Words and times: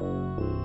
Música 0.00 0.60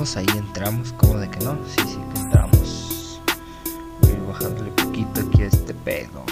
entramos, 0.00 0.16
ahí 0.16 0.38
entramos, 0.38 0.92
como 0.94 1.18
de 1.18 1.30
que 1.30 1.44
no, 1.44 1.58
sí, 1.66 1.82
sí 1.86 1.98
que 2.14 2.20
entramos. 2.20 3.20
Voy 4.00 4.16
bajándole 4.28 4.70
poquito 4.70 5.20
aquí 5.20 5.42
a 5.42 5.46
este 5.46 5.74
pedo. 5.74 6.24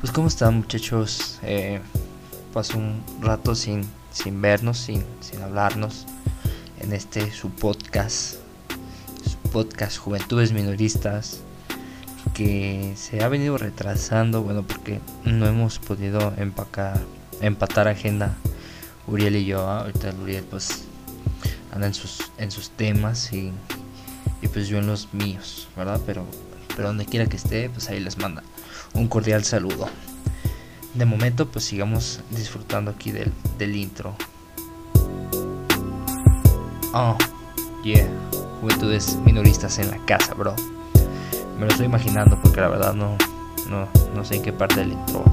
Pues 0.00 0.10
cómo 0.10 0.28
están 0.28 0.56
muchachos, 0.56 1.38
eh, 1.42 1.80
pasó 2.54 2.78
un 2.78 3.02
rato 3.20 3.54
sin, 3.54 3.82
sin 4.10 4.40
vernos, 4.40 4.78
sin, 4.78 5.04
sin 5.20 5.42
hablarnos 5.42 6.06
en 6.80 6.94
este 6.94 7.30
su 7.30 7.50
podcast, 7.50 8.36
su 9.28 9.36
podcast 9.50 9.98
Juventudes 9.98 10.52
Minoristas, 10.52 11.40
que 12.32 12.94
se 12.96 13.22
ha 13.22 13.28
venido 13.28 13.58
retrasando, 13.58 14.42
bueno, 14.42 14.62
porque 14.62 15.00
no 15.24 15.46
hemos 15.46 15.78
podido 15.78 16.32
empacar, 16.38 16.98
empatar 17.42 17.86
agenda 17.86 18.34
Uriel 19.06 19.36
y 19.36 19.44
yo, 19.44 19.60
ahorita 19.60 20.14
Uriel 20.22 20.44
pues 20.44 20.86
anda 21.72 21.86
en 21.86 21.94
sus, 21.94 22.30
en 22.38 22.50
sus 22.50 22.70
temas 22.70 23.32
y, 23.32 23.52
y 24.40 24.48
pues 24.48 24.68
yo 24.68 24.78
en 24.78 24.86
los 24.86 25.12
míos, 25.12 25.68
¿verdad? 25.76 26.00
Pero, 26.06 26.24
pero 26.76 26.88
donde 26.88 27.06
quiera 27.06 27.26
que 27.26 27.36
esté, 27.36 27.68
pues 27.70 27.88
ahí 27.88 27.98
les 27.98 28.18
manda 28.18 28.42
un 28.94 29.08
cordial 29.08 29.42
saludo. 29.44 29.88
De 30.94 31.06
momento, 31.06 31.48
pues 31.48 31.64
sigamos 31.64 32.20
disfrutando 32.30 32.90
aquí 32.90 33.10
del, 33.10 33.32
del 33.58 33.74
intro. 33.74 34.14
Oh, 36.92 37.16
yeah, 37.82 38.06
juventudes 38.60 39.16
minoristas 39.24 39.78
en 39.78 39.90
la 39.90 40.04
casa, 40.04 40.34
bro. 40.34 40.54
Me 41.58 41.64
lo 41.64 41.68
estoy 41.68 41.86
imaginando 41.86 42.38
porque 42.42 42.60
la 42.60 42.68
verdad 42.68 42.92
no, 42.92 43.16
no, 43.70 43.88
no 44.14 44.24
sé 44.24 44.36
en 44.36 44.42
qué 44.42 44.52
parte 44.52 44.80
del 44.80 44.92
intro 44.92 45.24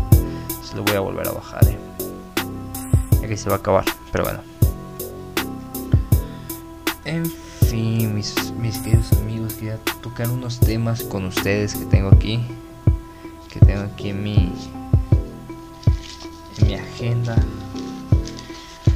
se 0.64 0.76
lo 0.76 0.84
voy 0.84 0.96
a 0.96 1.02
volver 1.02 1.28
a 1.28 1.32
bajar, 1.32 1.68
eh. 1.68 1.78
Ya 3.22 3.28
que 3.28 3.36
se 3.36 3.50
va 3.50 3.56
a 3.56 3.60
acabar, 3.60 3.84
pero 4.14 4.24
bueno. 4.24 4.49
En 7.10 7.26
fin, 7.26 8.14
mis, 8.14 8.36
queridos 8.84 9.12
amigos, 9.14 9.56
quería 9.56 9.78
tocar 10.04 10.30
unos 10.30 10.60
temas 10.60 11.02
con 11.02 11.26
ustedes 11.26 11.74
que 11.74 11.86
tengo 11.86 12.10
aquí. 12.10 12.40
Que 13.52 13.60
tengo 13.62 13.82
aquí 13.82 14.10
en 14.10 14.22
mi, 14.22 14.54
en 16.60 16.68
mi 16.68 16.76
agenda. 16.76 17.36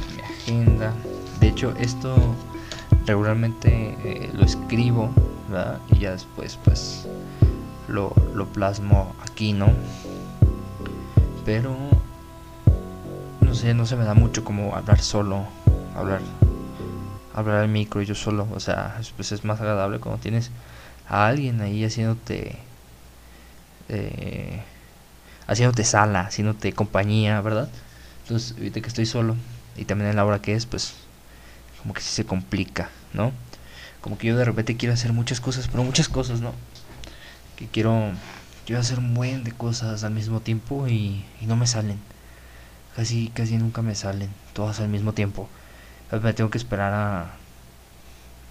En 0.06 0.16
mi 0.16 0.22
agenda. 0.22 0.92
De 1.40 1.48
hecho, 1.48 1.74
esto 1.76 2.14
regularmente 3.04 3.98
eh, 4.04 4.30
lo 4.32 4.44
escribo, 4.44 5.10
¿verdad? 5.48 5.80
Y 5.90 5.98
ya 5.98 6.12
después, 6.12 6.56
pues, 6.62 7.08
lo, 7.88 8.14
lo 8.32 8.46
plasmo 8.46 9.12
aquí, 9.28 9.52
¿no? 9.52 9.72
Pero, 11.44 11.74
no 13.40 13.54
sé, 13.56 13.74
no 13.74 13.84
se 13.86 13.96
me 13.96 14.04
da 14.04 14.14
mucho 14.14 14.44
como 14.44 14.76
hablar 14.76 15.00
solo, 15.00 15.46
hablar 15.96 16.20
hablar 17.34 17.56
al 17.58 17.68
micro 17.68 18.00
yo 18.02 18.14
solo. 18.14 18.48
O 18.54 18.60
sea, 18.60 19.00
pues 19.16 19.32
es 19.32 19.44
más 19.44 19.60
agradable 19.60 19.98
cuando 19.98 20.20
tienes 20.20 20.50
a 21.08 21.26
alguien 21.26 21.60
ahí 21.60 21.84
haciéndote. 21.84 22.56
Eh, 23.88 24.62
haciéndote 25.46 25.84
sala, 25.84 26.22
haciéndote 26.22 26.72
compañía, 26.72 27.40
¿verdad? 27.40 27.68
Entonces, 28.22 28.54
ahorita 28.56 28.80
que 28.80 28.88
estoy 28.88 29.06
solo 29.06 29.36
y 29.76 29.84
también 29.84 30.10
en 30.10 30.16
la 30.16 30.24
hora 30.24 30.40
que 30.40 30.54
es, 30.54 30.64
pues 30.64 30.94
como 31.82 31.92
que 31.92 32.00
sí 32.00 32.08
se 32.14 32.24
complica, 32.24 32.88
¿no? 33.12 33.32
Como 34.00 34.16
que 34.16 34.28
yo 34.28 34.36
de 34.36 34.44
repente 34.44 34.76
quiero 34.76 34.94
hacer 34.94 35.12
muchas 35.12 35.40
cosas, 35.40 35.68
pero 35.68 35.84
muchas 35.84 36.08
cosas, 36.08 36.40
¿no? 36.40 36.54
Que 37.56 37.66
quiero, 37.66 38.12
quiero 38.64 38.80
hacer 38.80 38.98
un 38.98 39.12
buen 39.12 39.44
de 39.44 39.52
cosas 39.52 40.04
al 40.04 40.12
mismo 40.12 40.40
tiempo 40.40 40.88
y, 40.88 41.24
y 41.40 41.46
no 41.46 41.56
me 41.56 41.66
salen. 41.66 41.98
Casi, 42.96 43.28
casi 43.34 43.58
nunca 43.58 43.82
me 43.82 43.94
salen, 43.94 44.30
todas 44.54 44.80
al 44.80 44.88
mismo 44.88 45.12
tiempo 45.12 45.48
me 46.22 46.32
tengo 46.32 46.50
que 46.50 46.58
esperar 46.58 46.92
a, 46.92 47.30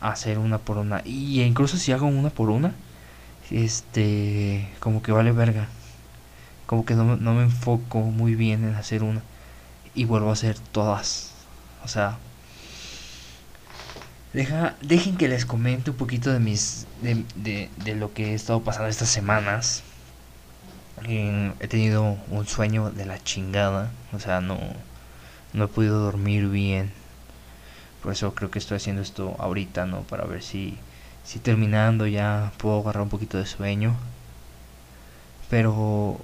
hacer 0.02 0.38
una 0.38 0.58
por 0.58 0.78
una. 0.78 1.02
Y 1.06 1.42
incluso 1.42 1.78
si 1.78 1.92
hago 1.92 2.08
una 2.08 2.30
por 2.30 2.50
una, 2.50 2.74
este, 3.52 4.70
como 4.80 5.02
que 5.02 5.12
vale 5.12 5.32
verga. 5.32 5.68
Como 6.66 6.86
que 6.86 6.96
no, 6.96 7.16
no 7.16 7.34
me 7.34 7.44
enfoco 7.44 8.00
muy 8.00 8.36
bien 8.36 8.64
en 8.64 8.76
hacer 8.76 9.04
una. 9.04 9.22
Y 9.96 10.06
vuelvo 10.06 10.30
a 10.30 10.34
hacer 10.34 10.58
todas. 10.60 11.32
O 11.84 11.88
sea, 11.88 12.18
dejen 14.82 15.18
que 15.18 15.28
les 15.28 15.46
comente 15.46 15.92
un 15.92 15.98
poquito 15.98 16.32
de 16.32 16.40
mis 16.40 16.88
de, 17.02 17.24
de, 17.36 17.70
de 17.84 17.96
lo 17.96 18.14
que 18.14 18.32
he 18.32 18.34
estado 18.34 18.62
pasando 18.62 18.90
estas 18.90 19.10
semanas. 19.10 19.84
he 21.08 21.68
tenido 21.68 22.18
un 22.30 22.48
sueño 22.48 22.92
de 22.92 23.06
la 23.06 23.22
chingada, 23.24 23.92
o 24.14 24.20
sea, 24.20 24.42
no 24.42 24.58
no 25.54 25.66
he 25.66 25.68
podido 25.68 26.00
dormir 26.00 26.48
bien. 26.48 26.92
Por 28.04 28.12
eso 28.12 28.36
creo 28.36 28.52
que 28.52 28.60
estoy 28.60 28.78
haciendo 28.78 29.02
esto 29.02 29.36
ahorita, 29.40 29.86
¿no? 29.86 30.02
Para 30.02 30.26
ver 30.26 30.44
si, 30.44 30.78
si 31.24 31.40
terminando 31.40 32.06
ya 32.06 32.52
puedo 32.58 32.82
agarrar 32.82 33.04
un 33.04 33.10
poquito 33.10 33.38
de 33.38 33.46
sueño. 33.46 33.96
Pero 35.50 36.20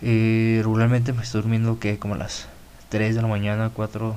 eh, 0.00 0.60
regularmente 0.62 1.12
me 1.12 1.22
estoy 1.22 1.42
durmiendo 1.42 1.78
que 1.78 1.98
como 1.98 2.14
a 2.14 2.18
las 2.18 2.48
3 2.88 3.14
de 3.14 3.22
la 3.22 3.28
mañana, 3.28 3.70
4, 3.74 4.16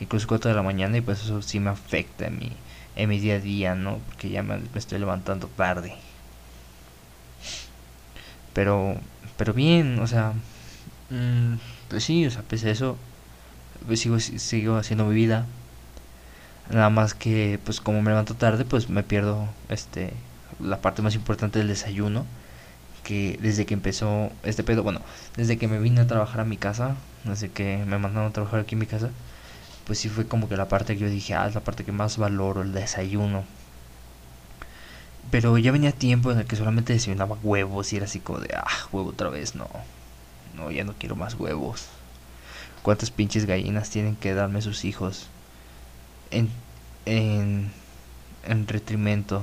incluso 0.00 0.26
4 0.26 0.50
de 0.50 0.56
la 0.56 0.62
mañana 0.62 0.98
y 0.98 1.00
pues 1.00 1.22
eso 1.22 1.40
sí 1.40 1.60
me 1.60 1.70
afecta 1.70 2.26
en 2.26 2.38
mi, 2.38 2.52
en 2.96 3.08
mi 3.08 3.18
día 3.18 3.36
a 3.36 3.40
día, 3.40 3.74
¿no? 3.74 3.98
Porque 4.06 4.28
ya 4.30 4.42
me, 4.42 4.60
estoy 4.74 4.98
levantando 4.98 5.48
tarde. 5.48 5.94
Pero, 8.52 8.96
pero 9.36 9.52
bien, 9.52 9.98
o 9.98 10.06
sea, 10.06 10.32
mm, 11.10 11.54
pues 11.88 12.04
sí, 12.04 12.26
o 12.26 12.30
sea, 12.30 12.42
pese 12.42 12.68
a 12.68 12.72
eso, 12.72 12.98
pues 13.86 14.00
sigo, 14.00 14.18
sigo 14.20 14.76
haciendo 14.76 15.04
mi 15.06 15.14
vida. 15.14 15.46
Nada 16.70 16.90
más 16.90 17.14
que 17.14 17.60
pues 17.64 17.80
como 17.80 18.00
me 18.02 18.10
levanto 18.10 18.34
tarde 18.34 18.64
pues 18.64 18.88
me 18.88 19.02
pierdo 19.02 19.48
este 19.68 20.12
la 20.60 20.80
parte 20.80 21.02
más 21.02 21.14
importante 21.14 21.58
del 21.58 21.68
desayuno. 21.68 22.24
Que 23.02 23.38
desde 23.42 23.66
que 23.66 23.74
empezó 23.74 24.30
este 24.44 24.64
pedo, 24.64 24.82
bueno, 24.82 25.00
desde 25.36 25.58
que 25.58 25.68
me 25.68 25.78
vine 25.78 26.00
a 26.00 26.06
trabajar 26.06 26.40
a 26.40 26.44
mi 26.44 26.56
casa, 26.56 26.96
desde 27.24 27.50
que 27.50 27.84
me 27.86 27.98
mandaron 27.98 28.30
a 28.30 28.32
trabajar 28.32 28.60
aquí 28.60 28.76
en 28.76 28.78
mi 28.80 28.86
casa, 28.86 29.10
pues 29.86 29.98
sí 29.98 30.08
fue 30.08 30.26
como 30.26 30.48
que 30.48 30.56
la 30.56 30.68
parte 30.68 30.94
que 30.94 31.00
yo 31.02 31.10
dije, 31.10 31.34
ah, 31.34 31.46
es 31.46 31.54
la 31.54 31.60
parte 31.60 31.84
que 31.84 31.92
más 31.92 32.16
valoro, 32.16 32.62
el 32.62 32.72
desayuno. 32.72 33.44
Pero 35.30 35.58
ya 35.58 35.72
venía 35.72 35.92
tiempo 35.92 36.32
en 36.32 36.38
el 36.38 36.46
que 36.46 36.56
solamente 36.56 36.92
desayunaba 36.94 37.36
huevos 37.42 37.92
y 37.92 37.96
era 37.96 38.06
así 38.06 38.20
como 38.20 38.40
de, 38.40 38.54
ah, 38.56 38.66
huevo 38.92 39.10
otra 39.10 39.28
vez, 39.28 39.54
no. 39.54 39.68
No, 40.56 40.70
ya 40.70 40.84
no 40.84 40.94
quiero 40.98 41.16
más 41.16 41.34
huevos 41.34 41.88
cuántas 42.84 43.10
pinches 43.10 43.46
gallinas 43.46 43.88
tienen 43.88 44.14
que 44.14 44.34
darme 44.34 44.60
sus 44.60 44.84
hijos 44.84 45.28
en, 46.30 46.50
en, 47.06 47.72
en 48.44 48.68
retrimento. 48.68 49.42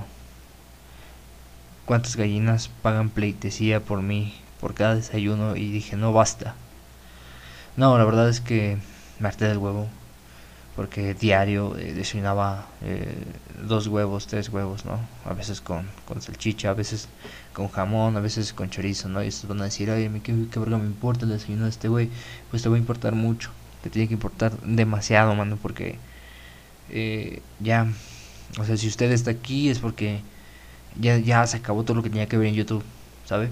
Cuántas 1.85 2.15
gallinas 2.15 2.69
pagan 2.83 3.09
pleitesía 3.09 3.79
por 3.79 4.03
mí, 4.03 4.35
por 4.61 4.75
cada 4.75 4.93
desayuno 4.93 5.55
y 5.55 5.71
dije, 5.71 5.97
no 5.97 6.13
basta. 6.13 6.53
No, 7.75 7.97
la 7.97 8.05
verdad 8.05 8.29
es 8.29 8.41
que 8.41 8.77
me 9.19 9.27
harté 9.27 9.45
del 9.47 9.57
huevo 9.57 9.89
porque 10.75 11.15
diario 11.15 11.75
eh, 11.77 11.93
desayunaba 11.93 12.67
eh, 12.83 13.25
dos 13.63 13.87
huevos, 13.87 14.27
tres 14.27 14.49
huevos, 14.49 14.85
¿no? 14.85 14.99
A 15.25 15.33
veces 15.33 15.61
con, 15.61 15.89
con 16.05 16.21
salchicha, 16.21 16.69
a 16.69 16.73
veces 16.75 17.07
con 17.53 17.69
jamón, 17.69 18.17
a 18.17 18.19
veces 18.19 18.53
con 18.53 18.69
chorizo, 18.69 19.09
¿no? 19.09 19.23
Y 19.23 19.27
estos 19.27 19.47
van 19.49 19.61
a 19.61 19.65
decir, 19.65 19.91
ay, 19.91 20.09
¿qué, 20.23 20.33
qué 20.51 20.59
verga 20.59 20.77
me 20.77 20.85
importa 20.85 21.25
el 21.25 21.31
desayuno 21.31 21.63
de 21.65 21.69
este 21.69 21.87
güey? 21.87 22.09
Pues 22.49 22.63
te 22.63 22.69
va 22.69 22.75
a 22.75 22.79
importar 22.79 23.15
mucho, 23.15 23.51
te 23.83 23.89
tiene 23.89 24.07
que 24.07 24.13
importar 24.13 24.57
demasiado, 24.61 25.35
mano, 25.35 25.57
porque 25.61 25.97
eh, 26.89 27.41
ya, 27.59 27.87
o 28.59 28.65
sea, 28.65 28.77
si 28.77 28.87
usted 28.87 29.11
está 29.11 29.31
aquí 29.31 29.69
es 29.69 29.79
porque 29.79 30.21
ya, 30.99 31.17
ya 31.17 31.45
se 31.47 31.57
acabó 31.57 31.83
todo 31.83 31.95
lo 31.97 32.03
que 32.03 32.09
tenía 32.09 32.27
que 32.27 32.37
ver 32.37 32.47
en 32.47 32.55
YouTube, 32.55 32.83
¿sabe? 33.25 33.49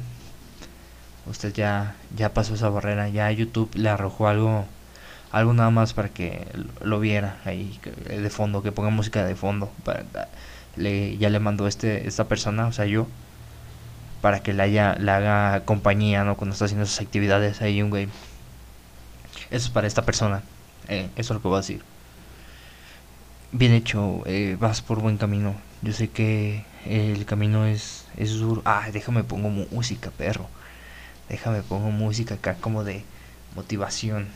Usted 1.28 1.54
ya, 1.54 1.96
ya 2.16 2.34
pasó 2.34 2.56
esa 2.56 2.70
barrera, 2.70 3.10
ya 3.10 3.32
YouTube 3.32 3.70
le 3.76 3.90
arrojó 3.90 4.28
algo 4.28 4.66
algo 5.32 5.54
nada 5.54 5.70
más 5.70 5.94
para 5.94 6.10
que 6.10 6.48
lo 6.82 7.00
viera 7.00 7.38
ahí 7.46 7.80
de 8.08 8.30
fondo, 8.30 8.64
que 8.64 8.72
ponga 8.72 8.90
música 8.90 9.24
de 9.26 9.36
fondo. 9.36 9.72
Para, 9.84 10.06
le, 10.76 11.18
ya 11.18 11.30
le 11.30 11.40
mandó 11.40 11.68
este, 11.68 12.08
esta 12.08 12.28
persona, 12.28 12.68
o 12.68 12.72
sea, 12.72 12.86
yo, 12.86 13.08
para 14.22 14.42
que 14.42 14.54
le, 14.54 14.64
haya, 14.64 14.96
le 14.96 15.12
haga 15.12 15.64
compañía, 15.66 16.24
¿no? 16.24 16.36
Cuando 16.36 16.54
está 16.54 16.66
haciendo 16.66 16.86
sus 16.86 17.02
actividades 17.02 17.62
ahí 17.62 17.82
un 17.82 17.90
güey. 17.90 18.10
Eso 19.50 19.68
es 19.68 19.70
para 19.70 19.88
esta 19.88 20.04
persona. 20.04 20.44
Eh, 20.88 21.10
eso 21.16 21.34
es 21.34 21.38
lo 21.38 21.42
que 21.42 21.48
voy 21.48 21.58
a 21.58 21.62
decir. 21.62 21.84
bien 23.52 23.74
hecho, 23.74 24.24
eh, 24.26 24.58
vas 24.60 24.82
por 24.82 25.00
buen 25.00 25.18
camino. 25.18 25.56
Yo 25.82 25.94
sé 25.94 26.10
que 26.10 26.66
el 26.86 27.26
camino 27.26 27.66
es, 27.66 28.06
es 28.18 28.38
duro. 28.40 28.62
Ah, 28.66 28.90
déjame 28.92 29.24
pongo 29.24 29.50
música, 29.50 30.12
perro. 30.12 30.50
Déjame 31.30 31.62
pongo 31.62 31.92
música 31.92 32.36
acá 32.36 32.56
como 32.56 32.84
de 32.84 33.04
motivación. 33.56 34.28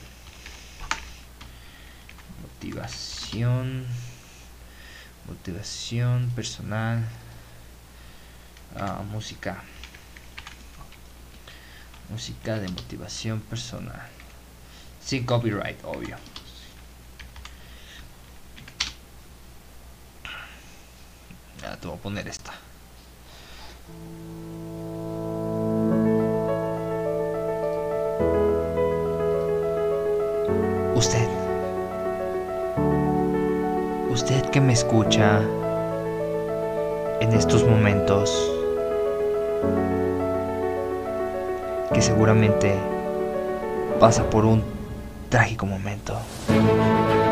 Motivación. 2.42 3.86
Motivación 5.28 6.32
personal. 6.36 7.04
Ah, 8.76 9.02
música. 9.12 9.64
Música 12.10 12.60
de 12.60 12.68
motivación 12.68 13.40
personal. 13.42 14.08
Sin 15.04 15.26
copyright, 15.26 15.84
obvio. 15.84 16.18
Ya 21.62 21.78
te 21.78 21.88
voy 21.88 21.98
a 21.98 22.02
poner 22.02 22.28
esta. 22.28 22.54
Usted. 30.96 31.28
Usted 34.10 34.50
que 34.52 34.62
me 34.62 34.74
escucha 34.74 35.42
en 37.20 37.34
estos 37.34 37.64
momentos. 37.64 38.53
Que 41.94 42.02
seguramente 42.02 42.76
pasa 44.00 44.30
por 44.30 44.46
un 44.46 44.64
trágico 45.30 45.66
momento. 45.66 46.18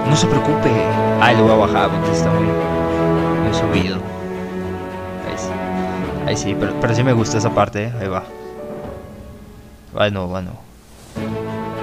No 0.07 0.15
se 0.15 0.27
preocupe. 0.27 0.69
Ay, 1.19 1.35
lo 1.37 1.43
voy 1.43 1.53
a 1.53 1.55
bajar 1.55 1.89
porque 1.89 2.11
está 2.11 2.31
muy, 2.31 2.45
muy 2.45 3.53
subido. 3.53 3.97
Ahí 5.27 5.37
sí, 5.37 5.49
Ahí 6.27 6.37
sí 6.37 6.57
pero, 6.59 6.73
pero 6.79 6.95
sí 6.95 7.03
me 7.03 7.13
gusta 7.13 7.37
esa 7.37 7.49
parte. 7.49 7.85
¿eh? 7.85 7.93
Ahí 7.99 8.07
va. 8.07 8.23
Bueno, 9.93 10.27
bueno. 10.27 10.51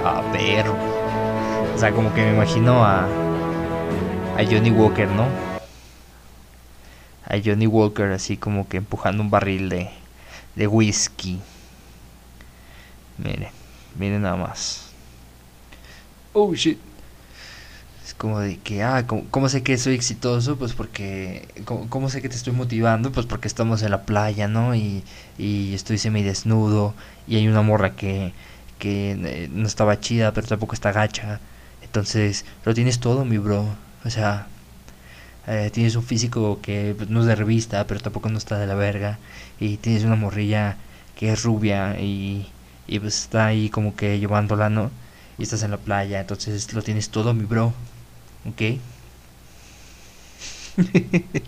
A 0.05 0.21
ver. 0.31 0.65
O 0.67 1.77
sea, 1.77 1.91
como 1.91 2.13
que 2.13 2.21
me 2.21 2.33
imagino 2.33 2.83
a. 2.83 3.07
A 4.37 4.43
Johnny 4.43 4.71
Walker, 4.71 5.07
¿no? 5.09 5.25
A 7.25 7.35
Johnny 7.43 7.67
Walker 7.67 8.11
así 8.11 8.37
como 8.37 8.67
que 8.67 8.77
empujando 8.77 9.21
un 9.21 9.29
barril 9.29 9.69
de. 9.69 9.89
De 10.55 10.67
whisky. 10.67 11.39
Miren. 13.23 13.49
Miren 13.97 14.21
nada 14.21 14.35
más. 14.35 14.91
Oh 16.33 16.53
shit. 16.53 16.79
Es 18.05 18.13
como 18.13 18.39
de 18.39 18.57
que, 18.57 18.81
ah, 18.81 19.05
¿cómo, 19.05 19.49
sé 19.49 19.61
que 19.61 19.77
soy 19.77 19.93
exitoso? 19.93 20.57
Pues 20.57 20.73
porque, 20.73 21.47
¿cómo, 21.65 22.09
sé 22.09 22.21
que 22.21 22.29
te 22.29 22.35
estoy 22.35 22.53
motivando? 22.53 23.11
Pues 23.11 23.25
porque 23.27 23.47
estamos 23.47 23.83
en 23.83 23.91
la 23.91 24.03
playa, 24.03 24.47
¿no? 24.47 24.73
Y, 24.73 25.03
y 25.37 25.73
estoy 25.75 25.99
semidesnudo 25.99 26.95
y 27.27 27.35
hay 27.35 27.47
una 27.47 27.61
morra 27.61 27.95
que, 27.95 28.33
que 28.79 29.11
eh, 29.11 29.49
no 29.51 29.67
estaba 29.67 29.99
chida, 29.99 30.33
pero 30.33 30.47
tampoco 30.47 30.73
está 30.73 30.91
gacha. 30.91 31.39
Entonces, 31.83 32.45
lo 32.65 32.73
tienes 32.73 32.99
todo, 32.99 33.25
mi 33.25 33.37
bro. 33.37 33.65
O 34.05 34.09
sea, 34.09 34.47
eh, 35.47 35.69
tienes 35.73 35.95
un 35.95 36.03
físico 36.03 36.59
que 36.61 36.95
pues, 36.97 37.09
no 37.09 37.21
es 37.21 37.25
de 37.27 37.35
revista, 37.35 37.85
pero 37.87 37.99
tampoco 37.99 38.29
no 38.29 38.37
está 38.37 38.57
de 38.57 38.67
la 38.67 38.75
verga. 38.75 39.19
Y 39.59 39.77
tienes 39.77 40.03
una 40.03 40.15
morrilla 40.15 40.77
que 41.15 41.31
es 41.31 41.43
rubia 41.43 41.99
y, 41.99 42.47
y 42.89 42.99
pues 42.99 43.17
está 43.23 43.45
ahí 43.47 43.69
como 43.69 43.95
que 43.95 44.19
llevándola, 44.19 44.69
¿no? 44.69 44.91
y 45.39 45.43
estás 45.43 45.63
en 45.63 45.71
la 45.71 45.77
playa, 45.77 46.19
entonces 46.19 46.73
lo 46.73 46.81
tienes 46.83 47.09
todo, 47.09 47.33
mi 47.33 47.45
bro. 47.45 47.73
¿Ok? 48.45 48.61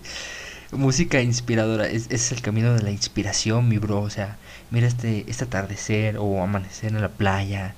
Música 0.71 1.21
inspiradora, 1.21 1.87
es, 1.87 2.07
es, 2.09 2.31
el 2.31 2.41
camino 2.41 2.73
de 2.73 2.81
la 2.83 2.91
inspiración, 2.91 3.67
mi 3.67 3.77
bro. 3.77 3.99
O 3.99 4.09
sea, 4.09 4.37
mira 4.71 4.87
este, 4.87 5.25
este 5.29 5.43
atardecer 5.43 6.15
o 6.17 6.41
amanecer 6.41 6.93
en 6.93 7.01
la 7.01 7.09
playa 7.09 7.75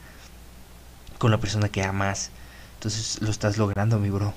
con 1.18 1.32
la 1.32 1.40
persona 1.40 1.68
que 1.70 1.84
amas. 1.84 2.30
Entonces 2.76 3.20
lo 3.22 3.32
estás 3.32 3.58
logrando, 3.58 3.98
mi 3.98 4.12
bro. 4.12 4.36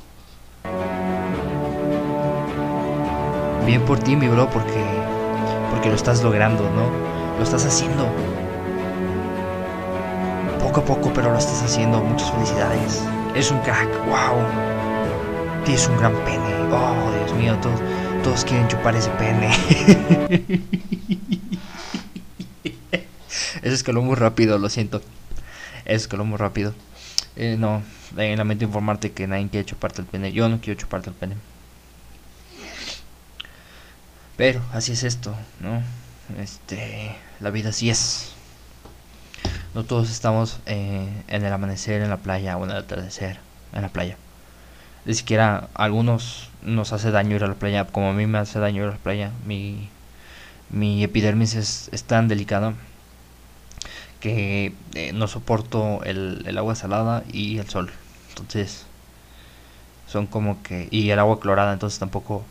Bien 3.67 3.85
por 3.85 3.99
ti, 3.99 4.17
mi 4.17 4.29
bro, 4.29 4.49
porque, 4.49 4.83
porque 5.71 5.91
lo 5.91 5.95
estás 5.95 6.23
logrando, 6.23 6.71
¿no? 6.71 6.89
Lo 7.37 7.45
estás 7.45 7.67
haciendo 7.67 8.11
poco 10.77 10.93
a 10.93 10.97
poco, 10.97 11.13
pero 11.15 11.33
lo 11.33 11.39
estás 11.39 11.63
haciendo. 11.63 12.03
Muchas 12.03 12.31
felicidades. 12.33 13.03
Eres 13.31 13.51
un 13.51 13.61
crack. 13.61 13.89
Wow. 14.07 14.45
Tienes 15.65 15.89
un 15.89 15.97
gran 15.97 16.13
pene. 16.25 16.55
Oh, 16.71 17.11
Dios 17.17 17.33
mío, 17.39 17.57
todos, 18.23 18.45
quieren 18.45 18.69
chupar 18.69 18.95
ese 18.95 19.09
pene. 19.11 19.51
Eso 23.63 23.75
escaló 23.75 24.03
muy 24.03 24.17
rápido, 24.17 24.59
lo 24.59 24.69
siento. 24.69 25.01
Eso 25.87 25.97
escaló 25.97 26.27
muy 26.27 26.37
rápido. 26.37 26.75
Eh, 27.37 27.57
no, 27.59 27.83
en 28.17 28.47
mente 28.47 28.67
informarte 28.67 29.13
que 29.13 29.27
nadie 29.27 29.49
quiere 29.49 29.65
chuparte 29.65 30.03
el 30.03 30.07
pene. 30.07 30.33
Yo 30.33 30.49
no 30.51 30.61
quiero 30.61 30.79
chuparte 30.79 31.09
el 31.09 31.17
pene. 31.17 31.37
Pero 34.37 34.61
así 34.73 34.93
es 34.93 35.05
esto, 35.05 35.35
¿no? 35.61 35.83
Este, 36.39 37.17
la 37.41 37.49
vida 37.49 37.71
así 37.71 37.89
es. 37.89 38.36
No 39.77 39.85
todos 39.85 40.11
estamos 40.11 40.59
eh, 40.65 41.07
en 41.29 41.45
el 41.45 41.53
amanecer 41.53 42.01
en 42.01 42.09
la 42.09 42.17
playa 42.17 42.57
o 42.57 42.65
en 42.65 42.71
el 42.71 42.79
atardecer 42.79 43.39
en 43.75 43.83
la 43.83 43.91
playa. 43.91 44.17
Ni 45.05 45.13
siquiera 45.13 45.69
a 45.75 45.85
algunos 45.85 46.49
nos 46.63 46.95
hace 46.95 47.11
daño 47.11 47.37
ir 47.37 47.45
a 47.45 47.47
la 47.47 47.57
playa, 47.57 47.85
como 47.85 48.09
a 48.09 48.15
mí 48.15 48.27
me 48.27 48.39
hace 48.39 48.59
daño 48.59 48.85
ir 48.85 48.89
a 48.89 48.93
la 48.93 48.97
playa. 48.97 49.33
Mi, 49.45 49.91
mi 50.71 51.05
epidermis 51.05 51.55
es, 51.57 52.05
tan 52.05 52.27
delicado 52.27 52.73
que 54.21 54.73
eh, 54.95 55.13
no 55.13 55.29
soporto 55.29 56.03
el, 56.05 56.45
el, 56.47 56.57
agua 56.57 56.75
salada 56.75 57.23
y 57.31 57.59
el 57.59 57.69
sol. 57.69 57.93
Entonces, 58.31 58.87
son 60.07 60.27
como 60.27 60.63
que. 60.63 60.89
Y 60.91 61.11
el 61.11 61.19
agua 61.19 61.39
clorada, 61.39 61.75
entonces 61.75 61.99
tampoco 61.99 62.47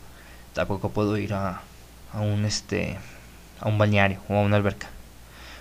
tampoco 0.54 0.90
puedo 0.90 1.18
ir 1.18 1.34
a, 1.34 1.60
a 2.12 2.20
un 2.20 2.44
este 2.44 2.98
a 3.60 3.68
un 3.68 3.78
balneario 3.78 4.20
o 4.28 4.36
a 4.36 4.42
una 4.42 4.58
alberca. 4.58 4.86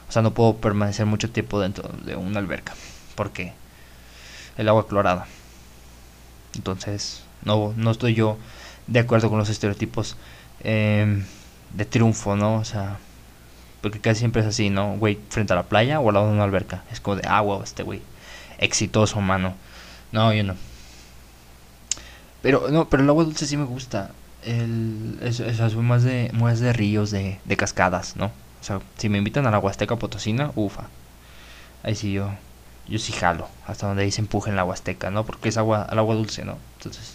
O 0.07 0.12
sea, 0.12 0.22
no 0.22 0.34
puedo 0.34 0.57
permanecer 0.57 1.06
mucho 1.06 1.30
tiempo 1.31 1.60
dentro 1.60 1.90
de 2.06 2.16
una 2.16 2.40
alberca. 2.40 2.74
Porque 3.16 3.54
el 4.57 4.69
agua 4.69 4.88
clorada. 4.88 5.28
Entonces, 6.56 7.24
no, 7.44 7.74
no 7.75 7.92
estoy 7.92 8.13
yo 8.13 8.38
de 8.88 9.00
acuerdo 9.00 9.30
con 9.30 9.39
los 9.39 9.50
estereotipos 9.50 10.15
em, 10.63 11.24
de 11.74 11.86
triunfo, 11.86 12.36
¿no? 12.36 12.56
O 12.56 12.65
sea, 12.65 12.98
porque 13.82 14.00
casi 14.00 14.20
siempre 14.20 14.41
es 14.41 14.48
así, 14.48 14.70
¿no? 14.70 14.96
Güey, 14.98 15.20
frente 15.30 15.53
a 15.53 15.56
la 15.56 15.63
playa 15.63 16.00
o 16.00 16.08
al 16.10 16.15
lado 16.15 16.27
de 16.27 16.34
una 16.34 16.44
alberca. 16.44 16.84
Es 16.91 17.00
como 17.00 17.18
de, 17.18 17.27
agua 17.27 17.62
este 17.63 17.84
güey, 17.84 18.01
exitoso, 18.58 19.22
mano. 19.22 19.56
No, 20.12 20.34
yo 20.34 20.44
no. 20.44 20.56
Pero, 22.41 22.70
no, 22.70 22.89
pero 22.89 23.03
el 23.03 23.10
agua 23.10 23.24
dulce 23.24 23.48
sí 23.48 23.58
me 23.58 23.65
gusta. 23.65 24.12
El, 24.44 25.18
es, 25.24 25.39
es, 25.39 25.75
más 25.75 26.03
de, 26.03 26.32
más 26.34 26.60
de 26.60 26.72
ríos, 26.72 27.10
de, 27.12 27.39
de 27.44 27.58
cascadas, 27.58 28.15
¿no? 28.15 28.32
Sea, 28.65 28.81
si 28.98 29.10
me 29.10 29.19
invitan 29.19 29.45
a 29.45 29.51
la 29.51 29.60
Huasteca 29.60 29.95
Potosina, 29.95 30.51
ufa. 30.55 30.86
Ahí 31.84 31.93
sí 31.93 32.12
yo, 32.12 32.31
yo 32.88 32.98
sí 32.98 33.13
jalo, 33.13 33.48
hasta 33.67 33.86
donde 33.86 34.10
se 34.10 34.22
empuje 34.22 34.50
en 34.50 34.55
la 34.55 34.63
Huasteca, 34.65 35.12
¿no? 35.12 35.24
Porque 35.24 35.50
es 35.50 35.57
agua, 35.57 35.84
al 35.84 36.00
agua 36.00 36.15
dulce, 36.15 36.43
¿no? 36.45 36.57
Entonces, 36.77 37.13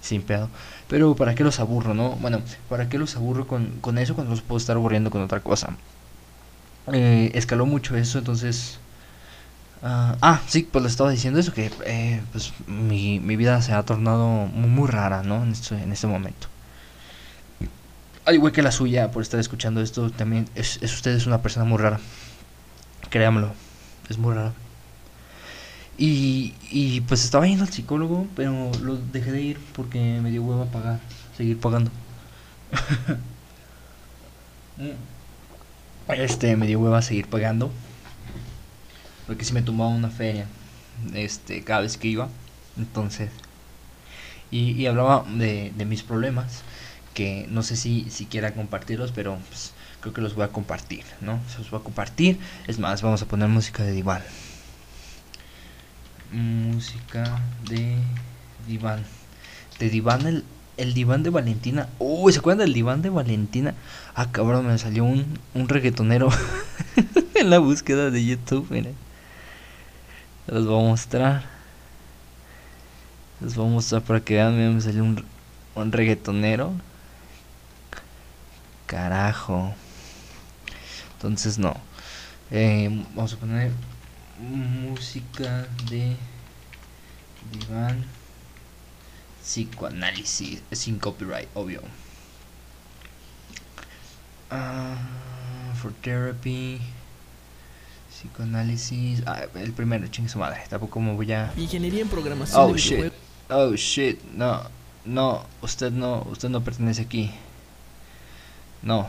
sin 0.00 0.22
pedo. 0.22 0.48
Pero 0.88 1.14
¿para 1.14 1.34
qué 1.34 1.44
los 1.44 1.60
aburro, 1.60 1.92
no? 1.92 2.12
Bueno, 2.12 2.40
¿para 2.70 2.88
qué 2.88 2.96
los 2.96 3.16
aburro 3.16 3.46
con, 3.46 3.66
con 3.82 3.98
eso 3.98 4.14
cuando 4.14 4.30
los 4.30 4.40
puedo 4.40 4.56
estar 4.56 4.76
aburriendo 4.76 5.10
con 5.10 5.20
otra 5.20 5.40
cosa? 5.40 5.76
Eh, 6.90 7.32
escaló 7.34 7.66
mucho 7.66 7.94
eso, 7.94 8.18
entonces... 8.18 8.78
Uh, 9.82 10.16
ah, 10.22 10.40
sí, 10.48 10.66
pues 10.72 10.82
le 10.82 10.88
estaba 10.88 11.10
diciendo 11.10 11.38
eso, 11.38 11.52
que 11.52 11.70
eh, 11.84 12.22
pues 12.32 12.54
mi, 12.66 13.20
mi 13.20 13.36
vida 13.36 13.60
se 13.60 13.74
ha 13.74 13.82
tornado 13.82 14.26
muy, 14.26 14.70
muy 14.70 14.88
rara, 14.88 15.22
¿no? 15.22 15.42
En 15.42 15.52
este, 15.52 15.74
en 15.74 15.92
este 15.92 16.06
momento 16.06 16.48
al 18.26 18.34
igual 18.34 18.52
que 18.52 18.62
la 18.62 18.72
suya, 18.72 19.10
por 19.12 19.22
estar 19.22 19.38
escuchando 19.40 19.80
esto, 19.80 20.10
también 20.10 20.48
es, 20.56 20.80
usted 20.82 21.12
es 21.12 21.26
una 21.26 21.42
persona 21.42 21.64
muy 21.64 21.78
rara. 21.78 22.00
Créamelo, 23.08 23.52
es 24.08 24.18
muy 24.18 24.34
rara. 24.34 24.52
Y, 25.96 26.54
y 26.70 27.00
pues 27.02 27.24
estaba 27.24 27.46
yendo 27.46 27.64
al 27.64 27.72
psicólogo, 27.72 28.26
pero 28.34 28.70
lo 28.82 28.96
dejé 28.96 29.32
de 29.32 29.42
ir 29.42 29.58
porque 29.74 30.20
me 30.22 30.30
dio 30.30 30.42
huevo 30.42 30.62
a 30.62 30.66
pagar, 30.66 31.00
seguir 31.36 31.58
pagando. 31.58 31.90
este, 36.08 36.56
me 36.56 36.66
dio 36.66 36.80
hueva 36.80 36.98
a 36.98 37.02
seguir 37.02 37.28
pagando. 37.28 37.70
Porque 39.26 39.44
si 39.44 39.52
me 39.52 39.62
tomaba 39.62 39.90
una 39.90 40.10
feria, 40.10 40.46
este, 41.14 41.62
cada 41.62 41.82
vez 41.82 41.96
que 41.96 42.08
iba. 42.08 42.28
Entonces, 42.76 43.30
y, 44.50 44.72
y 44.72 44.86
hablaba 44.86 45.24
de, 45.28 45.72
de 45.76 45.84
mis 45.84 46.02
problemas 46.02 46.62
que 47.16 47.46
no 47.48 47.62
sé 47.62 47.76
si, 47.76 48.10
si 48.10 48.26
quiera 48.26 48.52
compartirlos, 48.52 49.10
pero 49.10 49.38
pues, 49.48 49.72
creo 50.02 50.12
que 50.12 50.20
los 50.20 50.34
voy 50.34 50.44
a 50.44 50.48
compartir, 50.48 51.02
¿no? 51.22 51.40
Se 51.50 51.58
los 51.58 51.70
voy 51.70 51.80
a 51.80 51.82
compartir. 51.82 52.38
Es 52.66 52.78
más, 52.78 53.00
vamos 53.00 53.22
a 53.22 53.26
poner 53.26 53.48
música 53.48 53.82
de 53.82 53.92
diván. 53.92 54.22
Música 56.30 57.40
de 57.70 57.96
diván. 58.68 59.02
de 59.78 59.88
diván 59.88 60.26
el, 60.26 60.44
el 60.76 60.92
diván 60.92 61.22
de 61.22 61.30
Valentina. 61.30 61.88
Uy, 61.98 62.34
¿se 62.34 62.40
acuerdan 62.40 62.66
del 62.66 62.74
diván 62.74 63.00
de 63.00 63.08
Valentina? 63.08 63.72
Ah, 64.14 64.30
cabrón, 64.30 64.66
me 64.66 64.76
salió 64.76 65.04
un, 65.04 65.38
un 65.54 65.70
reggaetonero 65.70 66.28
en 67.34 67.48
la 67.48 67.60
búsqueda 67.60 68.10
de 68.10 68.26
YouTube, 68.26 68.66
miren. 68.68 68.94
Los 70.48 70.66
voy 70.66 70.84
a 70.84 70.88
mostrar. 70.88 71.44
Los 73.40 73.54
voy 73.54 73.68
a 73.68 73.70
mostrar 73.70 74.02
para 74.02 74.20
que 74.20 74.34
vean, 74.34 74.54
miren, 74.54 74.74
me 74.74 74.80
salió 74.82 75.02
un, 75.02 75.24
un 75.76 75.92
reggaetonero. 75.92 76.74
Carajo. 78.86 79.74
Entonces 81.14 81.58
no. 81.58 81.76
Eh, 82.50 83.04
vamos 83.14 83.32
a 83.32 83.36
poner 83.36 83.72
música 84.38 85.66
de 85.90 86.16
diván 87.50 88.04
psicoanálisis 89.42 90.62
sin 90.72 90.98
copyright, 90.98 91.48
obvio. 91.54 91.82
Ah, 94.50 94.96
for 95.80 95.92
therapy, 96.02 96.80
psicoanálisis. 98.10 99.22
Ah, 99.26 99.46
el 99.54 99.72
primero, 99.72 100.06
chingue 100.08 100.28
su 100.28 100.38
madre. 100.38 100.62
Tampoco 100.68 101.00
me 101.00 101.14
voy 101.14 101.32
a. 101.32 101.52
Ingeniería 101.56 102.02
en 102.02 102.08
programación. 102.08 102.60
Oh 102.60 102.72
de 102.72 102.78
shit. 102.78 103.12
Oh 103.48 103.74
shit. 103.74 104.22
No, 104.32 104.62
no. 105.04 105.44
Usted 105.62 105.92
no, 105.92 106.26
usted 106.30 106.48
no 106.48 106.62
pertenece 106.62 107.02
aquí. 107.02 107.32
No, 108.86 109.08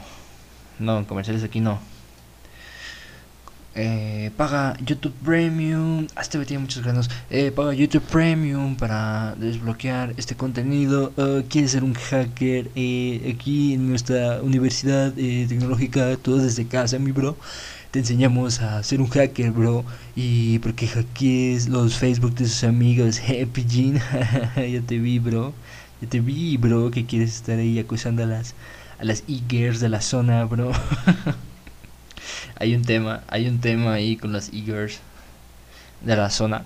no. 0.80 0.98
En 0.98 1.06
comerciales 1.06 1.44
aquí 1.44 1.60
no. 1.60 1.80
Eh, 3.76 4.32
paga 4.36 4.76
YouTube 4.84 5.14
Premium. 5.24 6.08
Ah, 6.16 6.22
Este 6.22 6.44
tiene 6.46 6.62
muchos 6.64 6.82
granos. 6.84 7.12
Eh, 7.30 7.52
paga 7.52 7.76
YouTube 7.76 8.02
Premium 8.02 8.76
para 8.76 9.36
desbloquear 9.36 10.16
este 10.18 10.36
contenido. 10.36 11.14
Eh, 11.16 11.46
¿Quieres 11.48 11.72
ser 11.72 11.84
un 11.84 11.94
hacker? 11.94 12.72
Eh, 12.76 13.36
aquí 13.36 13.76
en 13.76 13.88
nuestra 13.90 14.42
universidad 14.42 15.14
eh, 15.16 15.46
tecnológica, 15.48 16.18
todo 16.18 16.38
desde 16.38 16.66
casa, 16.68 16.98
mi 16.98 17.12
bro. 17.12 17.38
Te 17.92 18.00
enseñamos 18.00 18.62
a 18.62 18.82
ser 18.82 19.00
un 19.00 19.10
hacker, 19.10 19.52
bro. 19.52 19.86
Y 20.16 20.58
porque 20.60 20.88
hackees 20.88 21.70
los 21.70 21.96
Facebook 21.98 22.34
de 22.34 22.48
sus 22.48 22.64
amigos. 22.64 23.22
Eh, 23.30 23.46
pillín. 23.46 24.00
ya 24.56 24.82
te 24.82 24.98
vi, 24.98 25.20
bro. 25.20 25.54
Ya 26.02 26.10
te 26.10 26.20
vi, 26.20 26.58
bro. 26.58 26.90
Que 26.90 27.06
quieres 27.06 27.36
estar 27.36 27.60
ahí 27.60 27.78
acusando 27.78 28.24
a 29.00 29.04
las, 29.04 29.24
e-girls 29.28 29.80
de 29.80 29.90
la 29.90 30.02
zona, 30.02 30.46
bro. 30.46 30.72
hay 32.60 32.76
un 32.76 32.84
tema, 32.84 33.24
hay 33.28 33.48
un 33.48 33.60
tema 33.60 33.94
ahí 33.94 34.18
con 34.18 34.34
las 34.34 34.50
e-girls 34.50 35.00
de 36.02 36.16
la 36.16 36.30
zona. 36.30 36.64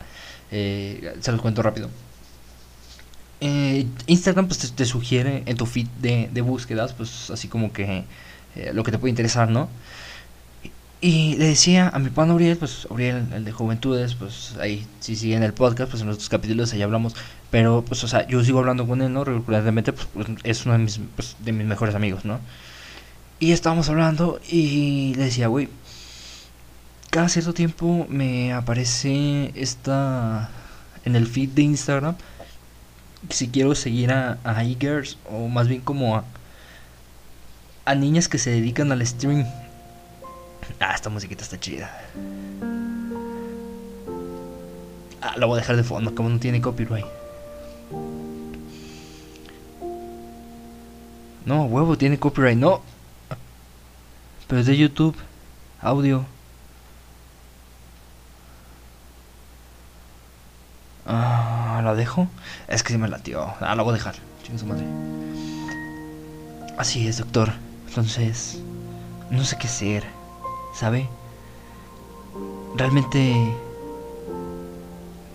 Eh, 0.51 1.15
se 1.19 1.31
los 1.31 1.41
cuento 1.41 1.61
rápido. 1.61 1.89
Eh, 3.39 3.87
Instagram 4.05 4.47
pues 4.47 4.71
te, 4.71 4.85
sugiere 4.85 5.41
en 5.47 5.57
tu 5.57 5.65
feed 5.65 5.87
de, 5.99 6.41
búsquedas, 6.41 6.93
pues 6.93 7.31
así 7.31 7.47
como 7.47 7.73
que 7.73 8.03
eh, 8.55 8.71
lo 8.73 8.83
que 8.83 8.91
te 8.91 8.99
puede 8.99 9.09
interesar, 9.09 9.49
¿no? 9.49 9.67
Y 11.01 11.35
le 11.37 11.45
decía 11.45 11.89
a 11.89 11.97
mi 11.97 12.11
pan 12.11 12.29
Uriel, 12.29 12.57
pues 12.57 12.85
Uriel, 12.91 13.27
el 13.33 13.43
de 13.43 13.51
Juventudes, 13.51 14.13
pues 14.13 14.53
ahí 14.59 14.85
si 14.99 15.15
siguen 15.15 15.41
el 15.41 15.53
podcast, 15.53 15.89
pues 15.89 16.01
en 16.01 16.07
los 16.07 16.17
otros 16.17 16.29
capítulos 16.29 16.71
ahí 16.73 16.83
hablamos. 16.83 17.15
Pero 17.51 17.83
pues, 17.85 18.03
o 18.03 18.07
sea, 18.07 18.25
yo 18.27 18.43
sigo 18.43 18.59
hablando 18.59 18.87
con 18.87 19.01
él, 19.01 19.13
¿no? 19.13 19.23
Regularmente, 19.23 19.93
pues, 19.93 20.07
pues, 20.13 20.27
es 20.43 20.65
uno 20.65 20.73
de 20.73 20.79
mis, 20.79 20.99
pues, 21.15 21.35
de 21.39 21.51
mis 21.51 21.67
mejores 21.67 21.93
amigos, 21.93 22.25
¿no? 22.25 22.39
Y 23.39 23.51
estábamos 23.51 23.89
hablando 23.89 24.39
y 24.49 25.13
le 25.15 25.25
decía, 25.25 25.47
güey, 25.47 25.67
cada 27.09 27.27
cierto 27.27 27.53
tiempo 27.53 28.05
me 28.09 28.53
aparece 28.53 29.51
esta 29.55 30.49
en 31.03 31.15
el 31.15 31.27
feed 31.27 31.49
de 31.49 31.63
Instagram 31.63 32.15
si 33.29 33.49
quiero 33.49 33.75
seguir 33.75 34.11
a, 34.11 34.37
a 34.43 34.63
e-girls 34.63 35.17
o 35.29 35.47
más 35.47 35.67
bien 35.67 35.81
como 35.81 36.15
a, 36.15 36.23
a 37.85 37.95
niñas 37.95 38.27
que 38.27 38.37
se 38.37 38.51
dedican 38.51 38.91
al 38.91 39.05
stream. 39.05 39.45
Ah, 40.79 40.93
esta 40.95 41.09
musiquita 41.09 41.43
está 41.43 41.59
chida. 41.59 41.91
Ah, 45.21 45.33
la 45.37 45.45
voy 45.45 45.57
a 45.57 45.61
dejar 45.61 45.75
de 45.75 45.83
fondo, 45.83 46.15
como 46.15 46.29
no 46.29 46.39
tiene 46.39 46.61
copyright. 46.61 47.05
No, 51.45 51.65
huevo, 51.65 51.97
tiene 51.97 52.19
copyright, 52.19 52.57
no. 52.57 52.81
Pero 54.47 54.61
es 54.61 54.67
de 54.67 54.77
YouTube, 54.77 55.15
audio. 55.81 56.25
Ah, 61.05 61.81
¿la 61.83 61.95
dejo? 61.95 62.27
Es 62.67 62.83
que 62.83 62.93
sí 62.93 62.99
me 62.99 63.07
latió. 63.07 63.53
Ah, 63.59 63.75
la 63.75 63.83
voy 63.83 63.91
a 63.91 63.97
dejar. 63.97 64.15
Su 64.57 64.65
madre. 64.65 64.85
Así 66.77 67.07
es, 67.07 67.19
doctor. 67.19 67.53
Entonces, 67.87 68.59
no 69.29 69.45
sé 69.45 69.57
qué 69.57 69.67
hacer. 69.67 70.03
¿Sabe? 70.73 71.07
Realmente... 72.75 73.55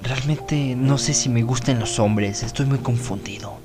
Realmente 0.03 0.77
no 0.77 0.99
sé 0.99 1.15
si 1.15 1.31
me 1.31 1.43
gustan 1.43 1.81
los 1.81 1.99
hombres. 1.99 2.43
Estoy 2.43 2.67
muy 2.67 2.79
confundido. 2.79 3.59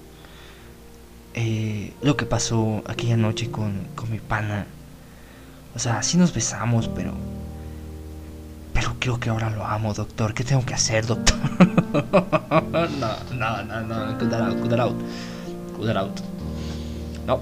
Eh, 1.33 1.93
lo 2.01 2.17
que 2.17 2.25
pasó 2.25 2.83
aquella 2.88 3.17
noche 3.17 3.50
con, 3.50 3.88
con 3.95 4.11
mi 4.11 4.19
pana. 4.19 4.65
O 5.75 5.79
sea, 5.79 6.03
sí 6.03 6.17
nos 6.17 6.33
besamos, 6.33 6.88
pero... 6.89 7.13
Pero 8.73 8.95
creo 9.00 9.19
que 9.19 9.29
ahora 9.29 9.50
lo 9.50 9.65
amo, 9.65 9.93
doctor. 9.93 10.33
¿Qué 10.33 10.43
tengo 10.43 10.65
que 10.65 10.73
hacer, 10.73 11.05
doctor? 11.05 11.38
no, 11.91 12.88
no, 13.33 13.63
no, 13.63 13.81
no. 13.81 14.17
Cut 14.17 14.33
out, 14.33 14.61
cut 14.61 14.79
out. 14.79 14.95
Cut 15.77 15.97
out. 15.97 16.19
No. 17.27 17.39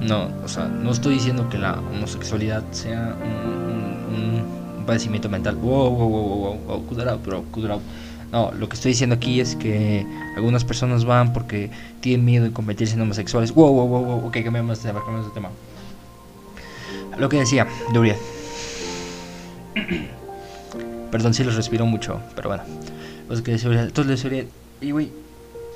No, 0.00 0.30
o 0.42 0.48
sea, 0.48 0.66
no 0.66 0.90
estoy 0.90 1.14
diciendo 1.14 1.48
que 1.50 1.58
la 1.58 1.74
homosexualidad 1.74 2.64
sea 2.70 3.14
un, 3.20 4.84
padecimiento 4.86 5.28
mental. 5.28 5.56
Wow, 5.56 5.90
wow, 5.90 6.08
wow, 6.08 6.38
wow, 6.38 6.58
wow. 6.66 6.86
Cut 6.86 7.06
out, 7.06 7.24
bro. 7.24 7.44
Cut 7.52 7.70
out. 7.70 7.82
No, 8.32 8.52
lo 8.52 8.68
que 8.68 8.74
estoy 8.74 8.92
diciendo 8.92 9.16
aquí 9.16 9.40
es 9.40 9.56
que 9.56 10.06
algunas 10.36 10.64
personas 10.64 11.04
van 11.04 11.32
porque 11.32 11.70
tienen 12.00 12.24
miedo 12.24 12.44
de 12.44 12.52
convertirse 12.52 12.94
en 12.94 13.00
homosexuales. 13.00 13.52
Wow, 13.52 13.72
wow, 13.72 13.88
wow, 13.88 14.04
wow. 14.04 14.26
Ok, 14.28 14.38
cambiamos 14.44 14.82
de 14.82 14.92
tema. 15.34 15.50
Lo 17.18 17.28
que 17.28 17.38
decía, 17.38 17.66
de 17.92 17.98
Uriel. 17.98 18.16
Perdón 21.10 21.34
si 21.34 21.42
los 21.42 21.56
respiro 21.56 21.86
mucho, 21.86 22.20
pero 22.36 22.50
bueno. 22.50 22.62
Pues 23.26 23.42
que. 23.42 23.52
Entonces 23.52 24.06
le 24.06 24.12
decía 24.12 24.28
Uriel, 24.28 24.48
y 24.80 24.92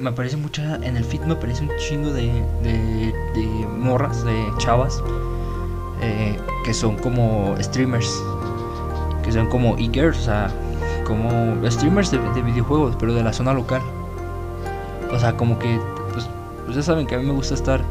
me 0.00 0.10
aparece 0.10 0.36
mucha. 0.36 0.76
En 0.76 0.96
el 0.96 1.04
feed 1.04 1.22
me 1.22 1.34
aparece 1.34 1.62
un 1.62 1.70
chingo 1.76 2.12
de, 2.12 2.26
de, 2.62 3.12
de 3.34 3.46
morras, 3.78 4.24
de 4.24 4.44
chavas, 4.58 5.02
eh, 6.00 6.38
que 6.64 6.72
son 6.72 6.96
como 6.96 7.56
streamers, 7.60 8.10
que 9.24 9.32
son 9.32 9.48
como 9.48 9.76
e-girls, 9.76 10.18
o 10.18 10.22
sea, 10.22 10.50
como 11.04 11.54
streamers 11.70 12.10
de, 12.10 12.18
de 12.18 12.42
videojuegos, 12.42 12.96
pero 12.98 13.14
de 13.14 13.22
la 13.22 13.32
zona 13.32 13.52
local. 13.52 13.82
O 15.12 15.18
sea, 15.18 15.36
como 15.36 15.58
que, 15.58 15.78
pues, 16.12 16.28
pues 16.64 16.76
ya 16.76 16.82
saben 16.82 17.06
que 17.06 17.14
a 17.14 17.18
mí 17.18 17.24
me 17.24 17.32
gusta 17.32 17.54
estar 17.54 17.82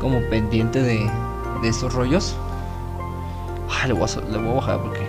como 0.00 0.20
pendiente 0.28 0.82
de, 0.82 1.10
de 1.62 1.68
estos 1.68 1.94
rollos. 1.94 2.36
Ay, 3.70 3.88
le 3.88 3.94
voy 3.94 4.08
a, 4.08 4.30
le 4.30 4.38
voy 4.38 4.50
a 4.50 4.54
bajar 4.54 4.80
porque. 4.80 5.06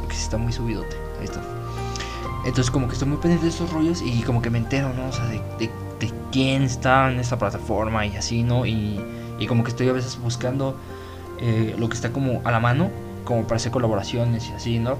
Porque 0.00 0.16
sí 0.16 0.22
está 0.22 0.36
muy 0.38 0.52
subidote. 0.52 0.96
Ahí 1.18 1.24
está. 1.24 1.40
Entonces, 2.44 2.70
como 2.70 2.86
que 2.86 2.94
estoy 2.94 3.08
muy 3.08 3.18
pendiente 3.18 3.44
de 3.44 3.50
estos 3.50 3.70
rollos 3.72 4.02
y 4.02 4.22
como 4.22 4.42
que 4.42 4.50
me 4.50 4.58
entero, 4.58 4.92
¿no? 4.94 5.08
O 5.08 5.12
sea, 5.12 5.26
de, 5.26 5.40
de, 5.58 5.70
de 6.00 6.12
quién 6.32 6.62
está 6.62 7.10
en 7.10 7.18
esta 7.18 7.38
plataforma 7.38 8.06
y 8.06 8.16
así, 8.16 8.42
¿no? 8.42 8.64
Y, 8.64 9.00
y 9.38 9.46
como 9.46 9.64
que 9.64 9.70
estoy 9.70 9.88
a 9.88 9.92
veces 9.92 10.18
buscando 10.20 10.76
eh, 11.40 11.74
lo 11.78 11.88
que 11.88 11.94
está 11.94 12.12
como 12.12 12.40
a 12.44 12.50
la 12.50 12.60
mano, 12.60 12.90
como 13.24 13.42
para 13.42 13.56
hacer 13.56 13.70
colaboraciones 13.70 14.48
y 14.48 14.52
así, 14.52 14.78
¿no? 14.78 14.96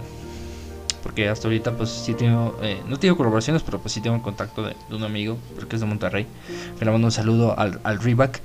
Porque 1.09 1.27
hasta 1.27 1.49
ahorita, 1.49 1.73
pues 1.73 1.89
sí 1.89 2.13
tengo, 2.13 2.59
eh, 2.61 2.83
no 2.87 2.99
tengo 2.99 3.17
colaboraciones, 3.17 3.63
pero 3.63 3.81
pues 3.81 3.95
sí 3.95 4.03
tengo 4.03 4.17
el 4.17 4.21
contacto 4.21 4.63
de, 4.63 4.77
un 4.91 5.03
amigo, 5.05 5.39
porque 5.55 5.77
es 5.77 5.81
de 5.81 5.87
Monterrey. 5.87 6.27
Que 6.79 6.85
le 6.85 6.91
mando 6.91 7.07
un 7.07 7.13
saludo 7.13 7.59
al, 7.59 7.81
al 7.83 7.99
Reback, 7.99 8.43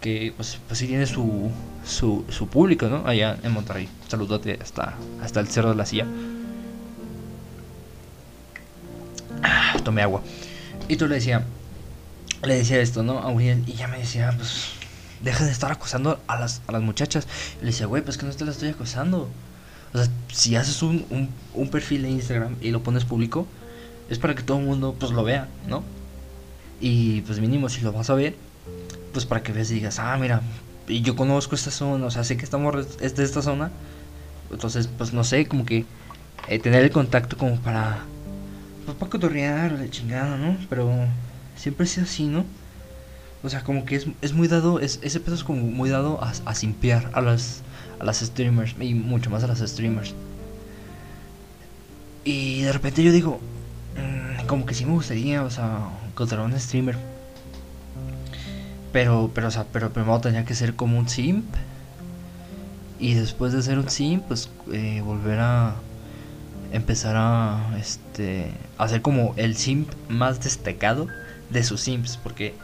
que 0.00 0.32
pues, 0.34 0.58
pues 0.66 0.78
sí 0.78 0.86
tiene 0.86 1.04
su, 1.04 1.50
su, 1.84 2.24
su 2.30 2.48
público, 2.48 2.88
¿no? 2.88 3.06
Allá 3.06 3.36
en 3.42 3.52
Monterrey. 3.52 3.90
Saludote 4.08 4.58
hasta, 4.62 4.94
hasta 5.22 5.40
el 5.40 5.48
cerro 5.48 5.68
de 5.68 5.74
la 5.74 5.84
silla. 5.84 6.06
Ah, 9.42 9.76
tomé 9.84 10.00
agua. 10.00 10.22
Y 10.88 10.96
tú 10.96 11.06
le 11.06 11.16
decía, 11.16 11.44
le 12.42 12.54
decía 12.54 12.80
esto, 12.80 13.02
¿no? 13.02 13.18
A 13.18 13.30
Uriel, 13.30 13.64
y 13.66 13.74
ya 13.74 13.86
me 13.86 13.98
decía, 13.98 14.32
pues, 14.34 14.70
deja 15.20 15.44
de 15.44 15.52
estar 15.52 15.70
acosando 15.70 16.18
a 16.26 16.40
las, 16.40 16.62
a 16.66 16.72
las 16.72 16.80
muchachas. 16.80 17.28
Y 17.58 17.66
le 17.66 17.72
decía, 17.72 17.84
güey, 17.84 18.02
pues 18.02 18.16
que 18.16 18.24
no 18.24 18.32
te 18.32 18.46
las 18.46 18.54
estoy 18.54 18.70
acosando. 18.70 19.28
O 19.94 19.98
sea, 19.98 20.08
si 20.32 20.56
haces 20.56 20.82
un, 20.82 21.04
un, 21.54 21.68
perfil 21.68 22.02
de 22.02 22.10
Instagram 22.10 22.56
y 22.60 22.70
lo 22.70 22.82
pones 22.82 23.04
público, 23.04 23.46
es 24.08 24.18
para 24.18 24.34
que 24.34 24.42
todo 24.42 24.58
el 24.58 24.64
mundo, 24.64 24.96
pues, 24.98 25.12
lo 25.12 25.22
vea, 25.22 25.48
¿no? 25.68 25.82
Y, 26.80 27.20
pues, 27.22 27.40
mínimo, 27.40 27.68
si 27.68 27.82
lo 27.82 27.92
vas 27.92 28.08
a 28.08 28.14
ver, 28.14 28.34
pues, 29.12 29.26
para 29.26 29.42
que 29.42 29.52
veas 29.52 29.70
y 29.70 29.74
digas, 29.74 29.98
ah, 29.98 30.16
mira, 30.18 30.42
yo 30.88 31.14
conozco 31.14 31.54
esta 31.54 31.70
zona, 31.70 32.06
o 32.06 32.10
sea, 32.10 32.24
sé 32.24 32.36
que 32.36 32.44
estamos 32.44 32.86
es 33.00 33.16
de 33.16 33.24
esta 33.24 33.42
zona. 33.42 33.70
Entonces, 34.50 34.88
pues, 34.98 35.12
no 35.12 35.24
sé, 35.24 35.46
como 35.46 35.64
que 35.66 35.84
eh, 36.48 36.58
tener 36.58 36.82
el 36.82 36.90
contacto 36.90 37.36
como 37.36 37.56
para 37.56 38.04
pues 38.84 38.96
para 38.96 39.10
cotorrear, 39.10 39.72
la 39.72 39.88
chingada, 39.90 40.36
¿no? 40.36 40.56
Pero 40.68 40.90
siempre 41.56 41.84
es 41.84 41.98
así, 41.98 42.24
¿no? 42.24 42.44
O 43.42 43.48
sea, 43.48 43.62
como 43.62 43.84
que 43.84 43.96
es, 43.96 44.06
es 44.20 44.32
muy 44.32 44.48
dado, 44.48 44.80
es, 44.80 44.98
ese 45.02 45.20
pedo 45.20 45.34
es 45.34 45.44
como 45.44 45.62
muy 45.62 45.90
dado 45.90 46.22
a, 46.22 46.32
a 46.44 46.54
simpiar 46.54 47.10
a 47.12 47.20
las, 47.20 47.62
a 48.02 48.04
las 48.04 48.18
streamers 48.18 48.74
y 48.80 48.94
mucho 48.94 49.30
más 49.30 49.44
a 49.44 49.46
las 49.46 49.60
streamers. 49.60 50.14
Y 52.24 52.62
de 52.62 52.72
repente 52.72 53.02
yo 53.02 53.12
digo, 53.12 53.40
mmm, 53.96 54.46
como 54.46 54.66
que 54.66 54.74
sí 54.74 54.84
me 54.84 54.92
gustaría, 54.92 55.42
o 55.42 55.50
sea, 55.50 55.88
encontrar 56.08 56.40
un 56.40 56.58
streamer. 56.58 56.98
Pero, 58.92 59.30
pero, 59.34 59.48
o 59.48 59.50
sea, 59.50 59.66
pero 59.72 59.92
primero 59.92 60.20
tenía 60.20 60.44
que 60.44 60.54
ser 60.54 60.74
como 60.74 60.98
un 60.98 61.08
simp. 61.08 61.46
Y 62.98 63.14
después 63.14 63.52
de 63.52 63.62
ser 63.62 63.78
un 63.78 63.88
simp, 63.88 64.24
pues 64.26 64.50
eh, 64.72 65.00
volver 65.04 65.38
a 65.40 65.76
empezar 66.72 67.16
a 67.16 67.76
este 67.78 68.50
hacer 68.78 69.02
como 69.02 69.34
el 69.36 69.56
simp 69.56 69.92
más 70.08 70.42
destacado 70.42 71.06
de 71.50 71.62
sus 71.64 71.82
simps 71.82 72.16
porque 72.16 72.54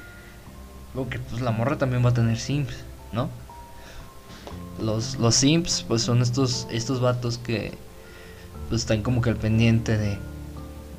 porque 0.95 1.19
pues 1.19 1.43
la 1.43 1.51
morra 1.51 1.77
también 1.77 2.03
va 2.03 2.09
a 2.09 2.15
tener 2.15 2.39
simps 2.39 2.75
no 3.13 3.29
los 4.81 5.19
los 5.19 5.35
simps 5.35 5.85
pues 5.87 6.03
son 6.03 6.23
estos 6.23 6.67
estos 6.71 7.01
vatos 7.01 7.39
que 7.39 7.73
pues 8.69 8.83
están 8.83 9.03
como 9.03 9.21
que 9.21 9.31
al 9.31 9.37
pendiente 9.37 9.97
de 9.97 10.19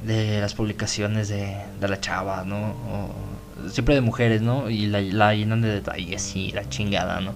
de 0.05 0.39
las 0.41 0.53
publicaciones 0.53 1.27
de, 1.27 1.57
de 1.79 1.87
la 1.87 1.99
chava 1.99 2.43
no 2.45 2.73
siempre 3.69 3.95
de 3.95 4.01
mujeres 4.01 4.41
no 4.41 4.69
y 4.69 4.87
la, 4.87 5.01
la 5.01 5.33
llenan 5.33 5.61
de 5.61 5.69
detalles 5.69 6.35
y 6.35 6.51
la 6.51 6.67
chingada 6.69 7.19
no 7.21 7.33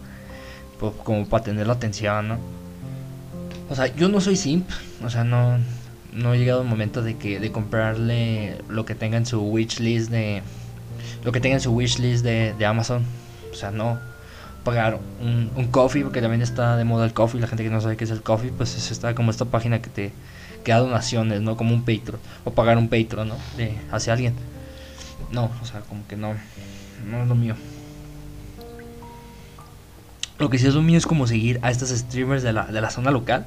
pues, 0.79 0.93
como 1.03 1.25
para 1.27 1.43
tener 1.43 1.67
la 1.67 1.73
atención 1.73 2.27
no 2.29 2.37
o 3.69 3.75
sea, 3.75 3.87
yo 3.95 4.09
no 4.09 4.21
soy 4.21 4.35
simp, 4.35 4.69
o 5.03 5.09
sea, 5.09 5.23
no, 5.23 5.57
no 6.11 6.33
he 6.33 6.37
llegado 6.37 6.61
el 6.61 6.67
momento 6.67 7.01
de 7.01 7.17
que 7.17 7.39
de 7.39 7.51
comprarle 7.51 8.57
lo 8.69 8.85
que 8.85 8.93
tenga 8.93 9.17
en 9.17 9.25
su 9.25 9.41
wishlist 9.41 10.11
de 10.11 10.43
lo 11.23 11.31
que 11.31 11.39
tenga 11.39 11.55
en 11.55 11.61
su 11.61 11.71
wishlist 11.71 12.23
de, 12.23 12.53
de 12.53 12.65
Amazon. 12.65 13.03
O 13.51 13.55
sea, 13.55 13.71
no 13.71 13.99
pagar 14.63 14.99
un, 15.21 15.67
coffee, 15.71 16.03
porque 16.03 16.21
también 16.21 16.41
está 16.41 16.77
de 16.77 16.83
moda 16.83 17.05
el 17.05 17.13
coffee, 17.13 17.39
la 17.39 17.47
gente 17.47 17.63
que 17.63 17.69
no 17.69 17.81
sabe 17.81 17.97
qué 17.97 18.03
es 18.05 18.11
el 18.11 18.21
coffee, 18.21 18.51
pues 18.51 18.75
es 18.75 18.91
está 18.91 19.13
como 19.15 19.31
esta 19.31 19.45
página 19.45 19.81
que 19.81 19.89
te 19.89 20.11
que 20.63 20.71
da 20.71 20.79
donaciones, 20.79 21.41
¿no? 21.41 21.57
Como 21.57 21.73
un 21.73 21.81
Patreon, 21.81 22.19
o 22.45 22.51
pagar 22.51 22.77
un 22.77 22.87
Patreon, 22.87 23.27
¿no? 23.27 23.37
De, 23.57 23.77
hacia 23.91 24.13
alguien. 24.13 24.33
No, 25.31 25.51
o 25.61 25.65
sea, 25.65 25.81
como 25.81 26.07
que 26.07 26.15
no, 26.15 26.35
no 27.09 27.23
es 27.23 27.27
lo 27.27 27.35
mío. 27.35 27.55
Lo 30.39 30.49
que 30.49 30.57
sí 30.57 30.67
es 30.67 30.73
lo 30.73 30.81
mío 30.81 30.97
es 30.97 31.05
como 31.05 31.27
seguir 31.27 31.59
a 31.61 31.69
estos 31.69 31.89
streamers 31.89 32.43
de 32.43 32.53
la, 32.53 32.65
de 32.65 32.81
la 32.81 32.89
zona 32.89 33.11
local. 33.11 33.45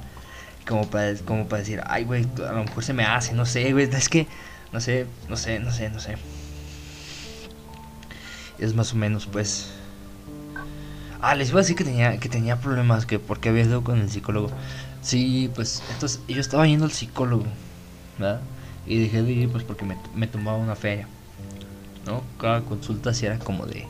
Como 0.67 0.87
para, 0.89 1.15
como 1.25 1.47
para 1.47 1.59
decir, 1.61 1.81
ay, 1.85 2.03
güey, 2.03 2.27
a 2.47 2.51
lo 2.51 2.63
mejor 2.65 2.83
se 2.83 2.93
me 2.93 3.03
hace, 3.03 3.33
no 3.33 3.45
sé, 3.45 3.71
güey. 3.71 3.89
Es 3.91 4.09
que, 4.09 4.27
no 4.71 4.81
sé, 4.81 5.07
no 5.29 5.37
sé, 5.37 5.59
no 5.59 5.71
sé, 5.71 5.89
no 5.89 5.99
sé. 5.99 6.17
Es 8.59 8.75
más 8.75 8.93
o 8.93 8.95
menos, 8.95 9.25
pues. 9.27 9.71
Ah, 11.21 11.35
les 11.35 11.49
iba 11.49 11.59
a 11.59 11.63
decir 11.63 11.75
que 11.75 11.83
tenía, 11.83 12.19
que 12.19 12.29
tenía 12.29 12.57
problemas, 12.57 13.05
que 13.05 13.19
porque 13.19 13.49
había 13.49 13.63
ido 13.63 13.83
con 13.83 13.99
el 13.99 14.09
psicólogo. 14.09 14.49
Sí, 15.01 15.49
pues, 15.55 15.81
entonces 15.93 16.21
yo 16.27 16.39
estaba 16.39 16.67
yendo 16.67 16.85
al 16.85 16.91
psicólogo, 16.91 17.45
¿verdad? 18.17 18.41
Y 18.85 18.99
dejé 18.99 19.23
de 19.23 19.31
ir, 19.31 19.49
pues, 19.49 19.63
porque 19.63 19.85
me, 19.85 19.97
me 20.15 20.27
tomaba 20.27 20.57
una 20.57 20.75
feria, 20.75 21.07
¿no? 22.05 22.23
Cada 22.39 22.61
consulta 22.61 23.13
sí 23.13 23.25
era 23.25 23.39
como 23.39 23.65
de. 23.65 23.85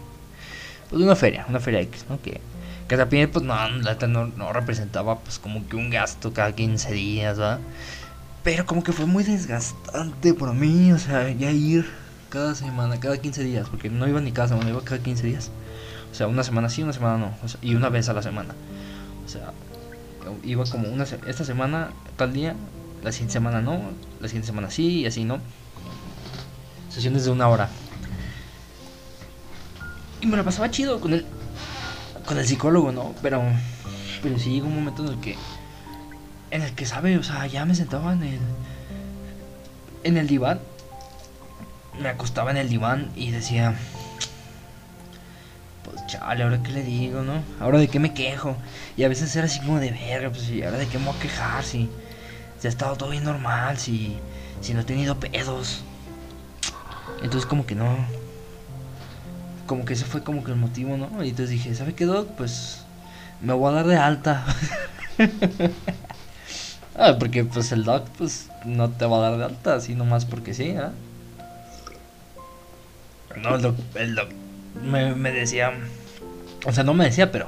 Pues 0.90 1.02
una 1.02 1.16
feria, 1.16 1.46
una 1.50 1.60
feria 1.60 1.82
X, 1.82 2.06
¿no? 2.10 2.22
Que 2.22 2.40
que 2.88 2.96
también 2.96 3.30
pues 3.30 3.44
no, 3.44 3.56
no, 3.70 4.28
no 4.28 4.54
representaba 4.54 5.20
pues 5.20 5.40
como 5.40 5.68
que 5.68 5.76
un 5.76 5.90
gasto 5.90 6.34
cada 6.34 6.54
15 6.54 6.94
días, 6.94 7.38
¿verdad? 7.38 7.60
Pero 8.44 8.66
como 8.66 8.84
que 8.84 8.94
fue 8.94 9.06
muy 9.06 9.24
desgastante 9.24 10.34
para 10.34 10.54
mí, 10.54 10.94
o 10.94 10.98
sea, 10.98 11.30
ya 11.32 11.52
ir 11.52 11.86
cada 12.30 12.56
semana, 12.56 13.00
cada 13.00 13.18
15 13.18 13.44
días, 13.44 13.68
porque 13.70 13.90
no 13.90 14.08
iba 14.08 14.22
ni 14.22 14.32
cada 14.32 14.48
semana, 14.48 14.70
iba 14.70 14.82
cada 14.82 15.02
15 15.02 15.28
días. 15.28 15.52
O 16.18 16.22
sea, 16.26 16.26
una 16.26 16.44
semana 16.44 16.68
sí, 16.68 16.82
una 16.82 16.94
semana 16.94 17.20
no, 17.20 17.32
y 17.62 17.76
una 17.76 17.90
vez 17.90 18.10
a 18.10 18.14
la 18.14 18.24
semana. 18.24 18.56
O 19.24 19.30
sea, 19.30 19.54
iba 20.44 20.64
como 20.66 20.90
una 20.90 21.04
esta 21.04 21.46
semana 21.46 21.92
tal 22.16 22.34
día, 22.34 22.56
la 23.04 23.12
siguiente 23.12 23.34
semana 23.34 23.62
no, 23.62 23.92
la 24.20 24.28
siguiente 24.28 24.48
semana 24.48 24.72
sí 24.72 25.02
y 25.02 25.06
así, 25.06 25.26
¿no? 25.26 25.38
Sesiones 26.90 27.24
de 27.24 27.30
una 27.30 27.48
hora. 27.50 27.70
Y 30.20 30.26
me 30.26 30.38
lo 30.38 30.44
pasaba 30.44 30.72
chido 30.72 31.00
con 31.00 31.14
él 31.14 31.24
con 32.26 32.40
el 32.40 32.48
psicólogo, 32.48 32.92
¿no? 32.92 33.14
Pero, 33.22 33.44
pero 34.24 34.40
sí 34.40 34.54
llegó 34.54 34.66
un 34.66 34.74
momento 34.74 35.06
en 35.06 35.10
el 35.10 35.20
que, 35.20 35.36
en 36.50 36.64
el 36.64 36.74
que, 36.74 36.88
¿sabe? 36.88 37.16
O 37.20 37.24
sea, 37.24 37.46
ya 37.46 37.64
me 37.66 37.76
sentaba 37.76 38.14
en 38.14 38.24
el, 38.24 38.40
en 40.04 40.18
el 40.18 40.26
diván, 40.26 40.62
me 42.02 42.10
acostaba 42.10 42.50
en 42.50 42.58
el 42.58 42.70
diván 42.70 43.12
y 43.16 43.30
decía, 43.30 43.78
pues 45.90 46.06
chale, 46.08 46.44
ahora 46.44 46.62
qué 46.64 46.72
le 46.72 46.84
digo, 46.84 47.22
¿no? 47.22 47.42
Ahora 47.60 47.80
de 47.80 47.88
qué 47.88 48.00
me 48.00 48.14
quejo. 48.14 48.56
Y 48.96 49.04
a 49.04 49.10
veces 49.10 49.36
era 49.36 49.46
así 49.46 49.60
como 49.60 49.80
de 49.80 49.92
verga, 49.92 50.30
pues 50.30 50.50
y 50.50 50.64
ahora 50.64 50.78
de 50.78 50.88
qué 50.88 50.98
me 50.98 51.06
voy 51.06 51.16
a 51.16 51.20
quejar, 51.20 51.64
si, 51.64 51.90
si 52.60 52.68
ha 52.68 52.70
estado 52.70 52.96
todo 52.96 53.10
bien 53.10 53.24
normal, 53.24 53.78
si, 53.78 54.18
si 54.62 54.74
no 54.74 54.82
he 54.82 54.84
tenido 54.84 55.20
pedos. 55.20 55.84
Entonces 57.22 57.46
como 57.46 57.66
que 57.66 57.76
no, 57.76 57.98
como 59.66 59.86
que 59.86 59.94
ese 59.94 60.06
fue 60.06 60.24
como 60.24 60.44
que 60.44 60.52
el 60.52 60.58
motivo, 60.58 60.98
¿no? 60.98 61.24
Y 61.24 61.30
entonces 61.30 61.50
dije, 61.50 61.74
¿sabe 61.76 61.94
qué, 61.94 62.06
Doc? 62.06 62.30
Pues 62.38 62.84
me 63.42 63.54
voy 63.54 63.72
a 63.72 63.76
dar 63.76 63.88
de 63.88 63.98
alta. 63.98 64.46
ah, 66.96 67.16
porque 67.20 67.44
pues 67.44 67.72
el 67.72 67.84
Doc 67.84 68.08
pues 68.18 68.50
no 68.66 68.90
te 68.90 69.06
va 69.06 69.18
a 69.18 69.30
dar 69.30 69.38
de 69.38 69.46
alta, 69.46 69.76
así 69.76 69.96
nomás 69.96 70.26
porque 70.26 70.54
sí, 70.54 70.70
¿eh? 70.70 70.90
No, 73.42 73.56
el 73.56 73.62
Doc, 73.62 73.76
el 73.96 74.16
doc 74.16 74.30
me, 74.84 75.32
decía, 75.32 75.74
o 76.66 76.72
sea, 76.72 76.84
no 76.84 76.94
me 76.94 77.06
decía, 77.06 77.32
pero, 77.32 77.48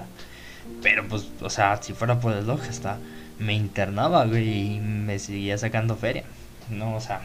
pero 0.81 1.07
pues, 1.07 1.27
o 1.41 1.49
sea, 1.49 1.81
si 1.81 1.93
fuera 1.93 2.19
por 2.19 2.33
el 2.33 2.45
Doc, 2.45 2.61
hasta 2.69 2.97
me 3.39 3.53
internaba, 3.53 4.25
güey, 4.25 4.75
y 4.75 4.79
me 4.79 5.17
seguía 5.19 5.57
sacando 5.57 5.95
feria. 5.95 6.23
No, 6.69 6.95
o 6.95 7.01
sea... 7.01 7.21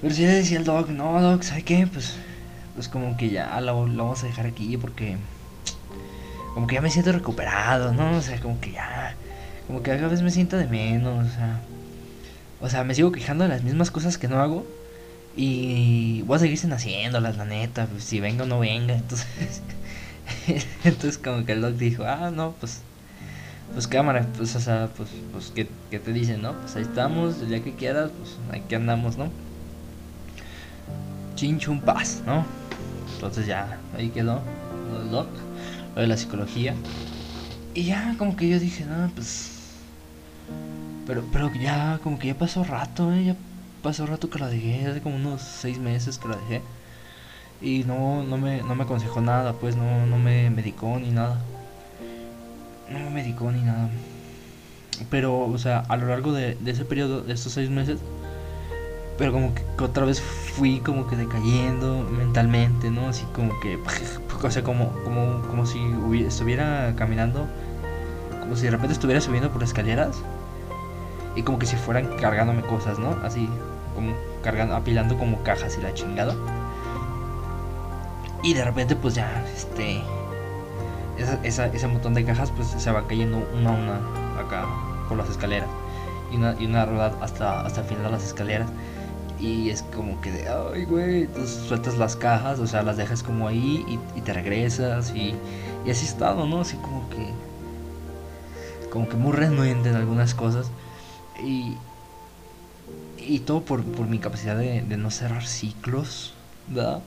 Pero 0.00 0.14
si 0.14 0.22
le 0.22 0.28
decía 0.28 0.58
el 0.58 0.64
Doc, 0.64 0.88
no, 0.88 1.20
Doc, 1.20 1.42
¿sabe 1.42 1.62
qué? 1.62 1.86
Pues, 1.86 2.16
pues 2.74 2.88
como 2.88 3.16
que 3.16 3.30
ya 3.30 3.60
lo, 3.60 3.86
lo, 3.86 4.04
vamos 4.04 4.22
a 4.24 4.26
dejar 4.26 4.46
aquí 4.46 4.76
porque... 4.76 5.16
Como 6.54 6.66
que 6.66 6.74
ya 6.74 6.80
me 6.80 6.90
siento 6.90 7.12
recuperado, 7.12 7.92
¿no? 7.92 8.16
O 8.16 8.20
sea, 8.20 8.40
como 8.40 8.60
que 8.60 8.72
ya... 8.72 9.14
Como 9.66 9.82
que 9.82 9.92
cada 9.92 10.08
vez 10.08 10.22
me 10.22 10.30
siento 10.30 10.56
de 10.56 10.66
menos, 10.66 11.28
o 11.28 11.30
sea... 11.30 11.60
O 12.60 12.68
sea, 12.68 12.84
me 12.84 12.94
sigo 12.94 13.10
quejando 13.12 13.44
de 13.44 13.50
las 13.50 13.62
mismas 13.62 13.90
cosas 13.90 14.18
que 14.18 14.28
no 14.28 14.40
hago. 14.40 14.66
Y 15.36 16.22
voy 16.22 16.36
a 16.36 16.38
seguir 16.40 16.58
sin 16.58 16.72
haciéndolas, 16.72 17.36
la 17.36 17.44
neta. 17.44 17.86
Pues, 17.86 18.04
si 18.04 18.20
venga 18.20 18.44
o 18.44 18.46
no 18.46 18.60
venga. 18.60 18.94
Entonces... 18.94 19.62
entonces 20.84 21.18
como 21.18 21.44
que 21.44 21.52
el 21.52 21.60
Doc 21.60 21.74
dijo, 21.74 22.04
ah, 22.04 22.30
no, 22.30 22.52
pues... 22.60 22.82
Pues 23.72 23.86
cámara, 23.86 24.26
pues, 24.36 24.56
o 24.56 24.60
sea, 24.60 24.88
pues, 24.96 25.10
pues 25.30 25.52
¿qué, 25.54 25.68
¿qué 25.92 26.00
te 26.00 26.12
dicen, 26.12 26.42
no? 26.42 26.54
Pues 26.54 26.74
ahí 26.74 26.82
estamos, 26.82 27.40
el 27.40 27.50
día 27.50 27.62
que 27.62 27.72
quieras, 27.72 28.10
pues 28.18 28.36
aquí 28.50 28.74
andamos, 28.74 29.16
¿no? 29.16 29.30
Chinchun 31.36 31.80
Paz, 31.80 32.20
¿no? 32.26 32.44
Entonces 33.14 33.46
ya, 33.46 33.78
ahí 33.96 34.08
quedó 34.08 34.42
lo 34.90 34.98
del 34.98 35.10
doc, 35.10 35.28
lo 35.94 36.00
de 36.00 36.08
la 36.08 36.16
psicología. 36.16 36.74
Y 37.72 37.84
ya 37.84 38.16
como 38.18 38.36
que 38.36 38.48
yo 38.48 38.58
dije, 38.58 38.84
no, 38.86 39.08
pues... 39.14 39.52
Pero, 41.06 41.24
pero 41.32 41.52
ya, 41.54 42.00
como 42.02 42.18
que 42.18 42.26
ya 42.26 42.34
pasó 42.34 42.64
rato, 42.64 43.12
¿eh? 43.12 43.24
Ya 43.24 43.36
pasó 43.82 44.06
rato 44.06 44.30
que 44.30 44.38
la 44.38 44.48
dejé, 44.48 44.86
hace 44.86 45.00
como 45.00 45.16
unos 45.16 45.42
seis 45.42 45.78
meses 45.78 46.18
que 46.18 46.28
la 46.28 46.36
dejé. 46.36 46.62
Y 47.60 47.84
no, 47.84 48.22
no, 48.22 48.38
me, 48.38 48.62
no 48.62 48.74
me 48.74 48.84
aconsejó 48.84 49.20
nada, 49.20 49.52
pues 49.54 49.76
no, 49.76 50.06
no 50.06 50.18
me 50.18 50.50
medicó 50.50 50.98
ni 50.98 51.10
nada. 51.10 51.40
No 52.88 52.98
me 52.98 53.10
medicó 53.10 53.50
ni 53.52 53.62
nada. 53.62 53.90
Pero, 55.10 55.38
o 55.40 55.58
sea, 55.58 55.80
a 55.88 55.96
lo 55.96 56.06
largo 56.06 56.32
de, 56.32 56.56
ese 56.64 56.84
periodo, 56.84 57.22
de 57.22 57.32
estos 57.32 57.52
seis 57.52 57.70
meses, 57.70 58.00
pero 59.18 59.32
como 59.32 59.54
que 59.54 59.62
otra 59.82 60.04
vez 60.04 60.20
fui 60.20 60.80
como 60.80 61.06
que 61.06 61.16
decayendo 61.16 62.08
mentalmente, 62.10 62.90
¿no? 62.90 63.08
Así 63.08 63.24
como 63.34 63.58
que, 63.60 63.78
o 64.42 64.50
sea, 64.50 64.62
como, 64.62 64.92
como, 65.04 65.42
como 65.48 65.66
si 65.66 65.78
estuviera 66.26 66.94
caminando, 66.96 67.46
como 68.40 68.56
si 68.56 68.64
de 68.64 68.70
repente 68.70 68.94
estuviera 68.94 69.20
subiendo 69.20 69.50
por 69.50 69.62
escaleras 69.62 70.22
y 71.36 71.42
como 71.42 71.58
que 71.58 71.66
si 71.66 71.76
fueran 71.76 72.16
cargándome 72.16 72.62
cosas, 72.62 72.98
¿no? 72.98 73.10
Así, 73.22 73.48
como 73.94 74.14
cargando, 74.42 74.76
apilando 74.76 75.18
como 75.18 75.42
cajas 75.42 75.76
y 75.78 75.82
la 75.82 75.94
chingada. 75.94 76.34
Y 78.42 78.54
de 78.54 78.64
repente 78.64 78.96
pues 78.96 79.14
ya, 79.14 79.44
este, 79.54 80.00
esa, 81.18 81.38
esa, 81.42 81.66
ese 81.66 81.86
montón 81.86 82.14
de 82.14 82.24
cajas 82.24 82.50
pues 82.50 82.68
se 82.68 82.90
va 82.90 83.06
cayendo 83.06 83.46
una 83.54 83.70
a 83.70 83.72
una 83.72 84.40
acá 84.40 84.66
por 85.08 85.18
las 85.18 85.28
escaleras. 85.28 85.68
Y 86.32 86.36
una, 86.36 86.54
y 86.58 86.66
una 86.66 86.86
rueda 86.86 87.12
hasta, 87.20 87.62
hasta 87.62 87.80
el 87.80 87.86
final 87.86 88.04
de 88.04 88.10
las 88.10 88.24
escaleras. 88.24 88.68
Y 89.40 89.70
es 89.70 89.82
como 89.82 90.20
que 90.20 90.30
de, 90.30 90.48
ay, 90.48 90.84
güey, 90.84 91.22
entonces 91.22 91.66
sueltas 91.66 91.96
las 91.96 92.14
cajas, 92.14 92.58
o 92.58 92.66
sea, 92.66 92.82
las 92.82 92.98
dejas 92.98 93.22
como 93.22 93.48
ahí 93.48 93.98
y, 94.14 94.20
te 94.20 94.34
regresas 94.34 95.12
y, 95.14 95.34
y 95.86 95.90
así 95.90 96.04
estado, 96.04 96.46
¿no? 96.46 96.60
Así 96.60 96.76
como 96.76 97.08
que, 97.08 97.30
como 98.90 99.08
que 99.08 99.16
muy 99.16 99.32
renuente 99.32 99.88
en 99.88 99.96
algunas 99.96 100.34
cosas. 100.34 100.70
Y, 101.42 101.78
Y 103.30 103.38
todo 103.38 103.64
por, 103.64 103.84
por 103.84 104.08
mi 104.08 104.18
capacidad 104.18 104.56
de, 104.56 104.82
de 104.82 104.96
no 104.96 105.08
cerrar 105.12 105.46
ciclos, 105.46 106.34
¿verdad? 106.66 107.00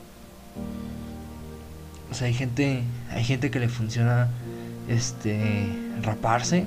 O 2.10 2.14
sea, 2.14 2.28
hay 2.28 2.34
gente, 2.34 2.86
hay 3.12 3.26
gente 3.26 3.52
que 3.52 3.60
le 3.60 3.68
funciona 3.68 4.30
este 4.88 5.68
raparse 6.02 6.66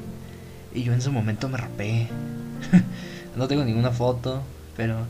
y 0.75 0.83
yo 0.83 0.93
en 0.93 1.01
su 1.01 1.11
momento 1.11 1.49
me 1.49 1.57
rapé. 1.57 2.07
no 3.37 3.49
tengo 3.49 3.65
ninguna 3.65 3.93
foto, 3.93 4.43
pero 4.77 5.07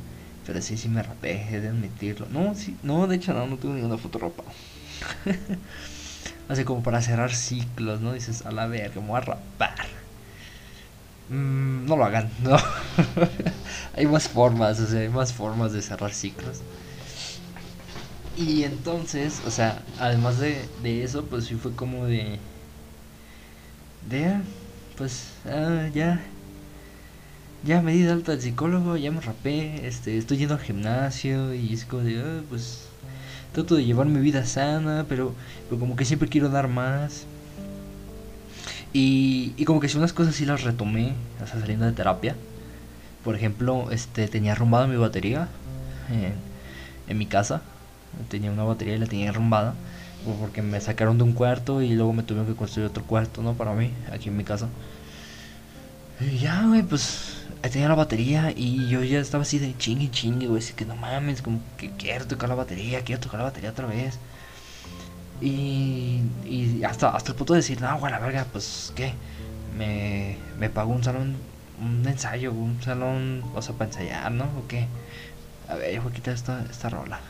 pero 0.46 0.62
sí 0.62 0.76
sí 0.76 0.88
me 0.88 1.02
rapé, 1.02 1.44
he 1.50 1.60
de 1.60 1.66
admitirlo. 1.66 2.28
No, 2.30 2.54
sí, 2.54 2.76
no, 2.84 3.08
de 3.08 3.16
hecho 3.16 3.34
no, 3.34 3.48
no 3.48 3.56
tengo 3.56 3.74
ninguna 3.74 3.98
foto 3.98 4.20
rapado. 4.20 4.48
Así 6.48 6.62
como 6.62 6.84
para 6.84 7.02
cerrar 7.02 7.34
ciclos, 7.34 8.00
¿no? 8.00 8.12
Dices, 8.12 8.46
a 8.46 8.52
la 8.52 8.68
verga, 8.68 9.00
me 9.00 9.08
voy 9.08 9.16
a 9.16 9.22
rapar. 9.22 9.95
Mm, 11.28 11.86
no 11.86 11.96
lo 11.96 12.04
hagan, 12.04 12.30
no. 12.42 12.56
hay 13.96 14.06
más 14.06 14.28
formas, 14.28 14.78
o 14.80 14.86
sea, 14.86 15.00
hay 15.00 15.08
más 15.08 15.32
formas 15.32 15.72
de 15.72 15.82
cerrar 15.82 16.12
ciclos. 16.12 16.60
Y 18.36 18.64
entonces, 18.64 19.42
o 19.46 19.50
sea, 19.50 19.82
además 19.98 20.38
de, 20.38 20.68
de 20.82 21.02
eso, 21.02 21.24
pues 21.24 21.46
sí 21.46 21.54
fue 21.54 21.72
como 21.74 22.04
de... 22.06 22.38
De, 24.08 24.26
ah, 24.26 24.42
pues, 24.96 25.32
ah, 25.46 25.88
ya. 25.92 26.20
Ya 27.64 27.82
me 27.82 27.92
di 27.92 28.02
de 28.02 28.12
alta 28.12 28.32
al 28.32 28.40
psicólogo, 28.40 28.96
ya 28.96 29.10
me 29.10 29.20
rapé, 29.20 29.86
este, 29.86 30.16
estoy 30.18 30.36
yendo 30.36 30.54
al 30.54 30.60
gimnasio 30.60 31.52
y 31.54 31.72
es 31.72 31.84
como 31.84 32.02
de, 32.02 32.20
ah, 32.20 32.42
pues, 32.48 32.84
trato 33.52 33.74
de 33.74 33.84
llevar 33.84 34.06
mi 34.06 34.20
vida 34.20 34.44
sana, 34.44 35.06
pero, 35.08 35.34
pero 35.68 35.80
como 35.80 35.96
que 35.96 36.04
siempre 36.04 36.28
quiero 36.28 36.50
dar 36.50 36.68
más. 36.68 37.26
Y, 38.92 39.52
y 39.56 39.64
como 39.64 39.80
que 39.80 39.88
si 39.88 39.98
unas 39.98 40.12
cosas 40.12 40.34
sí 40.34 40.46
las 40.46 40.62
retomé, 40.62 41.12
sea, 41.38 41.60
saliendo 41.60 41.86
de 41.86 41.92
terapia. 41.92 42.34
Por 43.24 43.34
ejemplo, 43.36 43.90
este, 43.90 44.28
tenía 44.28 44.52
arrumbada 44.52 44.86
mi 44.86 44.96
batería 44.96 45.48
en, 46.10 46.34
en 47.08 47.18
mi 47.18 47.26
casa 47.26 47.62
tenía 48.28 48.50
una 48.50 48.64
batería 48.64 48.96
y 48.96 48.98
la 48.98 49.06
tenía 49.06 49.30
arrumbada 49.30 49.74
porque 50.40 50.62
me 50.62 50.80
sacaron 50.80 51.18
de 51.18 51.24
un 51.24 51.32
cuarto 51.32 51.82
y 51.82 51.90
luego 51.90 52.12
me 52.12 52.22
tuvieron 52.22 52.50
que 52.50 52.56
construir 52.56 52.88
otro 52.88 53.04
cuarto, 53.04 53.42
¿no? 53.42 53.54
Para 53.54 53.72
mí, 53.74 53.92
aquí 54.12 54.28
en 54.28 54.36
mi 54.36 54.42
casa. 54.42 54.68
Y 56.20 56.38
ya, 56.38 56.66
güey, 56.66 56.82
pues 56.82 57.44
tenía 57.70 57.88
la 57.88 57.94
batería 57.94 58.52
y 58.56 58.88
yo 58.88 59.02
ya 59.02 59.20
estaba 59.20 59.42
así 59.42 59.58
de 59.58 59.76
chingue 59.76 60.10
chingue, 60.10 60.46
güey, 60.46 60.62
así 60.62 60.72
que 60.72 60.84
no 60.84 60.96
mames, 60.96 61.42
como 61.42 61.60
que 61.76 61.90
quiero 61.90 62.26
tocar 62.26 62.48
la 62.48 62.54
batería, 62.54 63.02
quiero 63.02 63.20
tocar 63.20 63.38
la 63.38 63.44
batería 63.44 63.70
otra 63.70 63.86
vez. 63.86 64.18
Y, 65.40 66.82
hasta, 66.84 67.10
hasta 67.10 67.32
el 67.32 67.36
punto 67.36 67.52
de 67.54 67.58
decir, 67.58 67.80
no, 67.80 67.98
güey, 67.98 68.12
la 68.12 68.18
verga, 68.18 68.46
pues, 68.52 68.92
¿qué? 68.94 69.14
Me, 69.76 70.36
me 70.58 70.70
pago 70.70 70.92
un 70.92 71.04
salón, 71.04 71.36
un 71.80 72.06
ensayo, 72.06 72.52
un 72.52 72.80
salón, 72.82 73.42
o 73.54 73.62
sea, 73.62 73.74
para 73.74 73.90
ensayar, 73.90 74.32
¿no? 74.32 74.44
¿O 74.44 74.66
qué? 74.68 74.88
A 75.68 75.74
ver, 75.74 76.00
voy 76.00 76.12
a 76.12 76.14
quitar 76.14 76.34
esta, 76.34 76.64
esta 76.70 76.88
rola. 76.88 77.20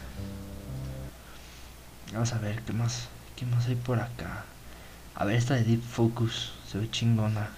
Vamos 2.13 2.33
a 2.33 2.39
ver, 2.39 2.63
¿qué 2.63 2.73
más? 2.73 3.09
¿Qué 3.35 3.47
más 3.47 3.67
hay 3.67 3.75
por 3.75 3.99
acá? 3.99 4.45
A 5.15 5.25
ver, 5.25 5.37
esta 5.37 5.55
de 5.55 5.65
Deep 5.65 5.83
Focus. 5.83 6.53
Se 6.71 6.79
ve 6.79 6.91
chingona. 6.91 7.49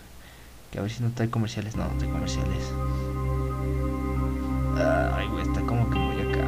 Que 0.71 0.79
a 0.79 0.83
ver 0.83 0.91
si 0.91 1.03
no 1.03 1.11
trae 1.11 1.29
comerciales. 1.29 1.77
No, 1.77 1.89
no 1.89 1.99
trae 1.99 2.11
comerciales. 2.11 2.65
Ay, 5.15 5.27
güey, 5.29 5.43
está 5.43 5.61
como 5.63 5.91
que 5.91 5.99
muy 5.99 6.21
acá. 6.21 6.47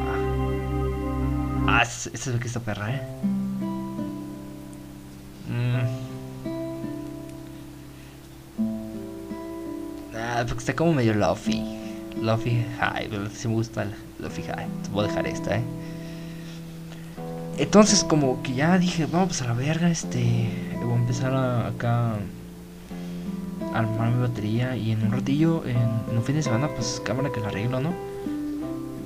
Ah, 1.67 1.83
esta 1.83 2.09
es 2.09 2.27
lo 2.27 2.39
que 2.39 2.47
esta 2.47 2.59
perra, 2.61 2.95
eh. 2.95 3.40
Ah, 10.41 10.45
porque 10.47 10.61
está 10.61 10.75
como 10.75 10.93
medio 10.93 11.13
lofi. 11.13 11.63
Lofi 12.19 12.65
high. 12.79 13.09
Si 13.31 13.47
me 13.47 13.53
gusta 13.53 13.83
el 13.83 13.91
lofi 14.19 14.41
high. 14.41 14.65
Voy 14.91 15.05
a 15.05 15.07
dejar 15.07 15.27
esta, 15.27 15.57
eh. 15.57 15.63
Entonces 17.59 18.03
como 18.03 18.41
que 18.41 18.55
ya 18.55 18.79
dije, 18.79 19.05
vamos 19.05 19.39
a 19.43 19.45
la 19.45 19.53
verga, 19.53 19.91
este, 19.91 20.49
voy 20.83 20.93
a 20.93 20.95
empezar 20.95 21.31
a, 21.35 21.67
acá 21.67 22.13
a 23.71 23.77
armar 23.77 24.09
mi 24.09 24.21
batería 24.21 24.75
y 24.75 24.91
en 24.91 25.03
un 25.03 25.11
ratillo, 25.11 25.63
en, 25.67 26.17
un 26.17 26.23
fin 26.23 26.35
de 26.35 26.41
semana, 26.41 26.69
pues 26.69 26.99
cámara 27.05 27.31
que 27.31 27.39
la 27.39 27.49
arreglo, 27.49 27.79
¿no? 27.79 27.93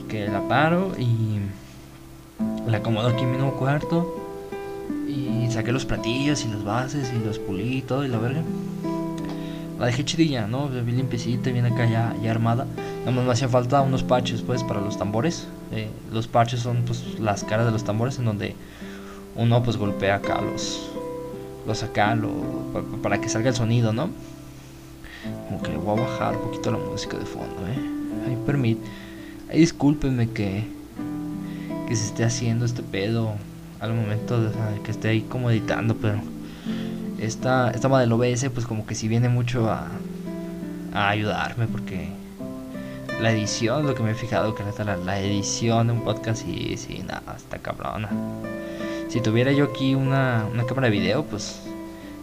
Que 0.07 0.29
la 0.29 0.47
paro 0.47 0.93
y 0.97 1.39
la 2.65 2.77
acomodo 2.77 3.09
aquí 3.09 3.23
en 3.23 3.31
mi 3.31 3.37
nuevo 3.37 3.57
cuarto 3.57 4.23
y 5.05 5.51
saqué 5.51 5.73
los 5.73 5.83
platillos 5.83 6.45
y 6.45 6.47
las 6.47 6.63
bases 6.63 7.11
y 7.13 7.25
los 7.25 7.39
pulí 7.39 7.79
y 7.79 7.81
todo 7.81 8.05
y 8.05 8.07
la 8.07 8.19
verga. 8.19 8.41
La 9.79 9.87
dejé 9.87 10.05
chidilla, 10.05 10.47
¿no? 10.47 10.69
Bien 10.69 10.97
limpiecita, 10.97 11.51
bien 11.51 11.65
acá 11.65 11.85
ya, 11.85 12.15
ya 12.23 12.31
armada. 12.31 12.65
Nada 12.99 13.11
más 13.11 13.25
me 13.25 13.31
hacía 13.31 13.49
falta 13.49 13.81
unos 13.81 14.03
parches 14.03 14.41
pues 14.41 14.63
para 14.63 14.81
los 14.81 14.97
tambores. 14.97 15.47
Eh, 15.71 15.89
los 16.11 16.27
parches 16.27 16.61
son 16.61 16.83
pues 16.85 17.19
las 17.19 17.43
caras 17.43 17.65
de 17.65 17.71
los 17.71 17.83
tambores 17.83 18.17
en 18.19 18.25
donde 18.25 18.55
uno 19.35 19.63
pues 19.63 19.77
golpea 19.77 20.15
acá 20.15 20.41
los 20.41 20.89
los 21.67 21.83
acá 21.83 22.15
lo, 22.15 22.29
para, 23.01 23.19
que 23.19 23.27
salga 23.27 23.49
el 23.49 23.55
sonido, 23.55 23.91
¿no? 23.91 24.09
Como 25.49 25.65
le 25.67 25.77
voy 25.77 25.99
a 25.99 26.03
bajar 26.03 26.35
un 26.37 26.43
poquito 26.43 26.71
la 26.71 26.77
música 26.77 27.17
de 27.17 27.25
fondo, 27.25 27.67
¿eh? 27.67 28.27
Ay, 28.27 28.37
permit. 28.45 28.77
Ay, 29.49 29.59
discúlpenme 29.59 30.29
que 30.29 30.63
que 31.87 31.95
se 31.95 32.05
esté 32.05 32.23
haciendo 32.23 32.65
este 32.65 32.81
pedo 32.81 33.33
al 33.79 33.93
momento 33.93 34.51
que 34.83 34.91
esté 34.91 35.09
ahí 35.09 35.21
como 35.21 35.51
editando, 35.51 35.95
pero 35.95 36.19
esta 37.19 37.71
esta 37.71 37.87
madre 37.87 38.07
del 38.07 38.13
OBS 38.13 38.49
pues 38.53 38.65
como 38.65 38.85
que 38.85 38.95
si 38.95 39.07
viene 39.07 39.29
mucho 39.29 39.69
a 39.69 39.89
ayudarme 40.93 41.67
porque 41.67 42.09
la 43.21 43.31
edición, 43.31 43.85
lo 43.85 43.95
que 43.95 44.03
me 44.03 44.11
he 44.11 44.15
fijado 44.15 44.55
que 44.55 44.63
la, 44.83 44.97
la 44.97 45.19
edición 45.19 45.87
de 45.87 45.93
un 45.93 46.01
podcast, 46.01 46.43
sí, 46.43 46.75
sí, 46.77 47.03
nada, 47.07 47.35
está 47.35 47.59
cabrona. 47.59 48.09
Si 49.07 49.21
tuviera 49.21 49.51
yo 49.51 49.65
aquí 49.65 49.95
una, 49.95 50.45
una 50.51 50.65
cámara 50.65 50.89
de 50.89 50.91
video, 50.91 51.23
pues 51.23 51.61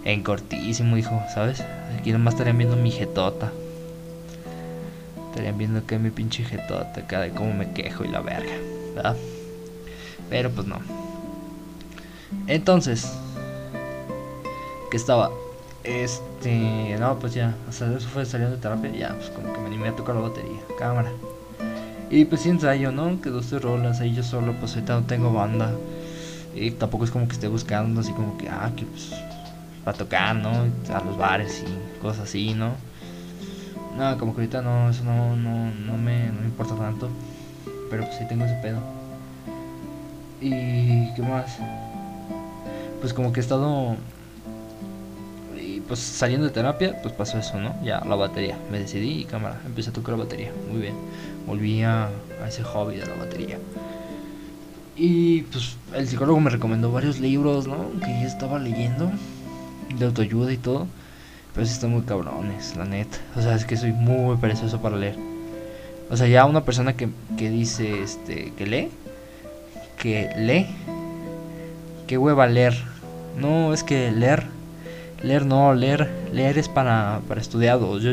en 0.05 0.23
cortísimo, 0.23 0.97
hijo, 0.97 1.23
¿sabes? 1.33 1.65
Aquí 1.99 2.13
nomás 2.13 2.35
estarían 2.35 2.59
viendo 2.59 2.77
mi 2.77 2.91
jetota. 2.91 3.51
Estarían 5.31 5.57
viendo 5.57 5.87
que 5.87 5.99
mi 5.99 6.11
pinche 6.11 6.45
jetota, 6.45 7.01
acá 7.01 7.21
de 7.21 7.31
cómo 7.31 7.55
me 7.55 7.73
quejo 7.73 8.05
y 8.05 8.09
la 8.09 8.21
verga, 8.21 8.53
¿verdad? 8.95 9.17
Pero 10.29 10.51
pues 10.51 10.67
no. 10.67 10.79
Entonces, 12.49 13.11
que 14.93 14.99
estaba 14.99 15.31
este, 15.85 16.99
no, 17.01 17.19
pues 17.19 17.33
ya, 17.33 17.57
o 17.67 17.73
sea, 17.73 17.91
eso 17.97 18.07
fue 18.11 18.27
saliendo 18.27 18.57
de 18.57 18.61
terapia, 18.61 18.91
ya, 18.93 19.15
pues 19.15 19.31
como 19.31 19.51
que 19.51 19.59
me 19.61 19.69
animé 19.69 19.89
a 19.89 19.97
tocar 19.97 20.15
la 20.15 20.21
batería, 20.21 20.61
cámara. 20.79 21.11
Y 22.11 22.27
pues 22.27 22.43
sí 22.43 22.51
ensayo, 22.51 22.93
¿no? 22.93 23.19
Que 23.23 23.31
dos 23.31 23.47
tres 23.47 23.63
rolas, 23.63 24.01
ahí 24.01 24.13
yo 24.13 24.23
solo, 24.23 24.53
pues 24.61 24.75
ahorita 24.75 25.01
no 25.01 25.07
tengo 25.07 25.33
banda. 25.33 25.73
Y 26.55 26.73
tampoco 26.73 27.05
es 27.05 27.11
como 27.11 27.27
que 27.27 27.33
esté 27.33 27.49
buscando 27.49 28.03
así 28.03 28.13
como 28.13 28.37
que, 28.37 28.51
ah, 28.51 28.71
que 28.77 28.85
pues, 28.85 29.15
para 29.83 29.97
tocar, 29.97 30.37
¿no? 30.37 30.51
A 30.51 31.05
los 31.07 31.17
bares 31.17 31.65
y 31.67 32.03
cosas 32.03 32.25
así, 32.25 32.53
¿no? 32.53 32.75
No, 33.97 34.19
como 34.19 34.35
que 34.35 34.43
ahorita 34.43 34.61
no, 34.61 34.91
eso 34.91 35.05
no, 35.05 35.35
no, 35.37 35.73
no, 35.87 35.97
me, 35.97 36.27
no 36.27 36.41
me 36.43 36.47
importa 36.49 36.75
tanto. 36.75 37.09
Pero 37.89 38.05
pues 38.05 38.19
sí 38.19 38.29
tengo 38.29 38.45
ese 38.45 38.57
pedo. 38.57 38.79
Y, 40.39 41.15
¿qué 41.15 41.23
más? 41.23 41.57
Pues 43.01 43.15
como 43.15 43.33
que 43.33 43.41
he 43.41 43.43
estado 43.43 43.97
pues 45.93 46.01
saliendo 46.01 46.47
de 46.47 46.55
terapia, 46.55 46.97
pues 47.03 47.13
pasó 47.13 47.37
eso, 47.37 47.61
¿no? 47.61 47.75
Ya 47.85 48.01
la 48.01 48.17
batería, 48.17 48.57
me 48.71 48.79
decidí 48.79 49.21
y 49.21 49.25
cámara, 49.27 49.61
empecé 49.67 49.91
a 49.91 49.93
tocar 49.93 50.17
la 50.17 50.25
batería, 50.25 50.51
muy 50.71 50.81
bien. 50.81 50.95
Volví 51.47 51.83
a, 51.83 52.09
ese 52.49 52.63
hobby 52.63 52.97
de 52.97 53.05
la 53.05 53.15
batería. 53.15 53.59
Y 54.97 55.43
pues 55.43 55.77
el 55.95 56.09
psicólogo 56.09 56.41
me 56.41 56.49
recomendó 56.49 56.91
varios 56.91 57.21
libros, 57.21 57.67
¿no? 57.69 57.91
Que 58.01 58.23
yo 58.23 58.27
estaba 58.27 58.59
leyendo, 58.59 59.13
de 59.99 60.07
autoayuda 60.07 60.51
y 60.51 60.57
todo. 60.57 60.87
Pero 61.53 61.67
sí 61.67 61.75
están 61.75 61.91
muy 61.91 62.05
cabrones, 62.05 62.75
la 62.75 62.87
neta. 62.87 63.19
O 63.37 63.43
sea, 63.43 63.55
es 63.55 63.67
que 63.67 63.77
soy 63.77 63.93
muy 63.93 64.39
perezoso 64.39 64.81
para 64.81 64.97
leer. 64.97 65.19
O 66.11 66.17
sea, 66.17 66.27
ya 66.27 66.47
una 66.47 66.65
persona 66.65 66.95
que, 66.95 67.11
que 67.37 67.51
dice, 67.51 68.03
este, 68.03 68.55
que 68.57 68.65
lee, 68.65 68.89
que 69.99 70.31
lee, 70.39 70.69
que 72.07 72.17
hueva 72.17 72.47
leer. 72.47 72.83
No, 73.39 73.75
es 73.75 73.83
que 73.83 74.11
leer 74.11 74.62
Leer 75.23 75.47
no, 75.47 75.73
leer, 75.75 76.11
leer 76.33 76.59
es 76.59 76.69
para, 76.69 77.21
para 77.29 77.41
estudiados. 77.41 78.03
Yo, 78.03 78.13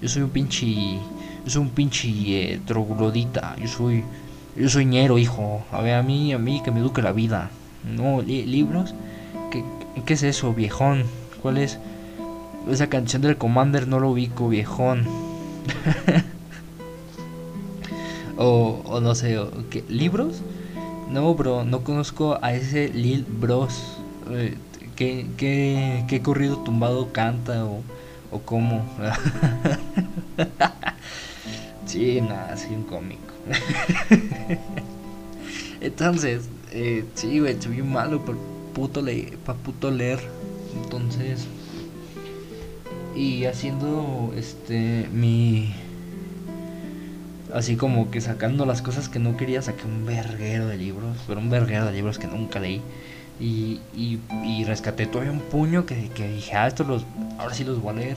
yo 0.00 0.08
soy 0.08 0.22
un 0.22 0.30
pinche, 0.30 0.98
yo 1.44 1.50
soy 1.50 1.62
un 1.62 1.70
pinche 1.70 2.08
eh, 2.08 2.60
troglodita. 2.66 3.56
Yo 3.58 3.68
soy, 3.68 4.04
yo 4.56 4.68
soy 4.68 4.84
ñero, 4.84 5.18
hijo. 5.18 5.64
A 5.72 5.80
ver, 5.80 5.94
a 5.94 6.02
mí, 6.02 6.32
a 6.32 6.38
mí 6.38 6.60
que 6.62 6.70
me 6.70 6.80
eduque 6.80 7.02
la 7.02 7.12
vida. 7.12 7.50
No, 7.84 8.22
libros. 8.22 8.94
¿Qué, 9.50 9.64
¿Qué 10.04 10.14
es 10.14 10.22
eso, 10.22 10.52
viejón? 10.52 11.04
¿Cuál 11.40 11.58
es? 11.58 11.78
Esa 12.70 12.88
canción 12.88 13.22
del 13.22 13.38
Commander 13.38 13.88
no 13.88 13.98
lo 13.98 14.10
ubico, 14.10 14.48
viejón. 14.48 15.06
o, 18.36 18.82
o 18.84 19.00
no 19.00 19.14
sé, 19.14 19.38
¿qué? 19.70 19.84
¿libros? 19.88 20.42
No, 21.10 21.34
bro, 21.34 21.64
no 21.64 21.82
conozco 21.82 22.38
a 22.40 22.54
ese 22.54 22.88
Lil 22.88 23.26
Bros. 23.28 23.98
Eh, 24.30 24.56
¿Qué, 25.02 26.04
qué, 26.06 26.22
corrido 26.22 26.58
tumbado 26.58 27.12
canta 27.12 27.64
o, 27.64 27.82
o 28.30 28.38
cómo? 28.40 28.88
Sí, 31.84 32.20
nada, 32.20 32.56
soy 32.56 32.76
un 32.76 32.84
cómico. 32.84 33.34
Entonces, 35.80 36.48
eh, 36.70 37.04
sí, 37.16 37.40
güey, 37.40 37.60
soy 37.60 37.80
un 37.80 37.92
malo 37.92 38.24
para 38.24 38.38
puto, 38.72 39.02
le 39.02 39.36
pa 39.44 39.54
puto 39.54 39.90
leer. 39.90 40.20
Entonces, 40.80 41.48
y 43.16 43.46
haciendo 43.46 44.32
este 44.36 45.08
mi 45.12 45.74
así 47.52 47.76
como 47.76 48.12
que 48.12 48.20
sacando 48.20 48.64
las 48.64 48.80
cosas 48.80 49.08
que 49.08 49.18
no 49.18 49.36
quería 49.36 49.60
saqué 49.60 49.84
un 49.84 50.06
verguero 50.06 50.68
de 50.68 50.78
libros 50.78 51.18
pero 51.26 51.40
un 51.40 51.50
verguero 51.50 51.84
de 51.84 51.92
libros 51.92 52.18
que 52.18 52.26
nunca 52.26 52.60
leí 52.60 52.80
y, 53.40 53.80
y, 53.94 54.64
rescaté 54.64 55.06
todavía 55.06 55.32
un 55.32 55.40
puño 55.40 55.84
que, 55.84 56.08
que 56.10 56.28
dije 56.28 56.54
ah 56.54 56.68
estos 56.68 56.86
los 56.86 57.04
ahora 57.38 57.54
sí 57.54 57.64
los 57.64 57.80
voy 57.80 57.90
a 57.90 57.96
leer 57.96 58.16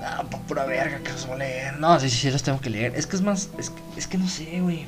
no, 0.00 0.28
por 0.28 0.40
pura 0.42 0.64
verga 0.64 0.98
que 0.98 1.12
los 1.12 1.26
voy 1.26 1.36
a 1.36 1.38
leer. 1.38 1.78
No 1.78 1.98
sí 2.00 2.10
sí 2.10 2.30
los 2.30 2.42
tengo 2.42 2.60
que 2.60 2.70
leer. 2.70 2.94
Es 2.96 3.06
que 3.06 3.16
es 3.16 3.22
más 3.22 3.50
es 3.58 3.70
que, 3.70 3.82
es 3.96 4.06
que 4.06 4.18
no 4.18 4.28
sé 4.28 4.60
güey. 4.60 4.86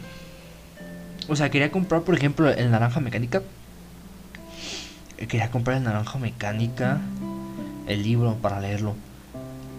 O 1.28 1.36
sea 1.36 1.50
quería 1.50 1.70
comprar 1.70 2.02
por 2.02 2.14
ejemplo 2.14 2.50
el 2.50 2.70
naranja 2.70 3.00
mecánica. 3.00 3.42
Quería 5.16 5.50
comprar 5.50 5.78
el 5.78 5.84
naranja 5.84 6.18
mecánica 6.18 7.00
el 7.86 8.02
libro 8.02 8.36
para 8.36 8.60
leerlo. 8.60 8.94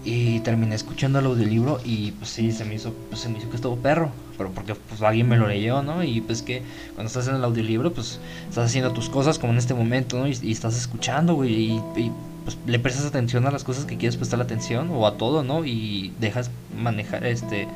Y 0.04 0.40
terminé 0.40 0.76
escuchando 0.76 1.20
el 1.20 1.26
audiolibro 1.26 1.80
y 1.84 2.12
pues 2.14 2.32
sí, 2.32 2.52
se 2.52 2.64
me 2.64 2.76
hizo, 2.76 2.94
pues 3.10 3.22
se 3.22 3.30
me 3.30 3.40
hizo 3.40 3.50
que 3.50 3.58
estuvo 3.58 3.76
perro. 3.76 4.12
Pero 4.38 4.52
porque 4.52 4.76
pues 4.76 5.02
alguien 5.02 5.28
me 5.28 5.38
lo 5.38 5.48
leyó, 5.48 5.82
¿no? 5.82 6.04
Y 6.04 6.22
pues 6.22 6.42
que 6.42 6.62
cuando 6.96 7.08
estás 7.08 7.28
en 7.28 7.36
el 7.36 7.44
audiolibro, 7.44 7.92
pues 7.92 8.20
estás 8.48 8.66
haciendo 8.66 8.92
tus 8.92 9.10
cosas 9.10 9.40
como 9.40 9.54
en 9.54 9.60
este 9.60 9.74
momento, 9.74 10.20
¿no? 10.20 10.28
Y, 10.28 10.52
estás 10.52 10.78
escuchando, 10.78 11.34
güey. 11.36 11.82
Y, 11.96 12.12
pues 12.46 12.58
le 12.66 12.80
prestas 12.80 13.06
atención 13.06 13.46
a 13.46 13.52
las 13.52 13.66
cosas 13.66 13.86
que 13.86 13.98
quieres 13.98 14.16
prestar 14.16 14.40
atención 14.40 14.90
o 14.92 15.06
a 15.06 15.18
todo, 15.18 15.44
¿no? 15.44 15.66
Y 15.66 16.14
dejas 16.20 16.50
manejar, 16.80 17.26
este, 17.26 17.68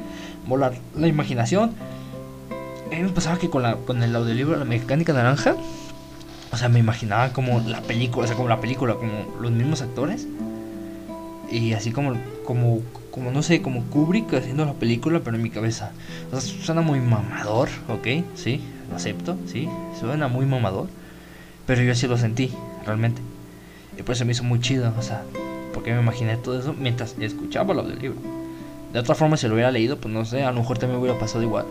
volar 0.47 0.73
la 0.95 1.07
imaginación. 1.07 1.73
A 2.91 2.95
mí 2.95 3.03
me 3.03 3.09
pasaba 3.09 3.37
que 3.37 3.49
con, 3.49 3.63
la, 3.63 3.75
con 3.75 4.01
el 4.03 4.15
audiolibro 4.15 4.55
La 4.55 4.65
Mecánica 4.65 5.13
Naranja, 5.13 5.55
o 6.51 6.57
sea, 6.57 6.69
me 6.69 6.79
imaginaba 6.79 7.33
como 7.33 7.59
la 7.61 7.81
película, 7.81 8.25
o 8.25 8.27
sea, 8.27 8.35
como 8.35 8.49
la 8.49 8.59
película, 8.59 8.95
como 8.95 9.35
los 9.39 9.51
mismos 9.51 9.81
actores. 9.81 10.27
Y 11.49 11.73
así 11.73 11.91
como, 11.91 12.13
como, 12.45 12.79
como 13.11 13.29
no 13.29 13.43
sé, 13.43 13.61
como 13.61 13.83
Kubrick 13.85 14.33
haciendo 14.33 14.65
la 14.65 14.73
película, 14.73 15.19
pero 15.23 15.35
en 15.35 15.43
mi 15.43 15.49
cabeza. 15.49 15.91
O 16.31 16.39
sea, 16.39 16.41
suena 16.41 16.81
muy 16.81 16.99
mamador, 16.99 17.69
¿ok? 17.89 18.25
Sí, 18.35 18.61
lo 18.89 18.95
acepto, 18.95 19.37
sí, 19.45 19.67
suena 19.99 20.27
muy 20.27 20.45
mamador. 20.45 20.87
Pero 21.67 21.83
yo 21.83 21.91
así 21.91 22.07
lo 22.07 22.17
sentí, 22.17 22.51
realmente. 22.85 23.21
Y 23.97 24.03
pues 24.03 24.17
se 24.17 24.25
me 24.25 24.31
hizo 24.31 24.43
muy 24.43 24.59
chido, 24.59 24.93
o 24.97 25.01
sea, 25.01 25.23
porque 25.73 25.93
me 25.93 26.01
imaginé 26.01 26.37
todo 26.37 26.59
eso 26.59 26.73
mientras 26.73 27.15
escuchaba 27.19 27.73
lo 27.73 27.83
del 27.83 27.99
libro. 27.99 28.17
De 28.93 28.99
otra 28.99 29.15
forma, 29.15 29.37
si 29.37 29.47
lo 29.47 29.53
hubiera 29.53 29.71
leído, 29.71 29.97
pues 29.97 30.13
no 30.13 30.25
sé, 30.25 30.43
a 30.43 30.51
lo 30.51 30.59
mejor 30.59 30.77
también 30.77 30.97
me 30.97 31.03
hubiera 31.03 31.19
pasado 31.19 31.43
igual. 31.43 31.65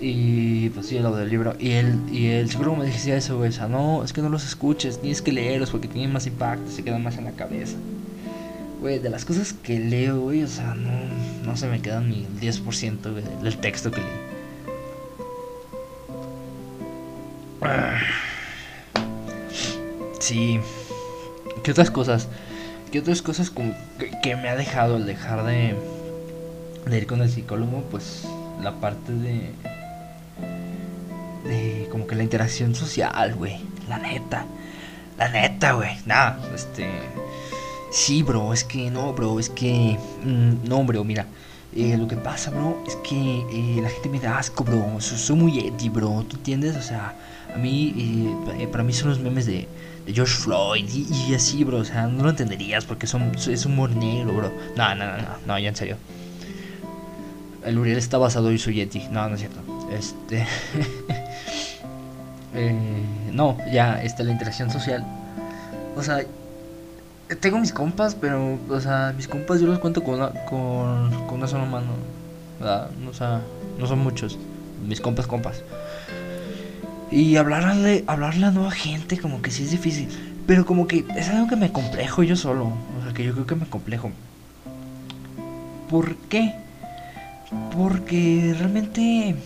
Y 0.00 0.68
pues 0.70 0.86
sí, 0.86 0.98
lo 0.98 1.16
del 1.16 1.30
libro. 1.30 1.54
Y 1.58 1.72
él, 1.72 1.98
y 2.12 2.26
él 2.26 2.50
seguro 2.50 2.76
me 2.76 2.84
decía 2.84 3.16
eso, 3.16 3.38
güey. 3.38 3.48
O 3.48 3.52
sea, 3.52 3.68
no, 3.68 4.04
es 4.04 4.12
que 4.12 4.20
no 4.20 4.28
los 4.28 4.44
escuches, 4.44 5.00
tienes 5.00 5.22
que 5.22 5.32
leerlos 5.32 5.70
porque 5.70 5.88
tienen 5.88 6.12
más 6.12 6.26
impacto, 6.26 6.70
se 6.70 6.84
quedan 6.84 7.02
más 7.02 7.16
en 7.16 7.24
la 7.24 7.32
cabeza. 7.32 7.76
Güey, 8.80 8.98
de 8.98 9.08
las 9.08 9.24
cosas 9.24 9.52
que 9.52 9.78
leo, 9.78 10.20
güey, 10.20 10.42
o 10.42 10.48
sea, 10.48 10.74
no, 10.74 10.90
no 11.44 11.56
se 11.56 11.66
me 11.68 11.80
quedan 11.80 12.10
ni 12.10 12.24
el 12.24 12.40
10% 12.40 13.12
del 13.40 13.56
texto 13.58 13.90
que 13.90 14.00
leí. 14.00 14.34
Sí. 20.20 20.60
¿Qué 21.62 21.70
otras 21.70 21.90
cosas? 21.90 22.28
¿Qué 22.90 22.98
otras 23.00 23.22
cosas 23.22 23.50
como 23.50 23.74
que, 24.22 24.36
me 24.36 24.48
ha 24.48 24.56
dejado 24.56 24.96
el 24.96 25.06
dejar 25.06 25.44
de, 25.44 25.74
de 26.86 26.96
ir 26.96 27.06
con 27.06 27.20
el 27.22 27.30
psicólogo? 27.30 27.82
Pues 27.90 28.26
la 28.62 28.72
parte 28.80 29.12
de 29.12 29.52
de 31.44 31.88
como 31.90 32.06
que 32.06 32.14
la 32.14 32.22
interacción 32.22 32.74
social, 32.74 33.34
güey. 33.34 33.60
La 33.88 33.98
neta. 33.98 34.46
La 35.18 35.28
neta, 35.28 35.72
güey. 35.72 35.90
Nada, 36.06 36.38
este. 36.54 36.88
Sí, 37.94 38.24
bro, 38.24 38.52
es 38.52 38.64
que 38.64 38.90
no, 38.90 39.12
bro, 39.12 39.38
es 39.38 39.48
que. 39.48 39.96
Mm, 40.24 40.68
no, 40.68 40.82
bro, 40.82 41.04
mira. 41.04 41.26
Eh, 41.76 41.96
lo 41.96 42.08
que 42.08 42.16
pasa, 42.16 42.50
bro, 42.50 42.82
es 42.88 42.96
que 42.96 43.14
eh, 43.52 43.80
la 43.80 43.88
gente 43.88 44.08
me 44.08 44.18
da 44.18 44.36
asco, 44.36 44.64
bro. 44.64 45.00
Soy, 45.00 45.36
muy 45.36 45.60
eti, 45.60 45.90
bro. 45.90 46.24
¿Tú 46.28 46.36
entiendes? 46.36 46.74
O 46.74 46.82
sea, 46.82 47.14
a 47.54 47.56
mí, 47.56 48.34
eh, 48.58 48.66
para 48.66 48.82
mí 48.82 48.92
son 48.92 49.10
los 49.10 49.20
memes 49.20 49.46
de, 49.46 49.68
George 50.08 50.34
Floyd 50.34 50.90
y, 50.92 51.34
así, 51.34 51.62
bro. 51.62 51.78
O 51.78 51.84
sea, 51.84 52.08
no 52.08 52.24
lo 52.24 52.30
entenderías 52.30 52.84
porque 52.84 53.06
son, 53.06 53.30
es 53.36 53.64
humor 53.64 53.90
negro, 53.90 54.32
bro. 54.34 54.52
No, 54.76 54.94
no, 54.96 55.06
no, 55.06 55.16
no, 55.16 55.28
no, 55.46 55.58
ya 55.60 55.68
en 55.68 55.76
serio. 55.76 55.96
El 57.64 57.78
Uriel 57.78 57.98
está 57.98 58.18
basado 58.18 58.50
en 58.50 58.58
su 58.58 58.72
Yeti. 58.72 59.06
No, 59.12 59.28
no 59.28 59.36
es 59.36 59.40
cierto. 59.40 59.60
Este. 59.92 60.44
Eh, 62.56 62.72
no, 63.32 63.58
ya, 63.72 64.00
este, 64.04 64.22
la 64.22 64.30
interacción 64.30 64.70
social. 64.70 65.04
O 65.96 66.04
sea, 66.04 66.24
tengo 67.40 67.58
mis 67.58 67.72
compas, 67.72 68.14
pero, 68.14 68.58
o 68.68 68.80
sea, 68.80 69.12
mis 69.16 69.28
compas 69.28 69.60
yo 69.60 69.66
los 69.66 69.78
cuento 69.78 70.02
con 70.02 70.14
una, 70.14 70.30
con, 70.44 71.12
una 71.32 71.46
sola 71.46 71.64
mano. 71.64 71.92
O 73.08 73.14
sea, 73.14 73.40
no 73.78 73.86
son 73.86 73.98
muchos. 74.00 74.38
Mis 74.86 75.00
compas, 75.00 75.26
compas. 75.26 75.62
Y 77.10 77.36
hablarle, 77.36 78.04
hablarle 78.06 78.46
a 78.46 78.50
nueva 78.50 78.70
gente, 78.70 79.18
como 79.18 79.42
que 79.42 79.50
sí 79.50 79.64
es 79.64 79.70
difícil. 79.70 80.08
Pero 80.46 80.66
como 80.66 80.86
que 80.86 81.04
es 81.16 81.28
algo 81.30 81.48
que 81.48 81.56
me 81.56 81.72
complejo 81.72 82.22
yo 82.22 82.36
solo. 82.36 82.72
O 82.98 83.02
sea, 83.02 83.14
que 83.14 83.24
yo 83.24 83.32
creo 83.32 83.46
que 83.46 83.54
me 83.54 83.66
complejo. 83.66 84.10
¿Por 85.88 86.16
qué? 86.16 86.54
Porque 87.72 88.54
realmente 88.58 89.36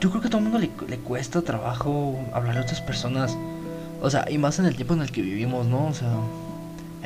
yo 0.00 0.10
creo 0.10 0.20
que 0.20 0.28
a 0.28 0.30
todo 0.30 0.38
el 0.38 0.44
mundo 0.44 0.58
le, 0.58 0.70
le, 0.88 0.98
cuesta 0.98 1.42
trabajo 1.42 2.18
hablar 2.32 2.58
a 2.58 2.60
otras 2.62 2.80
personas. 2.80 3.36
O 4.00 4.10
sea, 4.10 4.30
y 4.30 4.38
más 4.38 4.58
en 4.58 4.66
el 4.66 4.76
tiempo 4.76 4.94
en 4.94 5.02
el 5.02 5.10
que 5.10 5.22
vivimos, 5.22 5.66
¿no? 5.66 5.86
O 5.86 5.94
sea, 5.94 6.08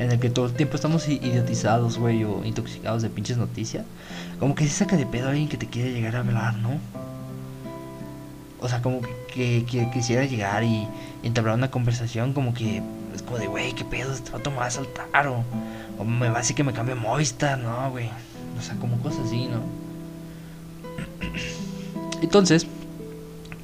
en 0.01 0.11
el 0.11 0.19
que 0.19 0.31
todo 0.31 0.47
el 0.47 0.53
tiempo 0.53 0.75
estamos 0.75 1.07
idiotizados, 1.07 1.99
güey, 1.99 2.23
o 2.23 2.43
intoxicados 2.43 3.03
de 3.03 3.09
pinches 3.09 3.37
noticias. 3.37 3.85
Como 4.39 4.55
que 4.55 4.63
se 4.63 4.71
saca 4.71 4.97
de 4.97 5.05
pedo 5.05 5.27
a 5.27 5.29
alguien 5.29 5.47
que 5.47 5.57
te 5.57 5.67
quiere 5.67 5.91
llegar 5.91 6.15
a 6.15 6.19
hablar, 6.19 6.55
¿no? 6.55 6.79
O 8.59 8.67
sea, 8.67 8.81
como 8.81 9.01
que, 9.31 9.63
que, 9.69 9.91
quisiera 9.91 10.25
llegar 10.25 10.63
y, 10.63 10.87
entablar 11.21 11.53
una 11.53 11.69
conversación, 11.69 12.33
como 12.33 12.55
que 12.55 12.81
es 13.13 13.21
como 13.21 13.37
de, 13.37 13.45
güey, 13.45 13.73
¿qué 13.73 13.85
pedo? 13.85 14.11
¿Te 14.15 14.31
va 14.31 14.39
a 14.39 14.43
tomar 14.43 14.63
a 14.63 14.71
saltar? 14.71 15.27
O, 15.27 15.43
o 15.99 16.03
me 16.03 16.29
va 16.29 16.37
a 16.37 16.41
decir 16.41 16.55
que 16.55 16.63
me 16.63 16.73
cambie 16.73 16.95
Movistar, 16.95 17.59
¿no, 17.59 17.91
güey? 17.91 18.09
O 18.57 18.61
sea, 18.61 18.75
como 18.77 18.97
cosas 19.03 19.27
así, 19.27 19.47
¿no? 19.47 19.61
Entonces, 22.23 22.65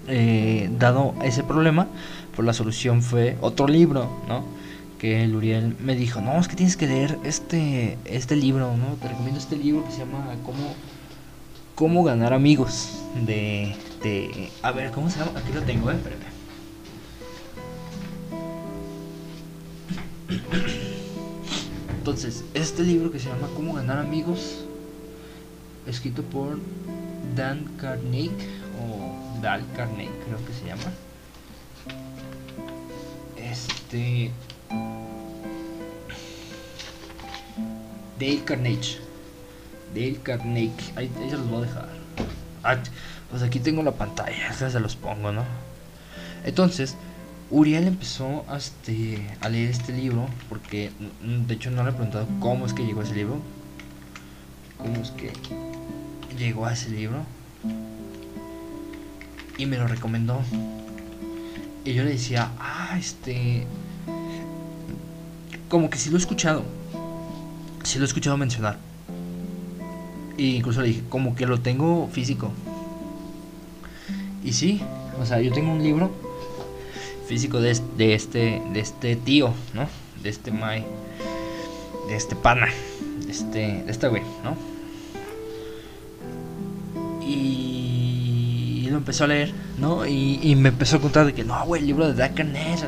eh, 0.07 0.69
dado 0.77 1.15
ese 1.23 1.43
problema, 1.43 1.87
pues 2.35 2.45
la 2.45 2.53
solución 2.53 3.01
fue 3.01 3.37
otro 3.41 3.67
libro, 3.67 4.07
¿no? 4.27 4.43
Que 4.99 5.23
el 5.23 5.35
Uriel 5.35 5.75
me 5.79 5.95
dijo, 5.95 6.21
no, 6.21 6.39
es 6.39 6.47
que 6.47 6.55
tienes 6.55 6.75
que 6.75 6.87
leer 6.87 7.19
este, 7.23 7.97
este 8.05 8.35
libro, 8.35 8.75
¿no? 8.75 8.95
Te 8.95 9.09
recomiendo 9.09 9.39
este 9.39 9.55
libro 9.55 9.85
que 9.85 9.91
se 9.91 9.99
llama 9.99 10.35
Cómo, 10.43 10.73
cómo 11.75 12.03
ganar 12.03 12.33
amigos. 12.33 13.03
De, 13.25 13.75
de... 14.01 14.49
A 14.63 14.71
ver, 14.71 14.91
¿cómo 14.91 15.09
se 15.09 15.19
llama? 15.19 15.31
Aquí 15.35 15.53
lo 15.53 15.61
tengo, 15.61 15.91
¿eh? 15.91 15.95
Espérate. 15.95 16.37
Entonces, 21.97 22.45
este 22.53 22.83
libro 22.83 23.11
que 23.11 23.19
se 23.19 23.27
llama 23.27 23.49
Cómo 23.55 23.73
ganar 23.73 23.97
amigos, 23.99 24.63
escrito 25.85 26.23
por 26.23 26.57
Dan 27.35 27.65
Carnegie 27.77 28.31
o 28.81 29.41
Dal 29.41 29.61
Carnegie 29.75 30.11
creo 30.25 30.37
que 30.45 30.53
se 30.53 30.65
llama. 30.65 30.91
Este 33.35 34.31
Dale 38.19 38.43
Carnegie. 38.43 38.99
Dale 39.93 40.19
Carnegie. 40.23 40.93
Ahí, 40.95 41.11
ahí, 41.19 41.29
se 41.29 41.37
los 41.37 41.49
voy 41.49 41.59
a 41.59 41.67
dejar. 41.67 41.89
Ah, 42.63 42.77
pues 43.29 43.43
aquí 43.43 43.59
tengo 43.59 43.83
la 43.83 43.91
pantalla. 43.91 44.53
Ya 44.59 44.69
se 44.69 44.79
los 44.79 44.95
pongo, 44.95 45.31
¿no? 45.31 45.43
Entonces, 46.43 46.95
Uriel 47.49 47.87
empezó 47.87 48.45
a, 48.47 48.57
este, 48.57 49.25
a 49.41 49.49
leer 49.49 49.69
este 49.69 49.93
libro. 49.93 50.27
Porque, 50.49 50.91
de 51.21 51.53
hecho, 51.53 51.71
no 51.71 51.83
le 51.83 51.89
he 51.89 51.93
preguntado 51.93 52.27
cómo 52.39 52.65
es 52.65 52.73
que 52.73 52.85
llegó 52.85 53.01
a 53.01 53.03
ese 53.03 53.15
libro. 53.15 53.41
¿Cómo 54.77 55.01
es 55.01 55.11
que 55.11 55.31
llegó 56.37 56.65
a 56.65 56.73
ese 56.73 56.89
libro 56.89 57.25
y 59.57 59.65
me 59.65 59.77
lo 59.77 59.87
recomendó. 59.87 60.39
Y 61.83 61.93
yo 61.93 62.03
le 62.03 62.11
decía, 62.11 62.51
ah, 62.59 62.95
este. 62.97 63.65
Como 65.69 65.89
que 65.89 65.97
sí 65.97 66.09
lo 66.09 66.17
he 66.17 66.19
escuchado. 66.19 66.63
Sí 67.87 67.99
lo 67.99 68.03
he 68.03 68.07
escuchado 68.07 68.35
mencionar. 68.35 68.77
E 70.37 70.43
incluso 70.43 70.81
le 70.81 70.89
dije, 70.89 71.03
como 71.07 71.37
que 71.37 71.45
lo 71.45 71.61
tengo 71.61 72.09
físico. 72.11 72.51
Y 74.43 74.51
sí, 74.51 74.81
o 75.21 75.25
sea, 75.25 75.39
yo 75.39 75.53
tengo 75.53 75.71
un 75.71 75.81
libro 75.81 76.11
físico 77.29 77.61
de, 77.61 77.79
de 77.95 78.13
este 78.13 78.61
de 78.73 78.79
este 78.81 79.15
tío, 79.15 79.53
¿no? 79.73 79.87
De 80.21 80.27
este 80.27 80.51
Mai. 80.51 80.83
De 82.09 82.17
este 82.17 82.35
pana. 82.35 82.67
este, 83.29 83.83
de 83.83 83.89
este 83.89 84.09
güey, 84.09 84.23
¿no? 84.43 84.57
Y 87.25 88.89
lo 88.91 88.97
empezó 88.97 89.23
a 89.23 89.27
leer, 89.27 89.53
¿no? 89.77 90.05
Y, 90.05 90.41
y 90.43 90.57
me 90.57 90.69
empezó 90.69 90.97
a 90.97 90.99
contar 90.99 91.25
de 91.25 91.33
que, 91.33 91.45
no, 91.45 91.65
güey, 91.65 91.83
el 91.83 91.87
libro 91.87 92.05
de 92.05 92.15
Dale 92.15 92.33
Carnegie, 92.33 92.87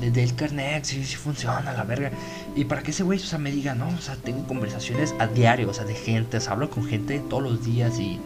de 0.00 0.10
Dale 0.10 0.34
Carnegie, 0.34 0.84
sí, 0.84 1.04
sí 1.04 1.16
funciona, 1.16 1.72
la 1.72 1.84
verga. 1.84 2.10
Y 2.54 2.64
para 2.64 2.82
que 2.82 2.90
ese 2.90 3.02
güey, 3.02 3.18
o 3.18 3.22
sea, 3.22 3.38
me 3.38 3.50
diga, 3.50 3.74
no, 3.74 3.88
o 3.88 4.00
sea, 4.00 4.16
tengo 4.16 4.46
conversaciones 4.46 5.14
a 5.18 5.26
diario, 5.26 5.70
o 5.70 5.74
sea, 5.74 5.84
de 5.84 5.94
gente, 5.94 6.38
hablo 6.48 6.70
con 6.70 6.84
gente 6.84 7.20
todos 7.28 7.42
los 7.42 7.64
días 7.64 7.98
y 7.98 8.20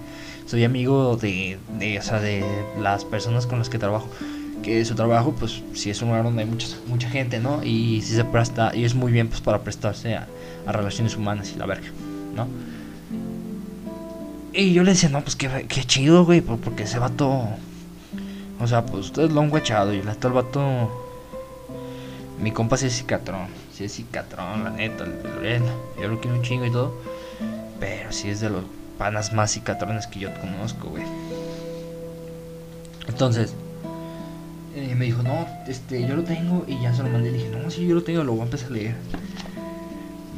soy 0.47 0.65
amigo 0.65 1.17
de, 1.17 1.59
o 1.99 2.03
sea, 2.03 2.21
de 2.21 2.45
las 2.81 3.05
personas 3.05 3.47
con 3.47 3.59
las 3.59 3.69
que 3.69 3.79
trabajo 3.79 4.09
que 4.63 4.85
su 4.85 4.95
trabajo, 4.95 5.33
pues, 5.33 5.63
si 5.73 5.91
es 5.91 6.03
un 6.03 6.09
lugar 6.09 6.25
donde 6.25 6.43
hay 6.43 6.49
mucha, 6.49 6.67
mucha 6.87 7.09
gente, 7.09 7.41
¿no? 7.41 7.63
Y 7.65 8.03
si 8.03 8.15
se 8.15 8.25
presta, 8.25 8.77
y 8.77 8.85
es 8.85 8.95
muy 8.95 9.11
bien, 9.11 9.29
pues, 9.29 9.41
para 9.41 9.61
prestarse 9.61 10.15
a, 10.15 10.29
a 10.67 10.73
relaciones 10.73 11.17
humanas 11.17 11.53
y 11.55 11.59
la 11.59 11.67
verga, 11.67 11.89
¿no? 12.37 12.47
Y 14.53 14.73
yo 14.73 14.83
le 14.83 14.91
decía, 14.91 15.09
no, 15.09 15.23
pues, 15.23 15.37
qué, 15.37 15.67
qué 15.69 15.85
chido, 15.85 16.25
güey, 16.25 16.41
porque 16.41 16.83
ese 16.83 16.99
vato, 16.99 17.49
o 18.61 18.67
sea, 18.67 18.85
pues, 18.85 19.07
ustedes 19.07 19.33
lo 19.33 19.41
han 19.41 19.49
guachado 19.49 19.95
y 19.95 19.99
el 19.99 20.07
vato, 20.07 21.10
mi 22.41 22.53
compa 22.53 22.77
sí 22.77 22.87
es 22.87 22.97
cicatrón, 22.97 23.49
sí 23.73 23.85
es 23.85 23.93
cicatrón, 23.93 24.65
la 24.65 24.71
neta, 24.71 25.05
el, 25.05 25.63
yo 26.01 26.09
lo 26.09 26.21
quiero 26.21 26.37
un 26.37 26.43
chingo 26.43 26.65
y 26.65 26.71
todo, 26.71 26.95
pero 27.79 28.11
sí 28.13 28.31
es 28.31 28.41
de 28.41 28.51
los 28.51 28.65
panas 28.99 29.33
más 29.33 29.53
cicatrones 29.53 30.07
que 30.07 30.21
yo 30.21 30.31
conozco, 30.41 30.89
güey. 30.89 31.05
Entonces, 33.09 33.55
eh, 34.75 34.95
me 34.95 35.07
dijo, 35.07 35.23
no, 35.23 35.47
este, 35.67 36.07
yo 36.07 36.17
lo 36.17 36.23
tengo 36.23 36.65
y 36.67 36.81
ya 36.81 36.95
se 36.95 37.03
lo 37.03 37.09
mandé. 37.09 37.31
Le 37.31 37.39
dije, 37.39 37.51
no, 37.51 37.71
sí, 37.71 37.87
yo 37.87 37.95
lo 37.95 38.03
tengo, 38.03 38.23
lo 38.25 38.33
voy 38.33 38.43
a 38.43 38.45
empezar 38.45 38.71
a 38.71 38.75
leer. 38.75 38.95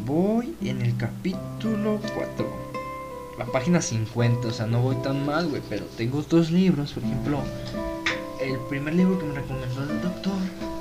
Voy 0.07 0.55
en 0.63 0.83
el 0.83 0.97
capítulo 0.97 2.01
4, 2.15 2.47
la 3.39 3.45
página 3.47 3.81
50, 3.81 4.49
o 4.49 4.51
sea, 4.51 4.67
no 4.67 4.81
voy 4.81 4.97
tan 4.97 5.25
mal, 5.25 5.49
güey, 5.49 5.63
pero 5.69 5.85
tengo 5.97 6.23
dos 6.23 6.51
libros, 6.51 6.93
por 6.93 7.05
ejemplo, 7.05 7.41
el 8.41 8.59
primer 8.69 8.95
libro 8.95 9.19
que 9.19 9.27
me 9.27 9.35
recomendó 9.35 9.83
el 9.83 10.03
doctor. 10.03 10.72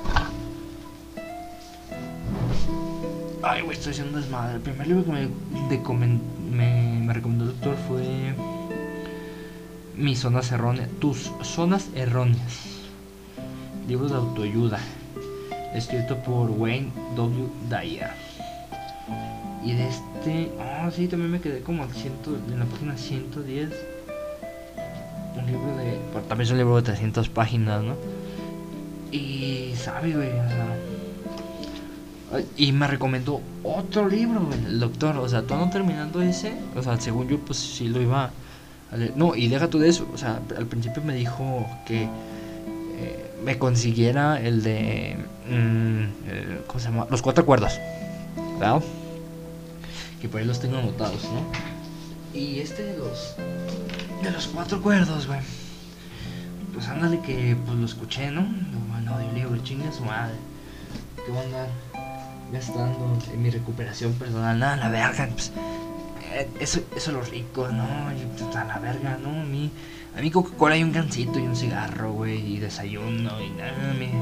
Ay, 3.42 3.62
güey, 3.62 3.76
estoy 3.76 3.92
haciendo 3.92 4.18
desmadre. 4.18 4.56
El 4.56 4.60
primer 4.60 4.86
libro 4.86 5.04
que 5.04 5.12
me, 5.12 6.18
me, 6.50 7.00
me 7.00 7.12
recomendó 7.12 7.44
el 7.44 7.50
doctor 7.50 7.76
fue 7.88 8.34
Mis 9.96 10.20
zonas 10.20 10.52
erróneas, 10.52 10.88
tus 11.00 11.30
zonas 11.42 11.88
erróneas 11.94 12.72
libro 13.88 14.08
de 14.08 14.14
autoayuda, 14.14 14.78
escrito 15.74 16.16
por 16.18 16.50
Wayne 16.50 16.90
W. 17.16 17.48
Dyer. 17.68 18.10
Y 19.64 19.72
de 19.74 19.88
este, 19.88 20.50
ah, 20.60 20.90
sí, 20.94 21.08
también 21.08 21.30
me 21.30 21.40
quedé 21.40 21.60
como 21.60 21.86
ciento, 21.88 22.36
en 22.48 22.58
la 22.58 22.64
página 22.64 22.96
110. 22.96 23.70
Un 25.36 25.46
libro 25.46 25.76
de, 25.76 25.98
también 26.28 26.46
es 26.46 26.50
un 26.50 26.58
libro 26.58 26.76
de 26.76 26.82
300 26.82 27.28
páginas, 27.28 27.82
¿no? 27.82 27.96
Y, 29.10 29.74
¿sabe, 29.76 30.12
güey? 30.14 30.30
Y 32.56 32.72
me 32.72 32.86
recomendó 32.86 33.40
otro 33.62 34.08
libro, 34.08 34.48
el 34.66 34.80
doctor. 34.80 35.16
O 35.18 35.28
sea, 35.28 35.42
todo 35.42 35.58
no 35.58 35.70
terminando 35.70 36.22
ese, 36.22 36.54
o 36.76 36.82
sea, 36.82 37.00
según 37.00 37.28
yo, 37.28 37.38
pues 37.38 37.58
sí 37.58 37.88
lo 37.88 38.00
iba 38.00 38.30
a 38.90 38.96
leer. 38.96 39.12
No, 39.16 39.34
y 39.34 39.48
deja 39.48 39.68
tú 39.68 39.78
de 39.78 39.88
eso. 39.88 40.08
O 40.14 40.18
sea, 40.18 40.40
al 40.56 40.66
principio 40.66 41.02
me 41.02 41.14
dijo 41.14 41.66
que 41.86 42.08
me 43.44 43.58
consiguiera 43.58 44.40
el 44.40 44.62
de. 44.62 45.16
Mm, 45.48 46.66
¿Cómo 46.66 46.80
se 46.80 46.88
llama? 46.88 47.06
Los 47.10 47.22
cuatro 47.22 47.42
acuerdos. 47.42 47.78
¿Verdad? 48.58 48.82
Que 50.20 50.28
por 50.28 50.40
ahí 50.40 50.46
los 50.46 50.60
tengo 50.60 50.78
anotados, 50.78 51.24
¿no? 51.24 52.38
Y 52.38 52.60
este 52.60 52.84
de 52.84 52.98
los. 52.98 53.34
De 54.22 54.30
los 54.30 54.46
cuatro 54.48 54.78
acuerdos, 54.78 55.26
güey. 55.26 55.40
Pues 56.72 56.86
ándale 56.88 57.20
que 57.20 57.56
pues 57.66 57.76
lo 57.76 57.84
escuché, 57.84 58.30
¿no? 58.30 58.46
Bueno, 58.90 59.18
de 59.18 59.26
un 59.26 59.34
libro, 59.34 59.56
chingue 59.62 59.92
su 59.92 60.04
madre. 60.04 60.34
¿Qué 61.24 61.30
voy 61.30 61.40
a 61.40 61.44
andar 61.44 61.68
gastando 62.52 63.18
en 63.32 63.42
mi 63.42 63.50
recuperación 63.50 64.12
personal? 64.14 64.58
Nada, 64.58 64.76
la 64.76 64.88
verga. 64.88 65.28
Pues, 65.32 65.52
eh, 66.32 66.48
eso, 66.60 66.80
eso 66.96 67.10
es 67.10 67.16
lo 67.16 67.22
rico, 67.22 67.68
¿no? 67.68 68.12
Y, 68.12 68.24
pues, 68.38 68.54
a 68.56 68.64
la 68.64 68.78
verga, 68.78 69.18
¿no? 69.22 69.40
A 69.40 69.44
mí 69.44 69.70
a 70.14 70.20
mí 70.20 70.30
Coca-Cola 70.30 70.74
hay 70.74 70.82
un 70.82 70.92
gancito 70.92 71.38
y 71.38 71.42
un 71.42 71.56
cigarro, 71.56 72.12
güey, 72.12 72.56
y 72.56 72.58
desayuno, 72.58 73.40
y 73.40 73.48
nada, 73.50 73.94
me, 73.98 74.12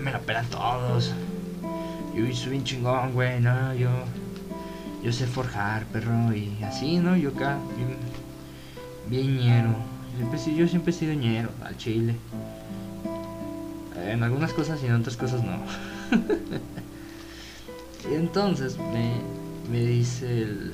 me 0.00 0.12
la 0.12 0.20
pelan 0.20 0.46
todos. 0.46 1.12
Yo 2.14 2.34
soy 2.34 2.50
bien 2.50 2.64
chingón, 2.64 3.12
güey, 3.12 3.40
no, 3.40 3.74
yo, 3.74 3.90
yo 5.02 5.12
sé 5.12 5.26
forjar, 5.26 5.84
perro, 5.86 6.32
y 6.32 6.62
así, 6.62 6.98
¿no? 6.98 7.16
Yo 7.16 7.30
acá, 7.30 7.58
bien, 9.08 9.38
ñero. 9.38 9.74
Siempre, 10.16 10.56
yo 10.56 10.68
siempre 10.68 10.92
he 10.92 10.94
sido 10.94 11.14
ñero, 11.14 11.50
al 11.64 11.76
chile. 11.76 12.14
En 14.06 14.22
algunas 14.22 14.52
cosas 14.52 14.80
y 14.82 14.86
en 14.86 14.94
otras 14.94 15.16
cosas 15.16 15.42
no. 15.42 15.58
y 18.10 18.14
entonces 18.14 18.76
me, 18.78 19.12
me 19.70 19.84
dice 19.84 20.42
el, 20.42 20.72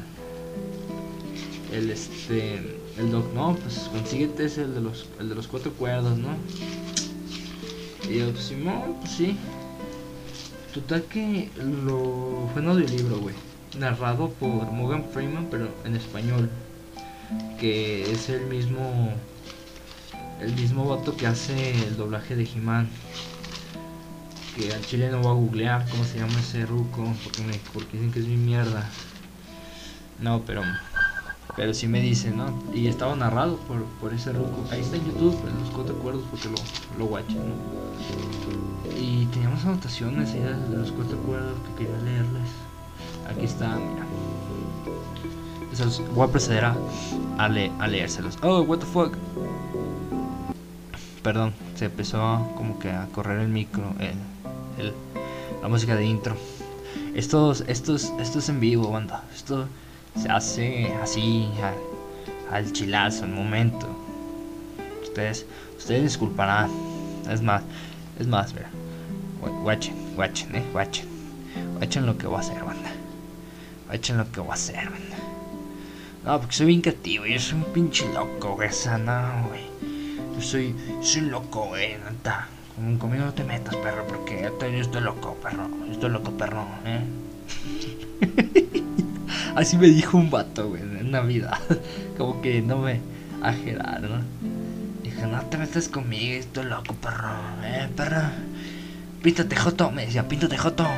el 1.73 1.91
este 1.91 2.85
el 2.99 3.11
doc, 3.11 3.33
no, 3.35 3.57
pues 3.57 3.91
consíguete 3.91 4.45
ese, 4.45 4.63
el 4.63 4.75
de 4.75 4.81
los, 4.81 5.09
el 5.19 5.29
de 5.29 5.35
los 5.35 5.49
cuatro 5.49 5.73
cuerdos, 5.73 6.17
¿no? 6.17 6.29
Y 8.09 8.19
yo, 8.19 8.31
pues 8.31 8.45
Simón, 8.45 8.97
pues 9.01 9.13
sí. 9.13 9.37
Total 10.73 11.03
que 11.05 11.51
lo 11.57 12.49
fue 12.53 12.63
un 12.63 12.85
libro 12.85 13.19
güey. 13.19 13.35
Narrado 13.79 14.31
por 14.31 14.71
Morgan 14.71 15.05
Freeman, 15.13 15.49
pero 15.51 15.69
en 15.85 15.97
español. 15.97 16.49
Que 17.59 18.11
es 18.11 18.29
el 18.29 18.47
mismo. 18.47 19.13
El 20.41 20.53
mismo 20.55 20.85
vato 20.85 21.17
que 21.17 21.27
hace 21.27 21.73
el 21.73 21.97
doblaje 21.97 22.37
de 22.37 22.45
He-Man. 22.45 22.89
Que 24.57 24.73
al 24.73 24.85
chile 24.87 25.11
no 25.11 25.19
voy 25.19 25.31
a 25.31 25.35
googlear 25.35 25.89
cómo 25.91 26.05
se 26.05 26.19
llama 26.19 26.39
ese 26.39 26.67
ruco. 26.67 27.13
Porque, 27.23 27.43
me, 27.43 27.55
porque 27.73 27.97
dicen 27.97 28.13
que 28.13 28.21
es 28.21 28.27
mi 28.27 28.37
mierda. 28.37 28.89
No, 30.21 30.43
pero 30.47 30.63
pero 31.57 31.73
sí 31.73 31.87
me 31.87 32.01
dice, 32.01 32.31
¿no? 32.31 32.47
Y 32.73 32.89
estaba 32.89 33.15
narrado 33.15 33.57
por, 33.59 33.85
por 34.01 34.13
ese 34.13 34.33
ruco. 34.33 34.65
Ahí 34.73 34.81
está 34.81 34.97
en 34.97 35.05
YouTube, 35.07 35.39
en 35.49 35.61
los 35.61 35.71
cuatro 35.71 35.97
acuerdos, 35.97 36.25
porque 36.31 36.49
lo, 36.49 36.57
lo 36.99 37.07
guaché, 37.07 37.35
¿no? 37.35 38.99
Y 39.01 39.27
teníamos 39.27 39.65
anotaciones 39.65 40.33
ahí 40.33 40.41
de 40.41 40.77
los 40.77 40.91
cuatro 40.91 41.19
acuerdos 41.19 41.57
que 41.69 41.85
quería 41.85 42.03
leerles. 42.03 42.51
Aquí 43.31 43.45
está, 43.45 43.77
mira. 43.77 44.05
Voy 46.15 46.29
a 46.29 46.31
proceder 46.31 46.65
a, 46.65 46.77
a, 47.39 47.49
leérselos. 47.89 48.39
Oh, 48.43 48.63
what 48.63 48.79
the 48.79 48.87
fuck. 48.87 49.17
Perdón, 51.23 51.55
se 51.75 51.87
empezó 51.87 52.19
como 52.57 52.79
que 52.79 52.91
a 52.91 53.07
correr 53.07 53.41
el 53.41 53.49
micro, 53.49 53.95
el, 54.79 54.93
la 55.63 55.69
música 55.69 55.97
de 55.97 56.05
intro. 56.05 56.37
Esto, 57.15 57.53
esto, 57.53 57.97
esto 57.97 58.39
es 58.39 58.49
en 58.49 58.61
vivo, 58.61 58.91
banda. 58.91 59.25
Esto 59.35 59.67
se 60.21 60.29
hace 60.29 60.93
así 61.03 61.49
al 62.51 62.73
chilazo, 62.73 63.25
el 63.25 63.33
momento. 63.33 63.87
Ustedes, 65.03 65.47
ustedes 65.77 66.03
disculparán. 66.03 66.71
Es 67.31 67.41
más, 67.43 67.63
es 68.19 68.27
más, 68.27 68.53
mira. 68.53 68.71
Guachen, 69.63 69.95
guachen, 70.15 70.55
eh, 70.57 70.65
guachen. 70.73 71.07
Guachen 71.77 72.07
lo 72.07 72.17
que 72.19 72.27
voy 72.27 72.37
a 72.37 72.41
hacer, 72.41 72.65
banda. 72.65 72.91
Guachen 73.87 74.17
lo 74.17 74.31
que 74.31 74.41
voy 74.41 74.51
a 74.51 74.55
hacer, 74.55 74.91
banda. 74.91 75.17
No, 76.25 76.41
porque 76.41 76.55
soy 76.55 76.67
bien 76.67 76.81
creativo, 76.81 77.27
yo 77.27 77.39
soy 77.39 77.59
un 77.59 77.65
pinche 77.73 78.11
loco, 78.13 78.55
güey. 78.55 78.71
no, 79.05 79.49
güey. 79.49 79.63
Yo 80.35 80.41
soy, 80.41 80.75
soy 81.03 81.23
un 81.23 81.31
loco, 81.31 81.67
güey, 81.67 81.97
neta. 81.99 82.49
Conmigo 82.99 83.25
no 83.25 83.33
te 83.33 83.45
metas, 83.45 83.77
perro, 83.77 84.05
porque 84.09 84.43
yo 84.43 84.81
estoy 84.81 85.01
loco, 85.01 85.37
perro. 85.43 85.69
Estoy 85.91 86.11
loco, 86.11 86.33
perro, 86.33 86.67
eh. 86.85 87.05
Así 89.55 89.77
me 89.77 89.87
dijo 89.87 90.19
un 90.19 90.29
vato, 90.29 90.71
güey, 90.71 90.83
en 90.83 91.13
Navidad. 91.13 91.61
Como 92.19 92.43
que 92.43 92.61
no 92.63 92.79
me 92.79 93.01
ajerar, 93.43 94.03
¿no? 94.03 94.21
Dije, 95.05 95.25
no 95.27 95.41
te 95.43 95.57
metas 95.57 95.89
conmigo, 95.89 96.35
estoy 96.35 96.65
loco, 96.65 96.95
perro. 96.95 97.31
Eh, 97.63 97.89
perro. 97.97 98.23
Píntate 99.23 99.55
joto, 99.55 99.93
me 99.93 100.07
decía, 100.07 100.27
píntate 100.27 100.59
joto. 100.59 100.85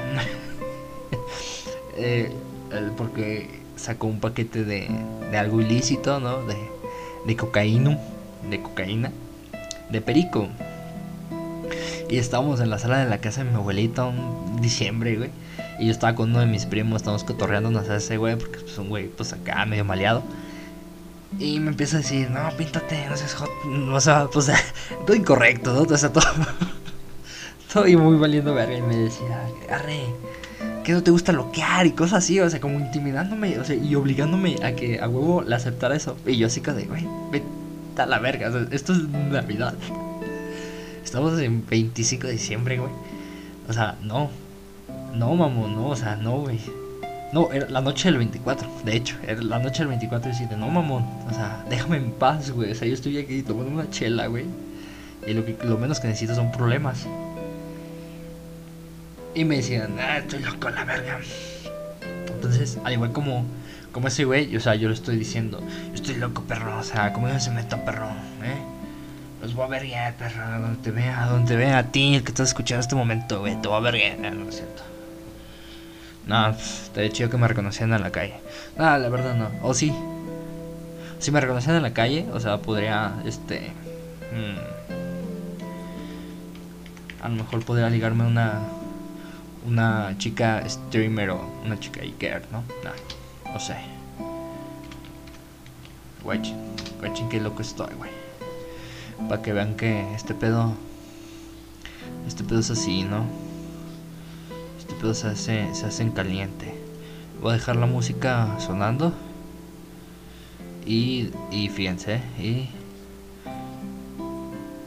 eh, 1.97 2.33
porque 2.97 3.61
sacó 3.77 4.07
un 4.07 4.21
paquete 4.21 4.65
de, 4.65 4.89
de 5.31 5.37
algo 5.37 5.61
ilícito, 5.61 6.21
¿no? 6.21 6.43
De, 6.47 6.57
de 7.27 7.37
cocaína, 7.37 7.99
de 8.49 8.63
cocaína, 8.63 9.13
de 9.91 10.01
perico. 10.01 10.49
Y 12.09 12.19
estábamos 12.19 12.61
en 12.61 12.71
la 12.71 12.79
sala 12.79 12.99
de 12.99 13.11
la 13.11 13.19
casa 13.19 13.43
de 13.43 13.51
mi 13.51 13.57
abuelita 13.57 14.05
un 14.05 14.61
diciembre, 14.61 15.17
güey. 15.17 15.31
Y 15.79 15.87
yo 15.87 15.93
estaba 15.93 16.15
con 16.15 16.31
uno 16.31 16.41
de 16.41 16.47
mis 16.47 16.65
primos, 16.67 17.03
estamos 17.03 17.25
cotorreándonos 17.25 17.89
a 17.89 17.97
ese 17.97 18.17
güey, 18.17 18.37
porque 18.37 18.59
es 18.65 18.79
un 18.79 18.89
güey, 18.89 19.09
pues 19.09 19.33
acá 19.33 19.65
medio 19.67 19.85
maleado. 19.85 20.23
Y 21.39 21.59
me 21.59 21.71
empieza 21.71 21.97
a 21.97 22.01
decir, 22.01 22.31
no, 22.31 22.49
píntate, 22.57 23.07
no 23.09 23.17
seas 23.17 23.35
hot. 23.35 23.51
O 23.93 24.01
sea, 24.01 24.29
pues 24.33 24.51
todo 25.07 25.17
incorrecto, 25.17 25.73
¿no? 25.75 25.83
O 25.83 25.99
sea, 25.99 26.13
todo. 26.13 26.25
todo 27.73 27.87
y 27.89 27.97
muy 27.97 28.17
valiendo 28.17 28.55
verga. 28.55 28.77
Y 28.77 28.83
me 28.83 28.97
decía, 28.97 29.43
arre, 29.71 30.07
qué 30.85 30.93
no 30.93 31.03
te 31.03 31.11
gusta 31.11 31.33
loquear 31.33 31.87
y 31.87 31.91
cosas 31.91 32.25
así, 32.25 32.39
o 32.39 32.49
sea, 32.49 32.61
como 32.61 32.79
intimidándome, 32.79 33.59
o 33.59 33.65
sea, 33.65 33.75
y 33.75 33.95
obligándome 33.97 34.57
a 34.63 34.77
que 34.77 35.01
a 35.01 35.09
huevo 35.09 35.43
le 35.43 35.57
aceptara 35.57 35.97
eso. 35.97 36.17
Y 36.25 36.37
yo 36.37 36.47
así 36.47 36.61
como 36.61 36.77
de, 36.77 36.85
güey, 36.85 37.07
vete 37.33 37.47
a 37.99 38.07
la 38.07 38.21
verga, 38.21 38.49
o 38.49 38.53
sea, 38.53 38.67
esto 38.71 38.93
es 38.93 39.01
Navidad. 39.09 39.75
Estamos 41.07 41.39
en 41.39 41.65
25 41.65 42.27
de 42.27 42.33
diciembre, 42.33 42.79
güey. 42.79 42.91
O 43.69 43.73
sea, 43.73 43.97
no. 44.03 44.29
No, 45.15 45.37
mamón, 45.37 45.77
no, 45.77 45.91
o 45.91 45.97
sea, 45.97 46.17
no, 46.17 46.41
güey. 46.41 46.59
No, 47.33 47.53
era 47.53 47.71
la 47.71 47.81
noche 47.81 48.09
del 48.09 48.19
24, 48.19 48.69
de 48.85 48.97
hecho, 48.97 49.17
era 49.25 49.41
la 49.41 49.61
noche 49.61 49.79
del 49.79 49.89
24 49.89 50.33
y 50.33 50.47
de 50.47 50.57
no, 50.57 50.69
mamón, 50.69 51.05
o 51.31 51.33
sea, 51.33 51.65
déjame 51.71 51.99
en 51.99 52.11
paz, 52.11 52.51
güey. 52.51 52.73
O 52.73 52.75
sea, 52.75 52.89
yo 52.89 52.95
estoy 52.95 53.19
aquí 53.19 53.43
tomando 53.45 53.71
una 53.71 53.89
chela, 53.89 54.27
güey. 54.27 54.47
Y 55.29 55.33
lo, 55.33 55.79
menos 55.79 56.01
que 56.01 56.09
necesito 56.09 56.35
son 56.35 56.51
problemas. 56.51 57.07
Y 59.33 59.45
me 59.45 59.59
decían, 59.59 59.97
ah, 60.01 60.19
estoy 60.19 60.41
loco, 60.41 60.71
la 60.71 60.85
verga. 60.85 61.21
Entonces, 62.35 62.81
al 62.83 62.95
igual 62.95 63.13
como, 63.13 63.45
como 63.93 64.09
ese 64.09 64.25
güey, 64.25 64.57
o 64.57 64.61
sea, 64.61 64.75
yo 64.75 64.89
lo 64.89 64.95
estoy 64.95 65.17
diciendo, 65.17 65.61
yo 65.61 65.95
estoy 65.95 66.17
loco, 66.17 66.43
perro, 66.43 66.81
o 66.81 66.83
sea, 66.83 67.13
como 67.13 67.29
yo 67.29 67.39
se 67.39 67.53
meto, 67.53 67.77
perro, 67.85 68.09
¿eh? 68.43 68.66
Los 69.47 69.55
voy 69.55 69.67
a 69.67 69.69
ver 69.69 69.87
ya, 69.87 70.13
perro, 70.19 70.43
donde 70.61 70.83
te 70.83 70.91
vea, 70.91 71.27
donde 71.27 71.55
vea 71.55 71.79
a 71.79 71.85
ti, 71.93 72.17
el 72.17 72.25
que 72.25 72.33
estás 72.33 72.49
escuchando 72.49 72.81
este 72.81 72.97
momento, 72.97 73.39
güey, 73.39 73.55
te 73.63 73.69
voy 73.69 73.77
a 73.77 73.81
ver 73.81 73.97
ya, 73.97 74.17
no, 74.17 74.29
no 74.35 74.49
es 74.49 74.57
cierto. 74.57 74.83
No, 76.27 76.53
hecho 76.97 77.23
yo 77.23 77.31
que 77.31 77.37
me 77.37 77.47
reconocían 77.47 77.93
en 77.93 78.03
la 78.03 78.11
calle. 78.11 78.35
No, 78.77 78.99
la 78.99 79.09
verdad 79.09 79.37
no. 79.37 79.49
O 79.63 79.73
sí. 79.73 79.95
Si 81.21 81.31
me 81.31 81.41
reconocían 81.41 81.77
en 81.77 81.85
la 81.85 81.95
calle, 81.95 82.27
o 82.33 82.41
sea, 82.41 82.59
podría, 82.59 83.23
este... 83.25 83.71
Mmm, 84.33 84.59
a 87.23 87.29
lo 87.29 87.37
mejor 87.37 87.65
podría 87.65 87.89
ligarme 87.89 88.25
a 88.25 88.27
una 88.27 88.63
una 89.65 90.17
chica 90.19 90.69
streamer 90.69 91.31
o 91.31 91.41
una 91.65 91.79
chica 91.79 92.01
Iker, 92.01 92.49
¿no? 92.51 92.65
No, 92.83 93.53
no 93.53 93.61
sé. 93.61 93.77
Güey, 96.25 96.41
güey, 96.99 97.29
qué 97.31 97.41
loco 97.41 97.63
estoy, 97.63 97.95
güey. 97.95 98.16
Para 99.29 99.43
que 99.43 99.53
vean 99.53 99.77
que 99.77 100.15
este 100.15 100.35
pedo. 100.35 100.75
Este 102.27 102.45
pedo 102.45 102.61
es 102.61 102.71
así, 102.71 103.03
¿no? 103.03 103.25
Este 104.79 104.95
pedo 104.95 105.15
se 105.15 105.29
hace, 105.29 105.75
se 105.75 105.87
hace 105.87 106.03
en 106.03 106.13
caliente. 106.13 106.75
Voy 107.41 107.53
a 107.53 107.55
dejar 107.55 107.77
la 107.77 107.87
música 107.87 108.57
sonando. 108.59 109.13
Y, 110.87 111.31
y 111.51 111.69
fíjense, 111.69 112.21
y 112.39 112.69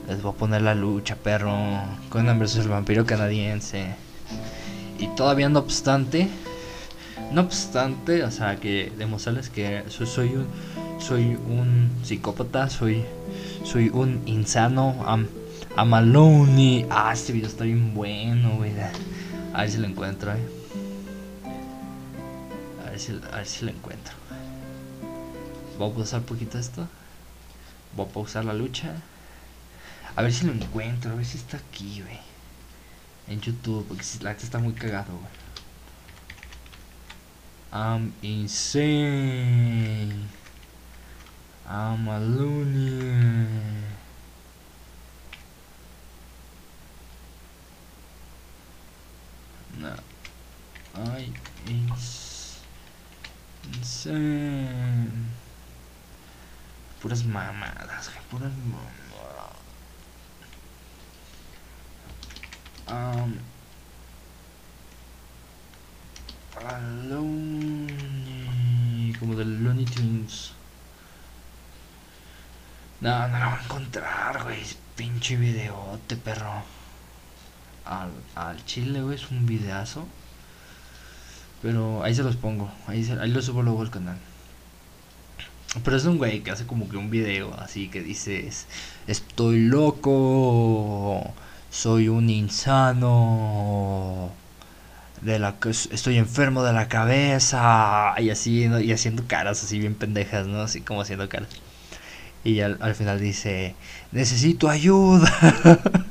les 0.08 0.22
voy 0.22 0.32
a 0.32 0.34
poner 0.34 0.62
la 0.62 0.74
lucha, 0.74 1.14
perro. 1.14 1.54
Con 2.08 2.26
vs 2.38 2.56
el 2.56 2.68
vampiro 2.68 3.06
canadiense. 3.06 3.94
Y 4.98 5.06
todavía 5.14 5.48
no 5.48 5.60
obstante, 5.60 6.28
no 7.32 7.42
obstante, 7.42 8.24
o 8.24 8.30
sea, 8.30 8.56
que 8.56 8.92
demostrarles 8.98 9.50
que 9.50 9.84
soy, 9.88 10.30
un 10.30 10.46
soy 11.00 11.38
un 11.48 11.90
psicópata, 12.02 12.68
soy 12.68 13.04
soy 13.64 13.90
un 13.90 14.22
insano, 14.26 14.96
am, 15.06 15.28
amaloni. 15.76 16.86
Ah, 16.90 17.12
este 17.12 17.32
video 17.32 17.48
está 17.48 17.64
bien 17.64 17.94
bueno, 17.94 18.56
güey. 18.56 18.72
A 19.52 19.62
ver 19.62 19.70
si 19.70 19.78
lo 19.78 19.86
encuentro, 19.86 20.32
eh. 20.32 20.48
A 22.84 22.90
ver 22.90 22.98
si, 22.98 23.20
a 23.32 23.36
ver 23.36 23.46
si 23.46 23.64
lo 23.64 23.70
encuentro. 23.70 24.14
Voy 25.78 25.90
a 25.90 25.94
pausar 25.94 26.20
un 26.20 26.26
poquito 26.26 26.58
esto. 26.58 26.86
Voy 27.96 28.06
a 28.06 28.08
pausar 28.08 28.44
la 28.44 28.54
lucha. 28.54 28.94
A 30.16 30.22
ver 30.22 30.32
si 30.32 30.46
lo 30.46 30.52
encuentro, 30.52 31.12
a 31.12 31.14
ver 31.14 31.24
si 31.24 31.38
está 31.38 31.56
aquí, 31.56 32.02
güey 32.02 32.30
en 33.30 33.40
YouTube, 33.40 33.86
porque 33.86 34.04
la 34.22 34.32
está 34.32 34.58
muy 34.58 34.72
cagado, 34.72 35.12
I'm 37.72 38.12
insane. 38.22 40.26
I'm 41.72 42.08
a 42.08 42.18
loony. 42.18 43.46
No. 49.78 49.94
I 50.96 51.32
insane. 53.72 55.12
Puras 57.00 57.24
mamadas, 57.24 58.10
puras 58.28 58.50
mamadas. 58.66 58.90
Um, 62.88 63.38
como 69.20 69.36
del 69.36 69.62
Looney 69.62 69.84
Tunes. 69.84 70.59
No, 73.00 73.28
no 73.28 73.38
lo 73.38 73.46
voy 73.46 73.58
a 73.58 73.64
encontrar, 73.64 74.42
güey. 74.44 74.58
Pinche 74.96 75.36
videote, 75.36 76.16
perro. 76.16 76.62
Al, 77.84 78.10
al 78.34 78.64
chile, 78.64 79.02
güey, 79.02 79.16
es 79.16 79.30
un 79.30 79.46
videazo. 79.46 80.06
Pero 81.62 82.02
ahí 82.04 82.14
se 82.14 82.22
los 82.22 82.36
pongo. 82.36 82.70
Ahí, 82.86 83.04
se, 83.04 83.12
ahí 83.20 83.30
lo 83.30 83.42
subo 83.42 83.62
luego 83.62 83.82
al 83.82 83.90
canal. 83.90 84.18
Pero 85.84 85.96
es 85.96 86.04
un 86.04 86.18
güey 86.18 86.42
que 86.42 86.50
hace 86.50 86.66
como 86.66 86.88
que 86.88 86.96
un 86.96 87.10
video 87.10 87.54
así 87.54 87.88
que 87.88 88.02
dices: 88.02 88.66
Estoy 89.06 89.60
loco 89.60 91.32
soy 91.70 92.08
un 92.08 92.28
insano 92.30 94.30
de 95.22 95.38
la 95.38 95.56
estoy 95.64 96.18
enfermo 96.18 96.62
de 96.62 96.72
la 96.72 96.88
cabeza 96.88 98.14
y 98.18 98.30
así 98.30 98.64
y 98.64 98.92
haciendo 98.92 99.24
caras 99.26 99.62
así 99.62 99.78
bien 99.78 99.94
pendejas 99.94 100.46
no 100.46 100.62
así 100.62 100.80
como 100.80 101.02
haciendo 101.02 101.28
caras 101.28 101.48
y 102.44 102.60
al, 102.60 102.78
al 102.80 102.94
final 102.94 103.20
dice 103.20 103.74
necesito 104.12 104.68
ayuda 104.68 105.30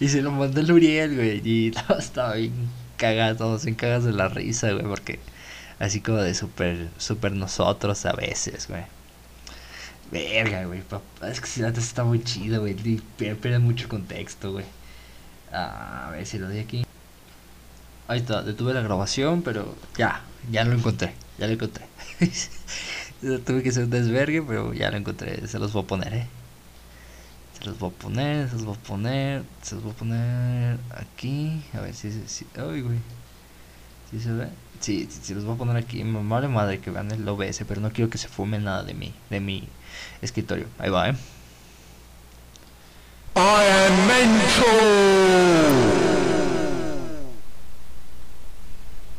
y 0.00 0.08
se 0.08 0.22
lo 0.22 0.32
mandó 0.32 0.60
el 0.60 0.72
Uriel 0.72 1.16
güey 1.16 1.42
y 1.44 1.72
estaba 1.98 2.34
bien 2.34 2.52
cagado 2.96 3.36
todos 3.36 3.66
en 3.66 3.74
cagas 3.74 4.04
de 4.04 4.12
la 4.12 4.28
risa 4.28 4.72
güey 4.72 4.84
porque 4.84 5.20
así 5.78 6.00
como 6.00 6.18
de 6.18 6.34
super 6.34 6.88
super 6.98 7.32
nosotros 7.32 8.06
a 8.06 8.12
veces 8.12 8.68
güey 8.68 8.84
Verga, 10.10 10.64
güey. 10.64 10.82
Es 11.22 11.40
que 11.40 11.46
si 11.46 11.60
la 11.60 11.68
está 11.68 12.04
muy 12.04 12.22
chido, 12.22 12.60
güey. 12.60 12.74
Pierde 13.18 13.58
mucho 13.58 13.88
contexto, 13.88 14.52
güey. 14.52 14.64
A 15.52 16.08
ver 16.12 16.26
si 16.26 16.38
lo 16.38 16.48
di 16.48 16.60
aquí. 16.60 16.86
Ahí 18.06 18.20
está, 18.20 18.42
detuve 18.42 18.72
la 18.72 18.80
grabación, 18.80 19.42
pero 19.42 19.76
ya, 19.98 20.22
ya 20.50 20.64
lo 20.64 20.72
encontré. 20.72 21.12
Ya 21.38 21.46
lo 21.46 21.52
encontré. 21.52 21.84
Tuve 23.20 23.62
que 23.62 23.70
un 23.80 23.90
desvergue, 23.90 24.42
pero 24.42 24.72
ya 24.72 24.90
lo 24.90 24.96
encontré. 24.96 25.46
Se 25.46 25.58
los 25.58 25.72
voy 25.72 25.82
a 25.82 25.86
poner, 25.86 26.14
eh. 26.14 26.26
Se 27.58 27.64
los 27.64 27.78
voy 27.78 27.90
a 27.90 27.92
poner, 27.92 28.48
se 28.48 28.54
los 28.54 28.64
voy 28.64 28.74
a 28.76 28.78
poner, 28.78 29.42
se 29.62 29.74
los 29.74 29.84
voy 29.84 29.92
a 29.92 29.96
poner 29.96 30.78
aquí. 30.90 31.62
A 31.74 31.80
ver 31.80 31.94
si. 31.94 32.12
si 32.26 32.46
ay, 32.56 32.82
güey. 32.82 32.98
¿Sí 34.10 34.20
se 34.20 34.32
ve? 34.32 34.48
Sí, 34.80 35.08
sí, 35.10 35.34
los 35.34 35.44
voy 35.44 35.54
a 35.54 35.58
poner 35.58 35.76
aquí. 35.76 36.02
Vale 36.04 36.48
madre 36.48 36.80
que 36.80 36.90
vean 36.90 37.10
el 37.10 37.28
OBS, 37.28 37.64
pero 37.66 37.80
no 37.80 37.90
quiero 37.92 38.10
que 38.10 38.18
se 38.18 38.28
fume 38.28 38.58
nada 38.58 38.82
de 38.84 38.94
mí, 38.94 39.12
de 39.30 39.40
mi 39.40 39.68
escritorio. 40.22 40.66
Ahí 40.78 40.90
va, 40.90 41.10
eh. 41.10 41.16
I 43.36 43.64
am 43.64 44.06
mental. 44.08 45.28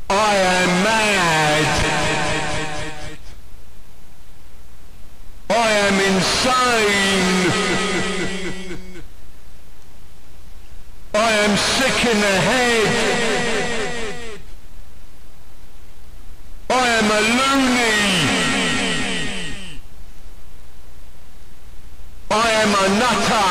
I 0.09 0.35
am 0.35 0.83
mad. 0.83 1.65
I 5.49 5.71
am 5.87 5.99
insane. 6.11 7.49
I 11.13 11.31
am 11.31 11.57
sick 11.57 11.98
in 12.11 12.19
the 12.19 12.37
head. 12.49 12.87
I 16.69 16.87
am 16.99 17.05
a 17.05 17.19
loony. 17.37 17.97
I 22.31 22.49
am 22.63 22.71
a 22.83 22.85
nutter. 23.01 23.49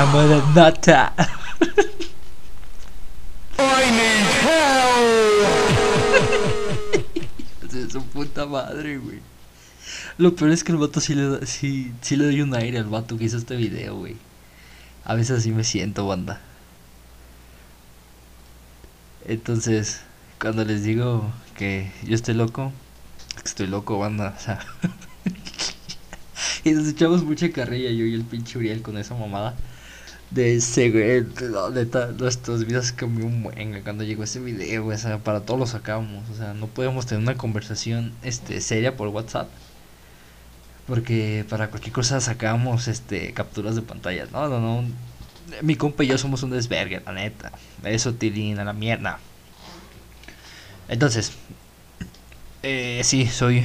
I'm 0.00 0.14
a 0.16 0.26
nutter. 0.54 1.04
I 3.58 3.84
need 3.98 4.26
help. 4.44 5.50
es 7.74 7.92
su 7.92 8.00
puta 8.04 8.46
madre, 8.46 8.98
güey. 8.98 9.20
Lo 10.16 10.34
peor 10.34 10.50
es 10.50 10.64
que 10.64 10.72
el 10.72 10.78
vato 10.78 11.00
sí 11.00 11.14
le, 11.14 11.46
sí, 11.46 11.92
sí 12.00 12.16
le 12.16 12.24
doy 12.24 12.40
un 12.40 12.54
aire 12.54 12.78
al 12.78 12.84
vato 12.84 13.18
que 13.18 13.24
hizo 13.24 13.36
este 13.36 13.56
video, 13.56 13.96
güey. 13.96 14.16
A 15.04 15.14
veces 15.14 15.40
así 15.40 15.50
me 15.50 15.64
siento, 15.64 16.06
banda. 16.06 16.40
Entonces, 19.30 20.00
cuando 20.40 20.64
les 20.64 20.82
digo 20.82 21.30
que 21.56 21.92
yo 22.02 22.16
estoy 22.16 22.34
loco, 22.34 22.72
estoy 23.44 23.68
loco, 23.68 23.96
banda, 23.96 24.34
o 24.36 24.40
sea. 24.42 24.58
y 26.64 26.72
nos 26.72 26.88
echamos 26.88 27.22
mucha 27.22 27.48
carrilla 27.52 27.92
yo 27.92 28.06
y 28.06 28.14
el 28.14 28.24
pinche 28.24 28.58
Uriel 28.58 28.82
con 28.82 28.98
esa 28.98 29.14
mamada. 29.14 29.54
de 30.32 30.56
ese, 30.56 30.90
güey. 30.90 31.20
De 31.22 32.14
nuestros 32.18 32.64
videos 32.66 32.90
cambió 32.90 33.24
un 33.24 33.44
buen, 33.44 33.80
cuando 33.84 34.02
llegó 34.02 34.24
ese 34.24 34.40
video. 34.40 34.88
O 34.88 34.98
sea, 34.98 35.18
para 35.18 35.42
todos 35.42 35.60
lo 35.60 35.66
sacábamos. 35.66 36.28
O 36.30 36.34
sea, 36.34 36.52
no 36.52 36.66
podíamos 36.66 37.06
tener 37.06 37.22
una 37.22 37.36
conversación 37.36 38.12
este, 38.24 38.60
seria 38.60 38.96
por 38.96 39.06
WhatsApp. 39.08 39.48
Porque 40.88 41.44
para 41.48 41.70
cualquier 41.70 41.92
cosa 41.92 42.20
sacábamos 42.20 42.88
este, 42.88 43.32
capturas 43.32 43.76
de 43.76 43.82
pantalla. 43.82 44.26
No, 44.32 44.48
no, 44.48 44.58
no. 44.58 45.09
Mi 45.62 45.76
compa 45.76 46.04
y 46.04 46.06
yo 46.06 46.18
somos 46.18 46.42
un 46.42 46.50
desvergue, 46.50 47.02
la 47.04 47.12
neta. 47.12 47.52
Eso, 47.84 48.14
Tilín, 48.14 48.58
a 48.58 48.64
la 48.64 48.72
mierda. 48.72 49.18
Entonces, 50.88 51.32
eh, 52.62 53.00
sí, 53.04 53.26
soy 53.26 53.64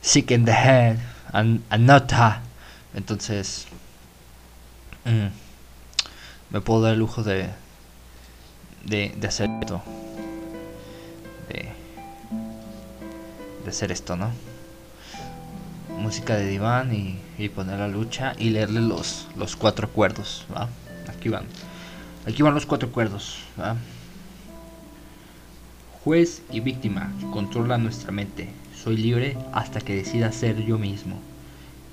sick 0.00 0.30
in 0.30 0.44
the 0.44 0.52
head, 0.52 0.98
and, 1.32 1.62
not 1.78 2.12
Entonces, 2.94 3.66
mm, 5.04 5.28
me 6.50 6.60
puedo 6.60 6.82
dar 6.82 6.94
el 6.94 6.98
lujo 6.98 7.22
de, 7.22 7.48
de, 8.84 9.14
de 9.16 9.28
hacer 9.28 9.50
esto. 9.60 9.82
De, 11.48 11.68
de 13.64 13.70
hacer 13.70 13.92
esto, 13.92 14.16
¿no? 14.16 14.53
Música 15.98 16.36
de 16.36 16.48
diván 16.48 16.92
y, 16.92 17.48
poner 17.48 17.78
la 17.78 17.88
lucha 17.88 18.34
y 18.38 18.50
leerle 18.50 18.80
los, 18.80 19.26
los 19.36 19.56
cuatro 19.56 19.86
acuerdos. 19.86 20.44
Aquí 21.08 21.28
van. 21.28 21.44
Aquí 22.26 22.42
van 22.42 22.54
los 22.54 22.66
cuatro 22.66 22.88
acuerdos. 22.88 23.38
Juez 26.04 26.42
y 26.50 26.60
víctima, 26.60 27.12
controla 27.32 27.78
nuestra 27.78 28.12
mente. 28.12 28.50
Soy 28.74 28.96
libre 28.96 29.38
hasta 29.52 29.80
que 29.80 29.94
decida 29.94 30.32
ser 30.32 30.62
yo 30.64 30.78
mismo. 30.78 31.16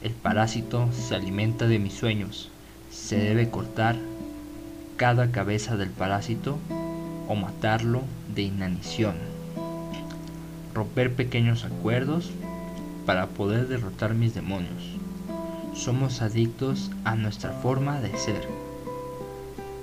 El 0.01 0.11
parásito 0.11 0.89
se 0.91 1.15
alimenta 1.15 1.67
de 1.67 1.79
mis 1.79 1.93
sueños. 1.93 2.49
Se 2.91 3.17
debe 3.17 3.49
cortar 3.49 3.95
cada 4.97 5.31
cabeza 5.31 5.77
del 5.77 5.89
parásito 5.89 6.59
o 7.27 7.35
matarlo 7.35 8.01
de 8.35 8.41
inanición. 8.41 9.15
Romper 10.73 11.13
pequeños 11.13 11.63
acuerdos 11.63 12.31
para 13.05 13.27
poder 13.27 13.67
derrotar 13.67 14.13
mis 14.13 14.33
demonios. 14.33 14.83
Somos 15.73 16.21
adictos 16.21 16.91
a 17.03 17.15
nuestra 17.15 17.51
forma 17.51 18.01
de 18.01 18.17
ser. 18.17 18.47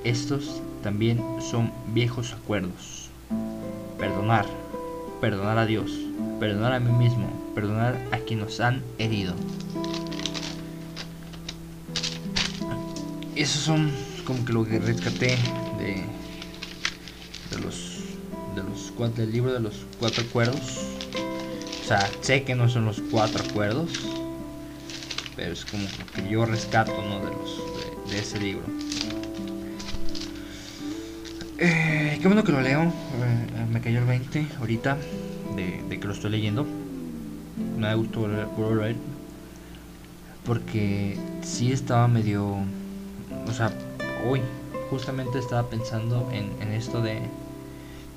Estos 0.04 0.62
también 0.82 1.20
son 1.40 1.72
viejos 1.92 2.32
acuerdos 2.32 3.08
perdonar, 3.98 4.46
perdonar 5.20 5.58
a 5.58 5.66
Dios, 5.66 5.90
perdonar 6.38 6.72
a 6.72 6.80
mí 6.80 6.92
mismo, 6.92 7.28
perdonar 7.54 7.98
a 8.12 8.18
quienes 8.18 8.46
nos 8.46 8.60
han 8.60 8.82
herido. 8.98 9.34
Esos 13.34 13.62
son 13.62 13.90
como 14.24 14.44
que 14.44 14.52
lo 14.52 14.64
que 14.64 14.78
rescaté 14.78 15.36
de, 15.78 16.04
de 17.50 17.62
los 17.62 17.98
de 18.54 18.62
los 18.62 18.92
cuatro 18.96 19.22
del 19.22 19.32
libro 19.32 19.52
de 19.52 19.60
los 19.60 19.86
cuatro 19.98 20.24
acuerdos. 20.24 20.87
O 21.88 21.90
sea, 21.90 22.10
sé 22.20 22.44
que 22.44 22.54
no 22.54 22.68
son 22.68 22.84
los 22.84 23.00
cuatro 23.10 23.42
acuerdos, 23.42 23.88
pero 25.34 25.54
es 25.54 25.64
como 25.64 25.88
que 26.14 26.28
yo 26.28 26.44
rescato 26.44 26.92
¿no? 26.92 27.24
de 27.24 27.34
los 27.34 28.10
de 28.10 28.18
ese 28.18 28.38
libro. 28.38 28.66
Eh, 31.56 32.18
qué 32.20 32.28
bueno 32.28 32.44
que 32.44 32.52
lo 32.52 32.60
leo. 32.60 32.82
Eh, 32.82 33.66
me 33.72 33.80
cayó 33.80 34.00
el 34.00 34.04
20 34.04 34.48
ahorita 34.58 34.98
de, 35.56 35.98
que 35.98 36.06
lo 36.06 36.12
estoy 36.12 36.30
leyendo. 36.30 36.66
Me 37.78 37.86
da 37.86 37.94
gusto 37.94 38.20
volver, 38.20 38.82
a 38.82 38.84
leer. 38.84 38.96
Porque 40.44 41.16
sí 41.40 41.72
estaba 41.72 42.06
medio. 42.06 42.54
O 43.46 43.52
sea, 43.54 43.72
hoy 44.28 44.42
justamente 44.90 45.38
estaba 45.38 45.70
pensando 45.70 46.28
en, 46.32 46.70
esto 46.70 47.00
de, 47.00 47.22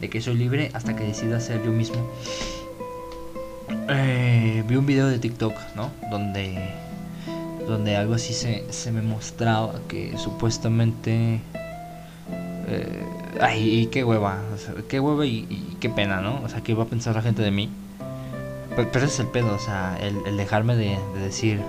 de 0.02 0.10
que 0.10 0.20
soy 0.20 0.36
libre 0.36 0.72
hasta 0.74 0.94
que 0.94 1.06
decida 1.06 1.40
ser 1.40 1.64
yo 1.64 1.72
mismo. 1.72 2.12
Eh, 3.90 4.64
vi 4.68 4.76
un 4.76 4.86
video 4.86 5.08
de 5.08 5.20
TikTok, 5.20 5.54
¿no? 5.76 5.92
Donde, 6.10 6.58
donde 7.68 7.96
algo 7.96 8.14
así 8.14 8.34
se, 8.34 8.72
se 8.72 8.92
me 8.92 9.02
mostraba 9.02 9.74
que 9.88 10.18
supuestamente 10.18 11.42
eh, 12.68 13.04
ay, 13.42 13.90
qué 13.92 14.04
hueva, 14.04 14.40
qué 14.88 15.00
hueva 15.00 15.26
y, 15.26 15.76
qué 15.80 15.90
pena, 15.90 16.22
¿no? 16.22 16.42
O 16.44 16.50
sea, 16.50 16.62
qué 16.62 16.74
va 16.74 16.84
a 16.84 16.88
pensar 16.88 17.16
la 17.16 17.22
gente 17.22 17.42
de 17.42 17.52
mí. 17.52 17.70
Pero, 18.76 18.90
ese 18.94 19.06
es 19.06 19.20
el 19.20 19.28
pedo, 19.28 19.54
o 19.54 19.60
sea, 19.60 19.98
el, 20.00 20.38
dejarme 20.38 20.76
de, 20.76 20.98
decir, 21.22 21.60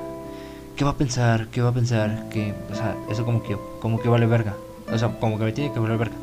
¿qué 0.76 0.84
va 0.84 0.92
a 0.92 0.96
pensar? 0.96 1.48
¿Qué 1.48 1.60
va 1.60 1.70
a 1.70 1.74
pensar? 1.74 2.28
Que, 2.30 2.54
o 2.70 2.74
sea, 2.74 2.96
eso 3.10 3.24
como 3.24 3.42
que, 3.42 3.56
como 3.80 4.00
que 4.00 4.08
vale 4.08 4.26
verga. 4.26 4.54
O 4.92 4.98
sea, 4.98 5.08
como 5.18 5.38
que 5.38 5.44
me 5.44 5.52
tiene 5.52 5.72
que 5.72 5.80
valer 5.80 5.98
verga. 5.98 6.16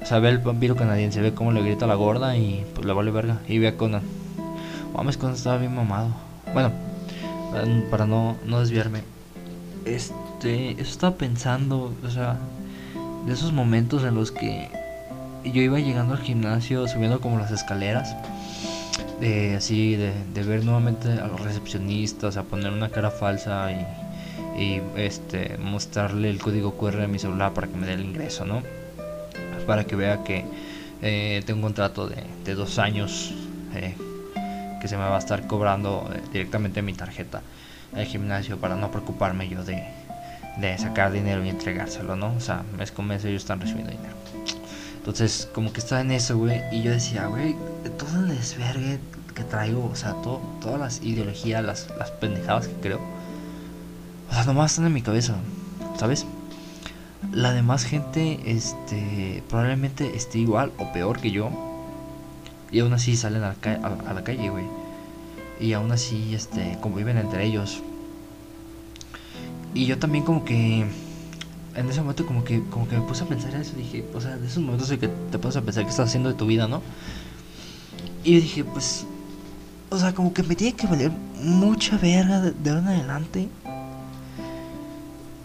O 0.00 0.06
sea, 0.06 0.20
ve 0.20 0.30
el 0.30 0.38
vampiro 0.38 0.76
canadiense, 0.76 1.20
ve 1.20 1.34
cómo 1.34 1.52
le 1.52 1.60
grita 1.62 1.84
a 1.84 1.88
la 1.88 1.94
gorda 1.94 2.36
y 2.36 2.64
pues 2.74 2.86
le 2.86 2.92
vale 2.92 3.10
verga. 3.10 3.40
Y 3.48 3.58
ve 3.58 3.68
a 3.68 3.76
Conan. 3.76 4.02
Mames, 4.98 5.16
Conan 5.16 5.36
estaba 5.36 5.58
bien 5.58 5.76
mamado. 5.76 6.08
Bueno, 6.52 6.72
para 7.88 8.04
no, 8.04 8.36
no 8.44 8.58
desviarme. 8.58 9.02
Este, 9.84 10.72
estaba 10.82 11.14
pensando, 11.16 11.94
o 12.04 12.10
sea, 12.10 12.36
de 13.24 13.32
esos 13.32 13.52
momentos 13.52 14.02
en 14.02 14.16
los 14.16 14.32
que 14.32 14.68
yo 15.44 15.62
iba 15.62 15.78
llegando 15.78 16.14
al 16.14 16.20
gimnasio, 16.20 16.88
subiendo 16.88 17.20
como 17.20 17.38
las 17.38 17.52
escaleras, 17.52 18.16
de, 19.20 19.54
así 19.54 19.94
de, 19.94 20.42
ver 20.42 20.64
nuevamente 20.64 21.12
a 21.12 21.28
los 21.28 21.42
recepcionistas, 21.42 22.36
a 22.36 22.42
poner 22.42 22.72
una 22.72 22.88
cara 22.88 23.12
falsa 23.12 23.70
y, 23.70 24.82
este 24.96 25.56
mostrarle 25.58 26.28
el 26.28 26.40
código 26.40 26.76
QR 26.76 26.96
de 26.96 27.06
mi 27.06 27.20
celular 27.20 27.54
para 27.54 27.68
que 27.68 27.76
me 27.76 27.86
dé 27.86 27.92
el 27.92 28.04
ingreso, 28.04 28.44
¿no? 28.44 28.64
Para 29.64 29.84
que 29.84 29.94
vea 29.94 30.24
que 30.24 30.44
eh, 31.02 31.44
tengo 31.46 31.58
un 31.58 31.62
contrato 31.62 32.08
de, 32.08 32.54
dos 32.56 32.80
años 32.80 33.32
eh, 33.76 33.94
que 34.80 34.88
se 34.88 34.96
me 34.96 35.04
va 35.04 35.16
a 35.16 35.18
estar 35.18 35.46
cobrando 35.46 36.10
eh, 36.14 36.20
directamente 36.32 36.82
mi 36.82 36.92
tarjeta 36.92 37.42
al 37.94 38.04
gimnasio 38.04 38.58
para 38.58 38.76
no 38.76 38.90
preocuparme 38.90 39.48
yo 39.48 39.64
de, 39.64 39.86
sacar 40.78 41.12
dinero 41.12 41.44
y 41.44 41.48
entregárselo, 41.48 42.16
¿no? 42.16 42.34
O 42.34 42.40
sea, 42.40 42.62
mes 42.76 42.90
con 42.90 43.06
mes 43.06 43.24
ellos 43.24 43.42
están 43.42 43.60
recibiendo 43.60 43.92
dinero. 43.92 44.14
Entonces, 44.98 45.48
como 45.54 45.72
que 45.72 45.80
estaba 45.80 46.00
en 46.00 46.10
eso, 46.10 46.36
güey, 46.36 46.62
y 46.72 46.82
yo 46.82 46.90
decía, 46.90 47.26
güey, 47.26 47.54
todo 47.96 48.20
el 48.20 48.28
desvergue 48.28 48.98
que 49.34 49.44
traigo, 49.44 49.86
o 49.86 49.94
sea, 49.94 50.12
todo, 50.14 50.40
todas 50.60 50.80
las 50.80 51.02
ideologías, 51.02 51.64
las, 51.64 51.88
las 51.98 52.10
pendejadas 52.10 52.66
que 52.66 52.74
creo, 52.74 53.00
o 54.30 54.34
sea, 54.34 54.44
nomás 54.44 54.72
están 54.72 54.86
en 54.86 54.92
mi 54.92 55.02
cabeza, 55.02 55.36
¿sabes? 55.96 56.26
La 57.32 57.52
demás 57.52 57.84
gente, 57.84 58.40
este, 58.44 59.42
probablemente 59.48 60.16
esté 60.16 60.38
igual 60.38 60.72
o 60.78 60.92
peor 60.92 61.20
que 61.20 61.30
yo, 61.30 61.67
y 62.70 62.80
aún 62.80 62.92
así 62.92 63.16
salen 63.16 63.42
a 63.42 63.54
la, 64.14 64.24
calle, 64.24 64.50
güey. 64.50 64.64
Y 65.60 65.72
aún 65.72 65.90
así, 65.92 66.34
este, 66.34 66.78
conviven 66.80 67.18
entre 67.18 67.44
ellos. 67.44 67.82
Y 69.74 69.86
yo 69.86 69.98
también 69.98 70.24
como 70.24 70.44
que 70.44 70.86
en 71.74 71.88
ese 71.88 72.00
momento 72.00 72.26
como 72.26 72.42
que 72.42 72.62
como 72.70 72.88
que 72.88 72.96
me 72.96 73.02
puse 73.06 73.24
a 73.24 73.26
pensar 73.26 73.54
eso, 73.54 73.76
dije, 73.76 74.04
o 74.14 74.20
sea, 74.20 74.36
de 74.36 74.46
esos 74.46 74.62
momentos 74.62 74.90
en 74.90 74.98
que 74.98 75.08
te 75.08 75.38
pones 75.38 75.56
a 75.56 75.62
pensar 75.62 75.84
qué 75.84 75.90
estás 75.90 76.08
haciendo 76.08 76.28
de 76.28 76.34
tu 76.34 76.46
vida, 76.46 76.66
¿no? 76.66 76.82
Y 78.24 78.36
dije, 78.40 78.64
pues 78.64 79.06
o 79.90 79.98
sea, 79.98 80.14
como 80.14 80.34
que 80.34 80.42
me 80.42 80.54
tiene 80.54 80.76
que 80.76 80.86
valer 80.86 81.10
mucha 81.42 81.96
verga 81.96 82.40
de, 82.40 82.70
ahora 82.70 82.80
en 82.80 82.88
adelante. 82.88 83.48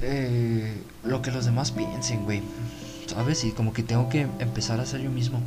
Eh, 0.01 0.82
lo 1.03 1.21
que 1.21 1.32
los 1.32 1.45
demás 1.45 1.71
piensen, 1.71 2.24
güey. 2.26 2.41
¿Sabes? 3.07 3.43
Y 3.45 3.51
como 3.51 3.71
que 3.71 3.84
tengo 3.84 4.09
que 4.09 4.28
empezar 4.39 4.80
a 4.80 4.86
ser 4.86 5.01
yo 5.01 5.09
mismo. 5.09 5.39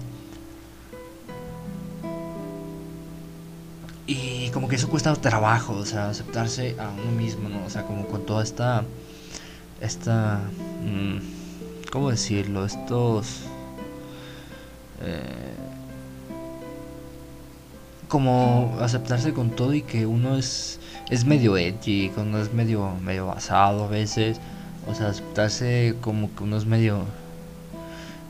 Y 4.06 4.50
como 4.50 4.68
que 4.68 4.76
eso 4.76 4.88
cuesta 4.88 5.14
trabajo, 5.16 5.72
o 5.72 5.84
sea, 5.84 6.10
aceptarse 6.10 6.76
a 6.78 6.88
uno 6.90 7.10
mismo, 7.10 7.48
¿no? 7.48 7.64
O 7.64 7.70
sea, 7.70 7.82
como 7.82 8.06
con 8.06 8.24
toda 8.24 8.42
esta... 8.44 8.84
Esta... 9.80 10.40
Mmm, 10.84 11.18
¿Cómo 11.90 12.10
decirlo? 12.10 12.64
Estos... 12.64 13.40
Eh, 15.02 15.54
como 18.08 18.76
aceptarse 18.80 19.32
con 19.32 19.50
todo 19.50 19.74
y 19.74 19.82
que 19.82 20.06
uno 20.06 20.36
es, 20.36 20.78
es 21.10 21.24
medio 21.24 21.56
edgy, 21.56 22.10
que 22.10 22.20
uno 22.20 22.38
es 22.38 22.52
medio, 22.54 22.94
medio 23.02 23.26
basado 23.26 23.84
a 23.84 23.88
veces. 23.88 24.40
O 24.86 24.94
sea, 24.94 25.08
aceptarse 25.08 25.96
como 26.00 26.32
que 26.36 26.44
uno 26.44 26.56
es 26.56 26.66
medio... 26.66 27.04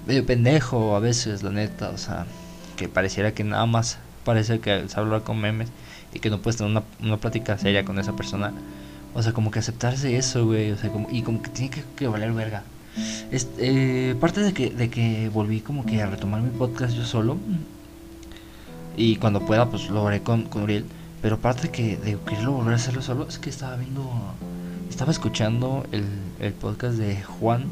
Medio 0.07 0.24
pendejo 0.24 0.97
a 0.97 1.01
veces, 1.01 1.43
la 1.43 1.51
neta. 1.51 1.91
O 1.91 1.99
sea, 1.99 2.24
que 2.77 2.89
pareciera 2.89 3.35
que 3.35 3.45
nada 3.45 3.66
más 3.66 3.99
parece 4.27 4.59
que 4.59 4.89
sabe 4.89 5.07
hablar 5.07 5.22
con 5.22 5.41
memes 5.41 5.70
y 6.12 6.18
que 6.18 6.29
no 6.29 6.43
puedes 6.43 6.57
tener 6.57 6.72
una, 6.72 6.83
una 7.01 7.16
plática 7.16 7.57
seria 7.57 7.85
con 7.85 7.99
esa 7.99 8.14
persona. 8.14 8.53
O 9.14 9.22
sea, 9.22 9.33
como 9.33 9.51
que 9.51 9.61
aceptarse 9.61 10.16
eso, 10.16 10.45
güey. 10.45 10.72
O 10.72 10.77
sea, 10.77 10.91
como, 10.91 11.09
y 11.11 11.22
como 11.22 11.41
que 11.41 11.51
tiene 11.51 11.70
que, 11.97 12.09
valer 12.09 12.33
verga. 12.33 12.64
Este, 13.31 14.14
parte 14.16 14.41
de 14.41 14.53
que, 14.53 14.70
de 14.70 14.91
que 14.91 15.31
volví 15.33 15.61
como 15.61 15.87
que 15.87 16.03
a 16.03 16.07
retomar 16.07 16.43
mi 16.43 16.51
podcast 16.51 16.95
yo 16.95 17.05
solo. 17.05 17.39
Y 18.97 19.16
cuando 19.16 19.41
pueda, 19.47 19.70
pues 19.70 19.89
lo 19.89 20.07
haré 20.07 20.22
con, 20.22 20.43
con 20.45 20.62
Uriel. 20.64 20.85
Pero 21.22 21.39
parte 21.39 21.62
de 21.62 21.70
que 21.70 21.97
de 21.97 22.18
quererlo 22.27 22.53
volver 22.53 22.74
a 22.74 22.77
hacerlo 22.77 23.03
solo 23.03 23.27
es 23.29 23.39
que 23.39 23.49
estaba 23.49 23.77
viendo 23.77 24.11
estaba 24.91 25.11
escuchando 25.12 25.87
el, 25.93 26.05
el 26.41 26.53
podcast 26.53 26.97
de 26.97 27.22
Juan, 27.22 27.66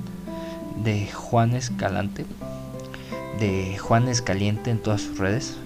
de 0.83 1.11
Juan 1.11 1.55
Escalante, 1.55 2.27
de 3.39 3.79
Juan 3.79 4.09
Escaliente 4.09 4.71
en 4.71 4.79
todas 4.79 5.03
sus 5.03 5.19
redes. 5.19 5.57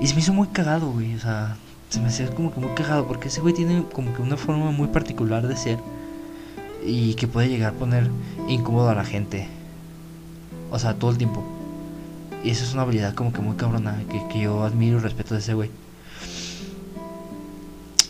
Y 0.00 0.06
se 0.06 0.14
me 0.14 0.20
hizo 0.20 0.32
muy 0.32 0.48
cagado, 0.48 0.90
güey. 0.90 1.14
O 1.14 1.18
sea, 1.18 1.56
se 1.88 2.00
me 2.00 2.08
hacía 2.08 2.30
como 2.30 2.52
que 2.52 2.60
muy 2.60 2.74
cagado 2.74 3.06
porque 3.06 3.28
ese 3.28 3.40
güey 3.40 3.54
tiene 3.54 3.84
como 3.92 4.12
que 4.14 4.22
una 4.22 4.36
forma 4.36 4.70
muy 4.70 4.88
particular 4.88 5.46
de 5.46 5.56
ser 5.56 5.78
y 6.84 7.14
que 7.14 7.26
puede 7.26 7.48
llegar 7.48 7.74
a 7.74 7.78
poner 7.78 8.10
incómodo 8.48 8.90
a 8.90 8.94
la 8.94 9.04
gente. 9.04 9.48
O 10.70 10.78
sea, 10.78 10.94
todo 10.94 11.10
el 11.10 11.18
tiempo. 11.18 11.44
Y 12.44 12.50
eso 12.50 12.64
es 12.64 12.74
una 12.74 12.82
habilidad 12.82 13.14
como 13.14 13.32
que 13.32 13.40
muy 13.40 13.56
cabrona 13.56 14.02
que, 14.10 14.22
que 14.28 14.40
yo 14.40 14.62
admiro 14.62 14.98
y 14.98 15.00
respeto 15.00 15.34
de 15.34 15.40
ese 15.40 15.54
güey. 15.54 15.70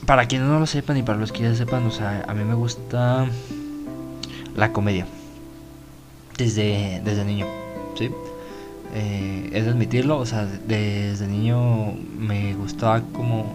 Para 0.05 0.27
quienes 0.27 0.49
no 0.49 0.61
lo 0.61 0.67
sepan 0.67 0.97
y 0.97 1.03
para 1.03 1.19
los 1.19 1.33
que 1.33 1.43
ya 1.43 1.55
sepan, 1.55 1.87
o 1.87 1.91
sea, 1.91 2.25
a 2.29 2.35
mí 2.35 2.45
me 2.45 2.55
gusta 2.55 3.27
la 4.55 4.73
comedia. 4.73 5.07
Desde, 6.37 7.01
desde 7.03 7.25
niño, 7.25 7.47
¿sí? 7.97 8.11
Eh, 8.95 9.51
es 9.53 9.67
admitirlo, 9.67 10.19
o 10.19 10.27
sea, 10.27 10.47
desde 10.47 11.27
niño 11.27 11.93
me 12.19 12.55
gustaba 12.55 13.03
como 13.13 13.55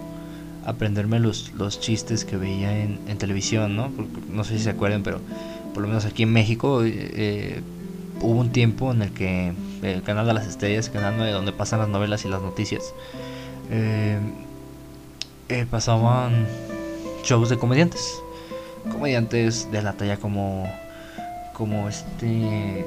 aprenderme 0.65 1.19
los, 1.19 1.51
los 1.53 1.79
chistes 1.79 2.25
que 2.25 2.37
veía 2.37 2.83
en, 2.83 2.99
en 3.07 3.17
televisión, 3.17 3.75
¿no? 3.75 3.89
Porque, 3.89 4.11
no 4.29 4.43
sé 4.43 4.57
si 4.57 4.65
se 4.65 4.69
acuerdan, 4.69 5.01
pero 5.03 5.19
por 5.73 5.81
lo 5.81 5.87
menos 5.87 6.05
aquí 6.05 6.23
en 6.23 6.33
México 6.33 6.81
eh, 6.83 7.61
hubo 8.21 8.39
un 8.39 8.51
tiempo 8.51 8.91
en 8.91 9.01
el 9.01 9.11
que 9.11 9.53
el 9.81 10.03
canal 10.03 10.27
de 10.27 10.33
las 10.33 10.47
estrellas, 10.47 10.87
el 10.87 10.93
canal 10.93 11.17
de 11.17 11.31
donde 11.31 11.51
pasan 11.51 11.79
las 11.79 11.89
novelas 11.89 12.25
y 12.25 12.29
las 12.29 12.41
noticias, 12.41 12.93
eh, 13.71 14.19
eh, 15.49 15.65
pasaban 15.69 16.47
shows 17.23 17.49
de 17.49 17.57
comediantes. 17.57 18.21
Comediantes 18.91 19.71
de 19.71 19.81
la 19.81 19.93
talla 19.93 20.17
como. 20.17 20.71
Como 21.53 21.87
este. 21.87 22.85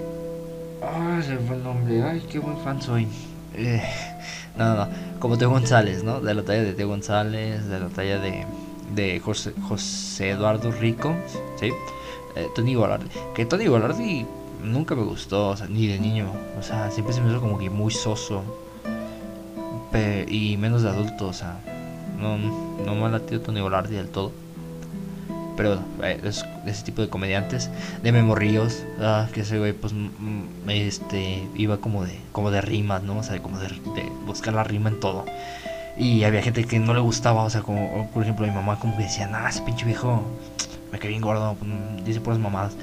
Ay, 0.92 1.22
se 1.22 1.36
fue 1.38 1.56
el 1.56 1.64
nombre. 1.64 2.02
Ay, 2.02 2.22
qué 2.30 2.38
buen 2.38 2.58
fan 2.58 2.80
soy. 2.80 3.06
Eh, 3.54 3.82
no, 4.56 4.74
no, 4.74 4.84
no. 4.84 4.88
Como 5.18 5.38
Teo 5.38 5.50
González, 5.50 6.04
¿no? 6.04 6.20
De 6.20 6.34
la 6.34 6.42
talla 6.42 6.62
de 6.62 6.72
Teo 6.74 6.88
González, 6.88 7.66
de 7.66 7.80
la 7.80 7.88
talla 7.88 8.18
de, 8.18 8.44
de 8.94 9.20
José, 9.20 9.52
José 9.68 10.30
Eduardo 10.30 10.70
Rico, 10.72 11.14
¿sí? 11.58 11.70
Eh, 12.36 12.48
Tony 12.54 12.74
Golardi. 12.74 13.08
Que 13.34 13.46
Tony 13.46 13.66
Golardi 13.66 14.26
nunca 14.62 14.94
me 14.94 15.02
gustó, 15.02 15.50
o 15.50 15.56
sea, 15.56 15.66
ni 15.68 15.86
de 15.86 15.98
niño. 15.98 16.30
O 16.58 16.62
sea, 16.62 16.90
siempre 16.90 17.14
se 17.14 17.20
me 17.20 17.30
hizo 17.30 17.40
como 17.40 17.58
que 17.58 17.70
muy 17.70 17.92
soso. 17.92 18.42
Y 20.26 20.56
menos 20.56 20.82
de 20.82 20.88
adulto, 20.88 21.28
o 21.28 21.32
sea. 21.32 21.60
No, 22.18 22.36
no 22.36 22.94
me 22.94 23.04
ha 23.04 23.08
latido 23.10 23.40
Tony 23.40 23.60
Golardi 23.60 23.94
del 23.94 24.08
todo. 24.08 24.32
Pero 25.56 25.78
eh, 26.02 26.20
ese 26.66 26.84
tipo 26.84 27.02
de 27.02 27.08
comediantes, 27.08 27.70
de 28.02 28.12
memorríos, 28.12 28.84
ah, 29.00 29.28
que 29.32 29.42
ese 29.42 29.58
güey 29.58 29.72
pues 29.72 29.92
este 30.68 31.48
iba 31.54 31.78
como 31.78 32.04
de 32.04 32.18
como 32.32 32.50
de 32.50 32.60
rimas, 32.60 33.02
¿no? 33.02 33.18
O 33.18 33.42
como 33.42 33.58
de, 33.58 33.68
buscar 34.26 34.54
la 34.54 34.64
rima 34.64 34.90
en 34.90 35.00
todo. 35.00 35.24
Y 35.96 36.24
había 36.24 36.42
gente 36.42 36.64
que 36.64 36.80
no 36.80 36.92
le 36.92 37.00
gustaba, 37.00 37.44
o 37.44 37.50
sea, 37.50 37.62
como 37.62 38.10
por 38.12 38.22
ejemplo 38.22 38.46
mi 38.46 38.52
mamá 38.52 38.78
como 38.80 38.96
que 38.96 39.04
decía, 39.04 39.28
"Nah, 39.28 39.48
ese 39.48 39.62
pinche 39.62 39.84
viejo 39.84 40.22
me 40.92 40.98
cae 40.98 41.10
bien 41.10 41.22
gordo, 41.22 41.56
mm, 41.60 42.04
dice 42.04 42.20
puras 42.20 42.38
mamadas." 42.38 42.74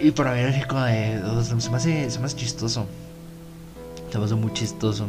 Y 0.00 0.10
para 0.12 0.32
mí 0.32 0.40
era 0.40 0.66
como 0.66 0.82
de, 0.82 1.20
o 1.24 1.42
sea, 1.42 1.60
se 1.60 1.70
me 1.70 1.76
hace 1.76 2.10
se 2.10 2.18
me 2.18 2.26
hace 2.26 2.36
chistoso. 2.36 2.86
Se 4.10 4.18
me 4.18 4.24
hace 4.24 4.34
muy 4.34 4.52
chistoso. 4.52 5.06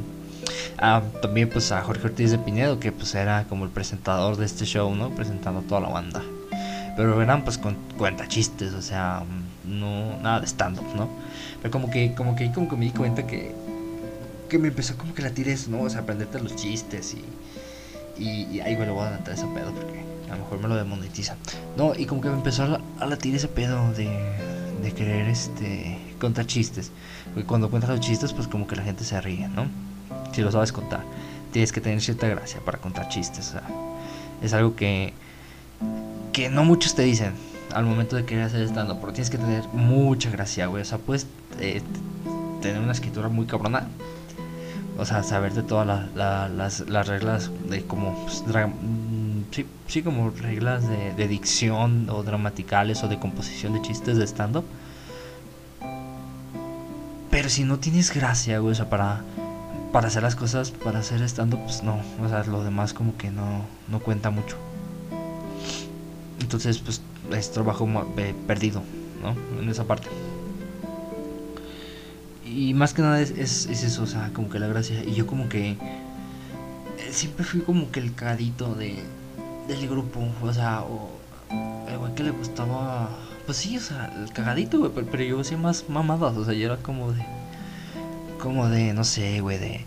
Ah, 0.77 1.01
también 1.21 1.49
pues 1.49 1.71
a 1.71 1.81
Jorge 1.81 2.07
Ortiz 2.07 2.31
de 2.31 2.37
Pinedo, 2.37 2.79
que 2.79 2.91
pues 2.91 3.13
era 3.15 3.45
como 3.49 3.65
el 3.65 3.71
presentador 3.71 4.37
de 4.37 4.45
este 4.45 4.65
show, 4.65 4.93
¿no? 4.95 5.09
Presentando 5.09 5.59
a 5.59 5.63
toda 5.63 5.81
la 5.81 5.89
banda. 5.89 6.21
Pero 6.95 7.21
eran 7.21 7.43
pues 7.43 7.57
con 7.57 7.75
cuenta 7.97 8.27
chistes, 8.27 8.73
o 8.73 8.81
sea, 8.81 9.23
no 9.65 10.17
nada 10.21 10.39
de 10.41 10.47
stand 10.47 10.79
up, 10.79 10.95
¿no? 10.95 11.09
Pero 11.61 11.71
como 11.71 11.89
que 11.89 12.13
como 12.13 12.35
que 12.35 12.51
como 12.51 12.69
que 12.69 12.75
me 12.75 12.85
di 12.85 12.91
cuenta 12.91 13.25
que 13.25 13.53
que 14.49 14.57
me 14.57 14.69
empezó 14.69 14.97
como 14.97 15.13
que 15.13 15.21
la 15.21 15.29
tires, 15.29 15.67
¿no? 15.67 15.81
O 15.81 15.89
sea, 15.89 16.01
aprenderte 16.01 16.39
los 16.39 16.55
chistes 16.55 17.13
y 17.13 17.23
y, 18.21 18.47
y 18.51 18.61
ahí 18.61 18.75
le 18.75 18.89
voy 18.89 19.01
a 19.01 19.07
adelantar 19.07 19.33
ese 19.33 19.45
pedo 19.47 19.71
porque 19.71 20.03
a 20.29 20.35
lo 20.35 20.43
mejor 20.43 20.59
me 20.59 20.67
lo 20.67 20.75
demonetizan. 20.75 21.37
No, 21.77 21.95
y 21.95 22.05
como 22.05 22.21
que 22.21 22.29
me 22.29 22.35
empezó 22.35 22.63
a, 22.63 22.81
a 22.99 23.05
latir 23.05 23.35
ese 23.35 23.47
pedo 23.47 23.93
de 23.93 24.09
de 24.81 24.91
querer 24.91 25.27
este 25.27 25.97
contar 26.19 26.45
chistes. 26.45 26.91
Porque 27.33 27.45
cuando 27.45 27.69
cuentas 27.69 27.89
los 27.89 27.99
chistes, 27.99 28.33
pues 28.33 28.47
como 28.47 28.67
que 28.67 28.75
la 28.75 28.83
gente 28.83 29.03
se 29.03 29.19
ríe, 29.21 29.47
¿no? 29.47 29.67
Si 30.33 30.41
lo 30.41 30.51
sabes 30.51 30.71
contar. 30.71 31.03
Tienes 31.51 31.71
que 31.71 31.81
tener 31.81 32.01
cierta 32.01 32.27
gracia 32.27 32.59
para 32.61 32.77
contar 32.77 33.09
chistes. 33.09 33.49
O 33.49 33.51
sea, 33.53 33.63
es 34.41 34.53
algo 34.53 34.75
que, 34.75 35.13
que 36.39 36.49
no 36.49 36.63
muchos 36.63 36.95
te 36.95 37.01
dicen 37.03 37.33
al 37.73 37.85
momento 37.85 38.15
de 38.15 38.23
querer 38.25 38.45
hacer 38.45 38.61
stand 38.63 38.97
pero 39.01 39.11
tienes 39.11 39.29
que 39.29 39.37
tener 39.37 39.67
mucha 39.73 40.29
gracia, 40.29 40.67
güey. 40.67 40.81
O 40.81 40.85
sea, 40.85 40.97
puedes 40.97 41.27
eh, 41.59 41.81
tener 42.61 42.81
una 42.81 42.93
escritura 42.93 43.27
muy 43.29 43.45
cabrona. 43.45 43.87
O 44.97 45.05
sea, 45.05 45.21
saberte 45.23 45.63
todas 45.63 45.85
la- 45.85 46.07
la- 46.15 46.49
las, 46.49 46.89
las 46.89 47.07
reglas 47.07 47.51
de 47.69 47.83
como. 47.83 48.15
pues, 48.25 48.43
mm, 48.47 49.41
sí, 49.51 49.65
sí, 49.87 50.01
como 50.01 50.29
reglas 50.29 50.87
de, 50.87 51.13
de 51.13 51.27
dicción 51.27 52.09
o 52.09 52.23
gramaticales 52.23 53.03
o 53.03 53.07
de 53.09 53.19
composición 53.19 53.73
de 53.73 53.81
chistes 53.81 54.17
de 54.17 54.25
stand-up. 54.25 54.65
Pero 57.29 57.49
si 57.49 57.63
no 57.65 57.79
tienes 57.79 58.13
gracia, 58.13 58.59
güey, 58.59 58.71
o 58.71 58.75
sea, 58.75 58.89
para, 58.89 59.21
para 59.93 60.07
hacer 60.07 60.23
las 60.23 60.35
cosas, 60.35 60.71
para 60.71 60.99
hacer 60.99 61.21
stand-up, 61.23 61.59
pues 61.63 61.83
no. 61.83 61.99
O 62.23 62.27
sea, 62.29 62.43
lo 62.45 62.63
demás 62.63 62.93
como 62.93 63.15
que 63.17 63.29
no, 63.29 63.61
no 63.89 63.99
cuenta 63.99 64.29
mucho. 64.31 64.57
Entonces, 66.39 66.79
pues 66.79 67.01
es 67.31 67.51
trabajo 67.51 67.87
eh, 68.17 68.33
perdido, 68.47 68.81
¿no? 69.21 69.35
En 69.61 69.69
esa 69.69 69.85
parte. 69.85 70.07
Y 72.45 72.73
más 72.73 72.93
que 72.93 73.01
nada 73.01 73.21
es, 73.21 73.31
es, 73.31 73.67
es 73.67 73.83
eso, 73.83 74.03
o 74.03 74.07
sea, 74.07 74.31
como 74.33 74.49
que 74.49 74.59
la 74.59 74.67
gracia. 74.67 75.03
Y 75.03 75.13
yo 75.13 75.27
como 75.27 75.49
que 75.49 75.71
eh, 75.71 75.77
siempre 77.11 77.45
fui 77.45 77.61
como 77.61 77.91
que 77.91 77.99
el 77.99 78.15
cadito 78.15 78.73
de, 78.73 78.95
del 79.67 79.87
grupo, 79.87 80.19
o 80.41 80.53
sea, 80.53 80.81
o 80.81 81.09
el 81.87 81.97
güey 81.97 82.15
que 82.15 82.23
le 82.23 82.31
gustaba... 82.31 83.09
Pues 83.45 83.57
sí, 83.57 83.77
o 83.77 83.81
sea, 83.81 84.13
el 84.15 84.31
cagadito, 84.31 84.79
güey, 84.79 84.91
pero, 84.93 85.07
pero 85.09 85.23
yo 85.23 85.39
hacía 85.39 85.57
más 85.57 85.85
mamadas, 85.89 86.37
o 86.37 86.45
sea, 86.45 86.53
yo 86.53 86.65
era 86.65 86.77
como 86.77 87.11
de... 87.11 87.25
Como 88.39 88.69
de, 88.69 88.93
no 88.93 89.03
sé, 89.03 89.41
güey, 89.41 89.57
de, 89.57 89.85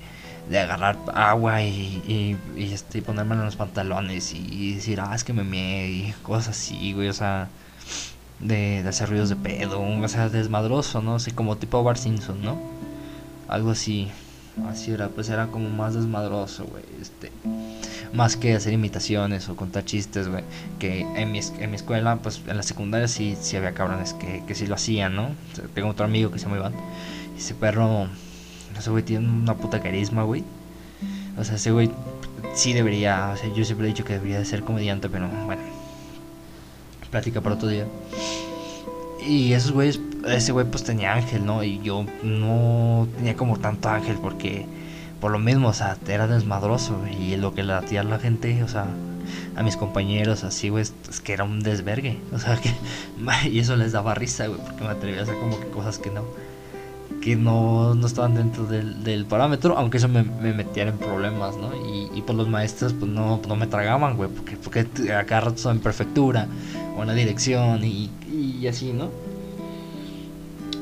de 0.48 0.58
agarrar 0.58 0.98
agua 1.14 1.62
y, 1.62 2.38
y, 2.56 2.72
este, 2.72 2.98
y 2.98 3.00
ponérmelo 3.00 3.40
en 3.40 3.46
los 3.46 3.56
pantalones 3.56 4.32
y, 4.34 4.38
y 4.50 4.74
decir, 4.74 5.00
ah, 5.00 5.14
es 5.14 5.24
que 5.24 5.32
me 5.32 5.44
meé 5.44 5.90
y 5.90 6.14
cosas 6.22 6.48
así, 6.50 6.92
güey, 6.92 7.08
o 7.08 7.12
sea, 7.12 7.48
de, 8.42 8.84
hacer 8.86 9.08
ruidos 9.08 9.28
de 9.28 9.36
pedo, 9.36 9.80
o 9.80 10.08
sea, 10.08 10.28
desmadroso, 10.28 11.00
¿no? 11.00 11.16
Así 11.16 11.30
como 11.30 11.56
tipo 11.56 11.82
Bar 11.82 11.96
Simpson, 11.96 12.42
¿no? 12.42 12.58
Algo 13.48 13.70
así, 13.70 14.10
así 14.68 14.90
era, 14.90 15.08
pues 15.08 15.28
era 15.28 15.46
como 15.46 15.68
más 15.70 15.94
desmadroso, 15.94 16.64
güey, 16.64 16.84
este, 17.00 17.30
más 18.12 18.36
que 18.36 18.54
hacer 18.54 18.72
imitaciones 18.72 19.48
o 19.48 19.56
contar 19.56 19.84
chistes, 19.84 20.28
güey, 20.28 20.44
que 20.78 21.00
en 21.00 21.32
mi, 21.32 21.40
en 21.58 21.70
mi 21.70 21.76
escuela, 21.76 22.16
pues 22.16 22.42
en 22.46 22.56
la 22.56 22.62
secundaria 22.62 23.08
sí, 23.08 23.36
sí 23.40 23.56
había 23.56 23.72
cabrones 23.72 24.14
que, 24.14 24.42
que 24.46 24.54
sí 24.54 24.66
lo 24.66 24.74
hacían, 24.74 25.14
¿no? 25.14 25.30
Tengo 25.74 25.88
otro 25.88 26.04
amigo 26.04 26.30
que 26.30 26.38
se 26.38 26.46
llama 26.46 26.56
Iván, 26.58 26.74
ese 27.36 27.54
perro, 27.54 28.08
ese 28.82 28.90
güey 28.90 29.04
tiene 29.04 29.28
una 29.28 29.54
puta 29.54 29.80
carisma, 29.80 30.24
güey. 30.24 30.42
O 31.38 31.44
sea, 31.44 31.54
ese 31.54 31.70
güey 31.70 31.88
sí 32.52 32.72
debería, 32.72 33.30
o 33.32 33.36
sea, 33.36 33.48
yo 33.54 33.64
siempre 33.64 33.86
he 33.86 33.90
dicho 33.90 34.04
que 34.04 34.14
debería 34.14 34.40
de 34.40 34.44
ser 34.44 34.64
comediante, 34.64 35.08
pero 35.08 35.28
bueno, 35.46 35.62
plática 37.10 37.40
para 37.40 37.54
otro 37.54 37.68
día. 37.68 37.86
Y 39.24 39.52
esos 39.52 39.70
güeyes, 39.70 40.00
ese 40.26 40.50
güey 40.50 40.66
pues 40.66 40.82
tenía 40.82 41.14
ángel, 41.14 41.46
¿no? 41.46 41.62
Y 41.62 41.80
yo 41.80 42.04
no 42.24 43.06
tenía 43.16 43.36
como 43.36 43.56
tanto 43.60 43.88
ángel 43.88 44.18
porque 44.20 44.66
por 45.20 45.30
lo 45.30 45.38
mismo, 45.38 45.68
o 45.68 45.72
sea, 45.72 45.96
era 46.08 46.26
desmadroso 46.26 46.98
y 47.06 47.36
lo 47.36 47.54
que 47.54 47.62
le 47.62 47.74
hacía 47.74 48.00
a 48.00 48.04
la 48.04 48.18
gente, 48.18 48.64
o 48.64 48.68
sea, 48.68 48.86
a 49.54 49.62
mis 49.62 49.76
compañeros 49.76 50.42
así, 50.42 50.70
güey, 50.70 50.82
es 50.82 51.20
que 51.20 51.34
era 51.34 51.44
un 51.44 51.60
desvergue, 51.60 52.18
o 52.32 52.40
sea, 52.40 52.60
que 52.60 52.74
y 53.48 53.60
eso 53.60 53.76
les 53.76 53.92
daba 53.92 54.16
risa, 54.16 54.48
güey, 54.48 54.60
porque 54.60 54.82
me 54.82 54.90
atrevía 54.90 55.20
a 55.20 55.22
hacer 55.22 55.38
como 55.38 55.60
que 55.60 55.68
cosas 55.68 56.00
que 56.00 56.10
no 56.10 56.24
que 57.20 57.36
no, 57.36 57.94
no 57.94 58.06
estaban 58.06 58.34
dentro 58.34 58.66
del, 58.66 59.04
del 59.04 59.26
parámetro, 59.26 59.76
aunque 59.78 59.98
eso 59.98 60.08
me, 60.08 60.22
me 60.24 60.52
metiera 60.52 60.90
en 60.90 60.98
problemas, 60.98 61.56
¿no? 61.56 61.70
Y, 61.76 62.10
y 62.18 62.22
pues 62.22 62.36
los 62.36 62.48
maestros 62.48 62.92
pues 62.94 63.10
no, 63.10 63.40
no 63.46 63.56
me 63.56 63.66
tragaban, 63.68 64.16
güey, 64.16 64.28
porque, 64.28 64.56
porque 64.56 64.84
t- 64.84 65.12
a 65.14 65.24
cada 65.24 65.42
rato 65.42 65.56
estaba 65.56 65.74
en 65.74 65.80
prefectura 65.80 66.48
o 66.96 67.02
en 67.02 67.06
la 67.08 67.14
dirección 67.14 67.84
y, 67.84 68.10
y 68.28 68.66
así, 68.66 68.92
¿no? 68.92 69.08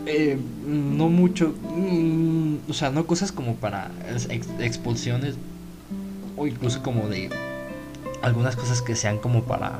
Eh, 0.06 0.38
no 0.66 1.08
mucho, 1.10 1.54
mm, 1.62 2.70
o 2.70 2.72
sea, 2.72 2.90
no 2.90 3.06
cosas 3.06 3.32
como 3.32 3.56
para 3.56 3.90
ex- 4.30 4.48
expulsiones 4.60 5.36
o 6.36 6.46
incluso 6.46 6.82
como 6.82 7.06
de 7.08 7.28
algunas 8.22 8.56
cosas 8.56 8.80
que 8.82 8.96
sean 8.96 9.18
como 9.18 9.44
para 9.44 9.78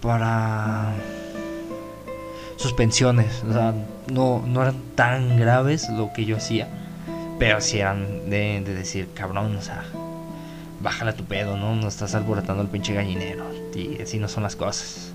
para 0.00 0.94
suspensiones, 2.62 3.42
o 3.48 3.52
sea, 3.52 3.74
no, 4.10 4.42
no 4.46 4.62
eran 4.62 4.76
tan 4.94 5.38
graves 5.38 5.88
lo 5.90 6.12
que 6.12 6.24
yo 6.24 6.36
hacía, 6.36 6.68
pero 7.38 7.60
sí 7.60 7.78
eran 7.78 8.30
de, 8.30 8.62
de 8.64 8.74
decir, 8.74 9.08
cabrón, 9.14 9.56
o 9.56 9.62
sea, 9.62 9.84
bájala 10.82 11.14
tu 11.14 11.24
pedo, 11.24 11.56
¿no? 11.56 11.76
No 11.76 11.88
estás 11.88 12.14
alborotando 12.14 12.62
el 12.62 12.68
pinche 12.68 12.92
gallinero. 12.92 13.44
Y 13.74 14.02
así 14.02 14.18
no 14.18 14.28
son 14.28 14.42
las 14.42 14.56
cosas. 14.56 15.12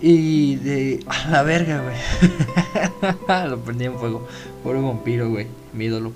Y 0.00 0.56
de. 0.56 1.04
La 1.30 1.42
verga, 1.42 1.82
güey. 1.82 3.48
Lo 3.48 3.58
prendí 3.60 3.84
en 3.84 3.98
fuego. 3.98 4.26
Pobre 4.62 4.80
vampiro, 4.80 5.28
güey. 5.28 5.46
Mi 5.72 5.86
ídolo. 5.86 6.12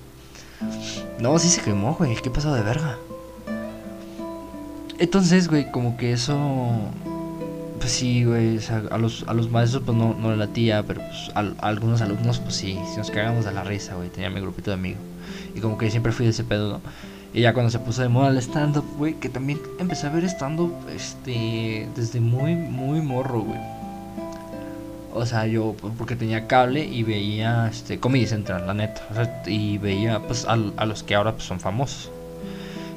No, 1.19 1.39
sí 1.39 1.49
se 1.49 1.61
quemó, 1.61 1.95
güey. 1.95 2.17
¿Qué 2.17 2.31
pasó 2.31 2.55
de 2.55 2.63
verga? 2.63 2.97
Entonces, 4.99 5.49
güey, 5.49 5.71
como 5.71 5.97
que 5.97 6.13
eso. 6.13 6.37
Pues 7.83 7.95
sí, 7.95 8.23
güey. 8.23 8.61
A 8.93 8.97
los, 8.97 9.25
a 9.27 9.35
los 9.35 9.51
maestros, 9.51 9.83
pues 9.85 9.99
no, 9.99 10.15
no 10.15 10.31
le 10.31 10.37
latía. 10.37 10.85
Pero 10.87 11.01
pues 11.01 11.33
a, 11.35 11.41
a 11.41 11.69
algunos 11.69 12.01
alumnos, 12.01 12.39
pues 12.39 12.55
sí. 12.55 12.79
Si 12.93 12.97
nos 12.97 13.11
cagamos 13.11 13.45
de 13.45 13.53
la 13.53 13.65
risa, 13.65 13.97
güey. 13.97 14.09
Tenía 14.09 14.31
mi 14.31 14.41
grupito 14.41 14.71
de 14.71 14.75
amigos. 14.75 15.01
Y 15.57 15.61
como 15.61 15.77
que 15.77 15.91
siempre 15.91 16.13
fui 16.13 16.27
de 16.27 16.31
ese 16.31 16.45
pedo, 16.45 16.75
¿no? 16.75 16.81
Y 17.35 17.41
ya 17.41 17.55
cuando 17.55 17.71
se 17.71 17.81
puso 17.81 18.03
de 18.03 18.09
moda 18.09 18.29
el 18.29 18.39
stand-up, 18.39 18.85
güey, 18.99 19.15
que 19.15 19.29
también 19.29 19.61
empecé 19.81 20.07
a 20.07 20.11
ver 20.11 20.25
stand-up 20.25 20.75
este, 20.95 21.89
desde 21.97 22.21
muy, 22.21 22.55
muy 22.55 23.01
morro, 23.01 23.41
güey. 23.41 23.59
O 25.13 25.27
sea, 25.27 25.47
yo, 25.47 25.75
porque 25.99 26.15
tenía 26.15 26.47
cable 26.47 26.85
y 26.85 27.03
veía 27.03 27.69
este, 27.69 27.99
Comedy 27.99 28.27
Central, 28.27 28.65
la 28.65 28.75
neta. 28.75 29.03
Y 29.47 29.79
veía, 29.79 30.21
pues, 30.21 30.45
a, 30.45 30.53
a, 30.53 30.87
los 30.87 31.03
que 31.03 31.17
ahora 31.17 31.33
pues, 31.33 31.45
son 31.45 31.59
famosos, 31.59 32.11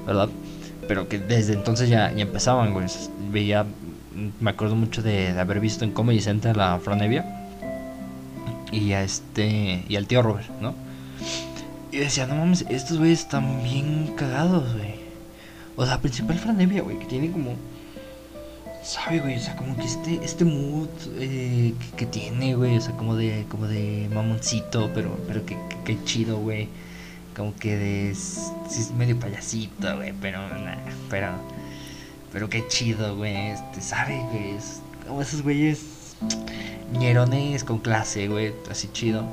¿verdad? 0.05 0.29
Pero 0.87 1.07
que 1.07 1.17
desde 1.17 1.53
entonces 1.53 1.89
ya, 1.89 2.13
ya 2.13 2.21
empezaban, 2.21 2.73
güey. 2.73 2.85
Veía, 3.31 3.65
me 4.39 4.49
acuerdo 4.49 4.75
mucho 4.75 5.01
de, 5.01 5.33
de 5.33 5.39
haber 5.39 5.59
visto 5.59 5.83
en 5.83 5.91
Comedy 5.91 6.21
Central 6.21 6.59
a 6.59 6.79
Franevia 6.79 7.25
y 8.71 8.93
a 8.93 9.03
este, 9.03 9.83
y 9.87 9.95
al 9.95 10.07
tío 10.07 10.21
Robert, 10.21 10.49
¿no? 10.61 10.73
Y 11.91 11.97
decía, 11.97 12.27
no 12.27 12.35
mames, 12.35 12.65
estos 12.69 12.97
güeyes 12.97 13.21
están 13.21 13.63
bien 13.63 14.13
cagados, 14.17 14.73
güey. 14.73 14.95
O 15.77 15.85
sea, 15.85 15.99
principal 16.01 16.37
Franevia, 16.37 16.81
güey, 16.81 16.99
que 16.99 17.05
tiene 17.05 17.31
como. 17.31 17.55
¿Sabe, 18.83 19.19
güey? 19.19 19.37
O 19.37 19.39
sea, 19.39 19.55
como 19.55 19.75
que 19.77 19.85
este, 19.85 20.19
este 20.23 20.45
mood 20.45 20.89
eh, 21.17 21.73
que, 21.95 22.05
tiene, 22.05 22.55
güey. 22.55 22.77
O 22.77 22.81
sea, 22.81 22.95
como 22.97 23.15
de, 23.15 23.45
como 23.49 23.67
de 23.67 24.09
mamoncito, 24.13 24.91
pero, 24.93 25.17
pero 25.27 25.45
que, 25.45 25.57
que, 25.85 26.03
chido, 26.03 26.37
güey. 26.37 26.67
Como 27.35 27.55
que 27.55 27.77
de. 27.77 28.15
Sí, 28.15 28.81
es 28.81 28.91
medio 28.91 29.17
payasito, 29.17 29.95
güey, 29.95 30.13
pero. 30.21 30.39
Nah, 30.39 30.75
pero. 31.09 31.29
Pero 32.31 32.49
qué 32.49 32.67
chido, 32.67 33.15
güey. 33.15 33.51
Este, 33.51 33.81
¿sabe, 33.81 34.21
güey? 34.31 34.55
Como 35.07 35.21
esos 35.21 35.41
güeyes. 35.41 36.15
ñerones 36.93 37.63
con 37.63 37.79
clase, 37.79 38.27
güey. 38.27 38.53
Así 38.69 38.89
chido 38.91 39.25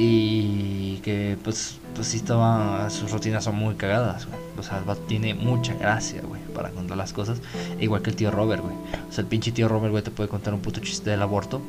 y 0.00 0.98
que 0.98 1.36
pues 1.42 1.78
pues 1.94 2.06
sí 2.06 2.18
estaba 2.18 2.88
sus 2.88 3.10
rutinas 3.10 3.42
son 3.42 3.56
muy 3.56 3.74
cagadas 3.74 4.26
güey. 4.26 4.38
o 4.56 4.62
sea 4.62 4.80
tiene 5.08 5.34
mucha 5.34 5.74
gracia 5.74 6.22
güey 6.22 6.40
para 6.54 6.70
contar 6.70 6.96
las 6.96 7.12
cosas 7.12 7.40
igual 7.80 8.00
que 8.02 8.10
el 8.10 8.16
tío 8.16 8.30
Robert 8.30 8.62
güey 8.62 8.76
o 9.08 9.12
sea 9.12 9.22
el 9.22 9.26
pinche 9.26 9.50
tío 9.50 9.68
Robert 9.68 9.90
güey 9.90 10.04
te 10.04 10.12
puede 10.12 10.28
contar 10.28 10.54
un 10.54 10.60
puto 10.60 10.78
chiste 10.78 11.10
del 11.10 11.20
aborto 11.20 11.60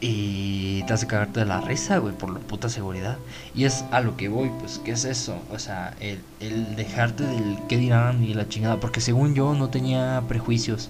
y 0.00 0.82
te 0.84 0.92
hace 0.94 1.06
cagarte 1.06 1.40
de 1.40 1.46
la 1.46 1.60
risa 1.60 1.98
güey 1.98 2.14
por 2.16 2.30
la 2.30 2.40
puta 2.40 2.68
seguridad 2.68 3.18
y 3.54 3.64
es 3.64 3.84
a 3.90 4.00
lo 4.00 4.16
que 4.16 4.28
voy 4.28 4.50
pues 4.58 4.80
qué 4.82 4.92
es 4.92 5.04
eso 5.04 5.36
o 5.52 5.58
sea 5.58 5.94
el, 6.00 6.20
el 6.40 6.74
dejarte 6.74 7.24
del 7.24 7.58
qué 7.68 7.76
dirán 7.76 8.24
y 8.24 8.32
la 8.32 8.48
chingada 8.48 8.80
porque 8.80 9.00
según 9.00 9.34
yo 9.34 9.54
no 9.54 9.68
tenía 9.68 10.22
prejuicios 10.26 10.88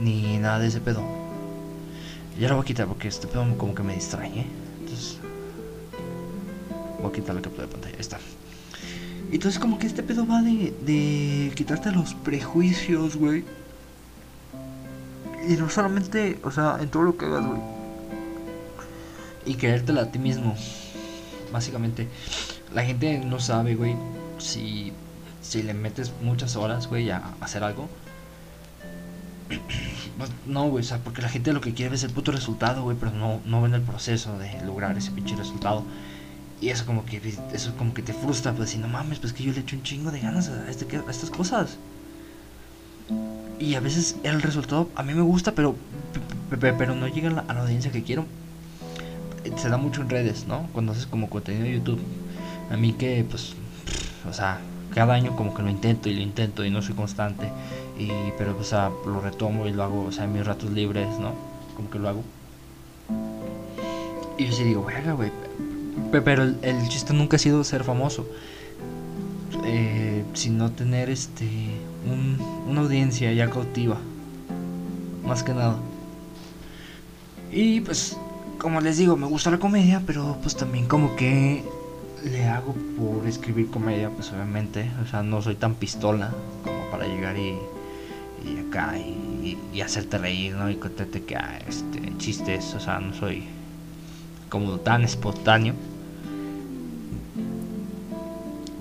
ni 0.00 0.38
nada 0.38 0.58
de 0.58 0.68
ese 0.68 0.80
pedo 0.80 1.02
ya 2.40 2.48
lo 2.48 2.56
voy 2.56 2.62
a 2.62 2.66
quitar 2.66 2.88
porque 2.88 3.06
este 3.06 3.28
pedo 3.28 3.46
como 3.56 3.74
que 3.74 3.84
me 3.84 3.94
distrae 3.94 4.40
¿eh? 4.40 4.46
entonces 4.80 5.18
Voy 7.02 7.10
a 7.10 7.14
quitar 7.14 7.34
la 7.34 7.42
captura 7.42 7.66
de 7.66 7.72
pantalla. 7.72 7.94
Ahí 7.94 8.00
está. 8.00 8.18
Entonces 9.32 9.58
como 9.58 9.78
que 9.78 9.88
este 9.88 10.02
pedo 10.02 10.26
va 10.26 10.40
de, 10.40 10.72
de 10.86 11.52
quitarte 11.54 11.90
los 11.90 12.14
prejuicios, 12.14 13.16
güey. 13.16 13.44
Y 15.48 15.54
no 15.54 15.68
solamente, 15.68 16.38
o 16.44 16.50
sea, 16.52 16.78
en 16.80 16.88
todo 16.88 17.02
lo 17.02 17.16
que 17.16 17.26
hagas, 17.26 17.44
güey. 17.44 17.60
Y 19.46 19.54
creértela 19.54 20.02
a 20.02 20.06
ti 20.10 20.18
mismo. 20.18 20.56
Básicamente. 21.52 22.08
La 22.74 22.84
gente 22.84 23.18
no 23.18 23.38
sabe, 23.38 23.74
güey, 23.74 23.96
si, 24.38 24.92
si 25.42 25.62
le 25.62 25.74
metes 25.74 26.12
muchas 26.22 26.56
horas, 26.56 26.86
güey, 26.86 27.10
a 27.10 27.22
hacer 27.40 27.62
algo. 27.64 27.88
No, 30.46 30.68
güey, 30.68 30.82
o 30.82 30.86
sea, 30.86 30.98
porque 30.98 31.22
la 31.22 31.28
gente 31.28 31.52
lo 31.52 31.60
que 31.60 31.74
quiere 31.74 31.94
es 31.94 32.02
el 32.02 32.10
puto 32.10 32.32
resultado, 32.32 32.82
güey, 32.82 32.96
pero 32.98 33.12
no, 33.12 33.40
no 33.44 33.60
ven 33.60 33.74
el 33.74 33.82
proceso 33.82 34.38
de 34.38 34.62
lograr 34.64 34.96
ese 34.96 35.10
pinche 35.10 35.36
resultado. 35.36 35.84
Y 36.60 36.68
eso 36.68 36.86
como 36.86 37.04
que 37.04 37.20
eso 37.52 37.74
como 37.76 37.92
que 37.92 38.02
te 38.02 38.14
frustra, 38.14 38.52
pues 38.52 38.70
si 38.70 38.78
no 38.78 38.88
mames, 38.88 39.18
pues 39.18 39.32
que 39.32 39.42
yo 39.42 39.52
le 39.52 39.60
echo 39.60 39.76
un 39.76 39.82
chingo 39.82 40.10
de 40.10 40.20
ganas 40.20 40.48
a, 40.48 40.70
este, 40.70 40.86
a 40.96 41.10
estas 41.10 41.28
cosas. 41.30 41.76
Y 43.58 43.74
a 43.74 43.80
veces 43.80 44.16
el 44.22 44.40
resultado 44.40 44.88
a 44.94 45.02
mí 45.02 45.12
me 45.12 45.22
gusta, 45.22 45.52
pero 45.52 45.74
pero 46.60 46.94
no 46.94 47.08
llega 47.08 47.30
a 47.30 47.54
la 47.54 47.60
audiencia 47.62 47.90
que 47.90 48.02
quiero. 48.02 48.26
Se 49.56 49.68
da 49.68 49.76
mucho 49.76 50.02
en 50.02 50.10
redes, 50.10 50.46
¿no? 50.46 50.68
Cuando 50.72 50.92
haces 50.92 51.06
como 51.06 51.28
contenido 51.28 51.64
de 51.64 51.72
YouTube. 51.74 52.00
A 52.70 52.76
mí 52.76 52.92
que 52.92 53.24
pues 53.28 53.54
o 54.28 54.32
sea, 54.32 54.60
cada 54.94 55.14
año 55.14 55.34
como 55.36 55.54
que 55.54 55.62
lo 55.62 55.70
intento 55.70 56.08
y 56.08 56.14
lo 56.14 56.22
intento 56.22 56.64
y 56.64 56.70
no 56.70 56.82
soy 56.82 56.94
constante. 56.94 57.48
Y 57.98 58.10
pero 58.38 58.56
o 58.58 58.64
sea, 58.64 58.90
lo 59.06 59.20
retomo 59.20 59.66
y 59.66 59.72
lo 59.72 59.82
hago, 59.82 60.04
o 60.04 60.12
sea, 60.12 60.24
en 60.24 60.32
mis 60.32 60.46
ratos 60.46 60.70
libres, 60.70 61.08
¿no? 61.18 61.34
Como 61.76 61.90
que 61.90 61.98
lo 61.98 62.08
hago. 62.08 62.22
Y 64.38 64.46
yo 64.46 64.52
sí 64.52 64.64
digo, 64.64 64.84
verga, 64.84 65.12
güey, 65.12 65.30
pero 66.10 66.42
el, 66.42 66.58
el, 66.62 66.88
chiste 66.88 67.12
nunca 67.12 67.36
ha 67.36 67.38
sido 67.38 67.62
ser 67.64 67.84
famoso, 67.84 68.26
eh, 69.64 70.24
sino 70.34 70.70
tener 70.72 71.10
este 71.10 71.46
un, 72.10 72.38
una 72.68 72.80
audiencia 72.80 73.32
ya 73.32 73.50
cautiva, 73.50 73.98
más 75.24 75.42
que 75.42 75.52
nada. 75.52 75.76
Y 77.52 77.80
pues, 77.82 78.16
como 78.62 78.80
les 78.80 78.96
digo, 78.96 79.16
me 79.16 79.26
gusta 79.26 79.50
la 79.50 79.58
comedia, 79.58 80.00
pero 80.06 80.38
pues 80.40 80.54
también 80.54 80.86
como 80.86 81.16
que 81.16 81.64
le 82.24 82.46
hago 82.46 82.74
por 82.96 83.26
escribir 83.26 83.68
comedia, 83.68 84.08
pues 84.08 84.30
obviamente, 84.32 84.88
o 85.02 85.06
sea, 85.06 85.24
no 85.24 85.42
soy 85.42 85.56
tan 85.56 85.74
pistola 85.74 86.32
como 86.62 86.88
para 86.92 87.08
llegar 87.08 87.36
y, 87.36 87.58
y 88.48 88.58
acá 88.68 88.96
y, 88.96 89.80
hacerte 89.80 90.16
reír, 90.16 90.54
¿no? 90.54 90.70
Y 90.70 90.76
contarte 90.76 91.24
que 91.24 91.34
ah, 91.34 91.58
este 91.68 92.16
chistes, 92.18 92.72
o 92.74 92.78
sea, 92.78 93.00
no 93.00 93.12
soy 93.14 93.42
como 94.48 94.78
tan 94.78 95.02
espontáneo. 95.02 95.74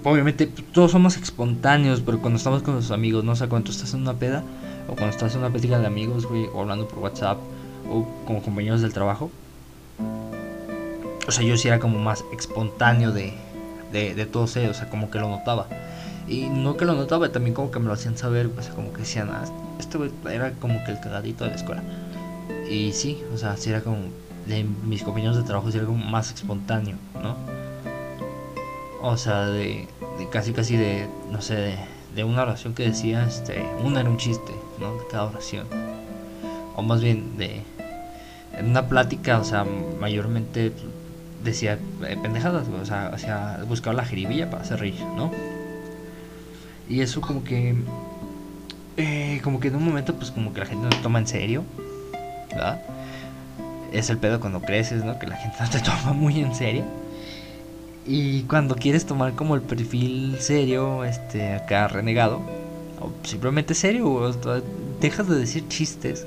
Obviamente 0.03 0.45
todos 0.45 0.91
somos 0.91 1.17
espontáneos, 1.17 2.01
pero 2.01 2.19
cuando 2.19 2.37
estamos 2.37 2.61
con 2.61 2.75
los 2.75 2.91
amigos, 2.91 3.23
no 3.23 3.31
o 3.31 3.35
sé, 3.35 3.39
sea, 3.39 3.49
cuando 3.49 3.71
estás 3.71 3.95
en 3.95 4.01
una 4.01 4.13
peda 4.13 4.43
o 4.87 4.93
cuando 4.93 5.09
estás 5.09 5.33
en 5.33 5.39
una 5.39 5.49
plática 5.49 5.79
de 5.79 5.87
amigos, 5.87 6.27
güey, 6.27 6.45
o 6.53 6.61
hablando 6.61 6.87
por 6.87 6.99
WhatsApp 6.99 7.39
o 7.89 8.05
como 8.27 8.43
compañeros 8.43 8.81
del 8.81 8.93
trabajo. 8.93 9.31
O 11.31 11.33
sea, 11.33 11.45
yo 11.45 11.55
sí 11.55 11.69
era 11.69 11.79
como 11.79 11.97
más 11.97 12.25
espontáneo 12.37 13.13
de, 13.13 13.33
de, 13.93 14.15
de 14.15 14.25
todos 14.25 14.57
ellos, 14.57 14.71
o 14.71 14.79
sea, 14.81 14.89
como 14.89 15.09
que 15.09 15.17
lo 15.17 15.29
notaba. 15.29 15.65
Y 16.27 16.49
no 16.49 16.75
que 16.75 16.83
lo 16.83 16.93
notaba, 16.93 17.31
también 17.31 17.53
como 17.53 17.71
que 17.71 17.79
me 17.79 17.85
lo 17.85 17.93
hacían 17.93 18.17
saber, 18.17 18.47
o 18.47 18.61
sea, 18.61 18.73
como 18.73 18.91
que 18.91 18.99
decían, 18.99 19.29
ah, 19.31 19.45
este 19.79 19.97
era 20.29 20.51
como 20.59 20.83
que 20.83 20.91
el 20.91 20.99
cagadito 20.99 21.45
de 21.45 21.51
la 21.51 21.55
escuela. 21.55 21.83
Y 22.69 22.91
sí, 22.91 23.23
o 23.33 23.37
sea, 23.37 23.55
sí 23.55 23.69
era 23.69 23.79
como 23.79 23.99
de 24.45 24.65
mis 24.83 25.03
compañeros 25.03 25.37
de 25.37 25.43
trabajo 25.43 25.69
era 25.69 25.85
como 25.85 26.03
más 26.03 26.33
espontáneo, 26.33 26.97
¿no? 27.23 27.37
O 29.01 29.15
sea, 29.15 29.45
de, 29.45 29.87
casi 30.31 30.51
casi 30.51 30.75
de, 30.75 31.07
no 31.31 31.41
sé, 31.41 31.77
de, 32.13 32.23
una 32.25 32.41
oración 32.41 32.73
que 32.73 32.83
decía, 32.83 33.25
este, 33.25 33.63
una 33.81 34.01
era 34.01 34.09
un 34.09 34.17
chiste, 34.17 34.51
¿no? 34.81 34.95
De 34.95 35.07
cada 35.09 35.27
oración. 35.27 35.65
O 36.75 36.81
más 36.81 37.01
bien 37.01 37.37
de, 37.37 37.61
en 38.57 38.71
una 38.71 38.89
plática, 38.89 39.39
o 39.39 39.45
sea, 39.45 39.65
mayormente 39.97 40.73
decía 41.43 41.79
eh, 42.07 42.17
pendejadas, 42.21 42.67
o 42.67 42.85
sea, 42.85 43.11
o 43.13 43.17
sea, 43.17 43.63
buscaba 43.67 43.95
la 43.95 44.05
jeribilla 44.05 44.49
para 44.49 44.63
hacer 44.63 44.79
reír, 44.79 45.01
¿no? 45.15 45.31
Y 46.89 47.01
eso 47.01 47.21
como 47.21 47.43
que, 47.43 47.75
eh, 48.97 49.39
como 49.43 49.59
que 49.59 49.69
en 49.69 49.75
un 49.75 49.85
momento, 49.85 50.15
pues 50.15 50.31
como 50.31 50.53
que 50.53 50.59
la 50.59 50.65
gente 50.65 50.83
no 50.83 51.01
toma 51.01 51.19
en 51.19 51.27
serio, 51.27 51.63
¿verdad? 52.49 52.81
es 53.91 54.09
el 54.09 54.17
pedo 54.17 54.39
cuando 54.39 54.61
creces, 54.61 55.03
¿no? 55.03 55.19
Que 55.19 55.27
la 55.27 55.35
gente 55.35 55.57
no 55.59 55.69
te 55.69 55.79
toma 55.81 56.13
muy 56.13 56.39
en 56.39 56.55
serio. 56.55 56.83
Y 58.05 58.43
cuando 58.43 58.75
quieres 58.75 59.05
tomar 59.05 59.33
como 59.33 59.55
el 59.55 59.61
perfil 59.61 60.37
serio, 60.39 61.03
este, 61.05 61.53
acá 61.53 61.87
renegado, 61.87 62.41
o 62.99 63.11
simplemente 63.23 63.75
serio, 63.75 64.09
o 64.09 64.33
dejas 64.99 65.27
de 65.27 65.35
decir 65.37 65.67
chistes, 65.67 66.25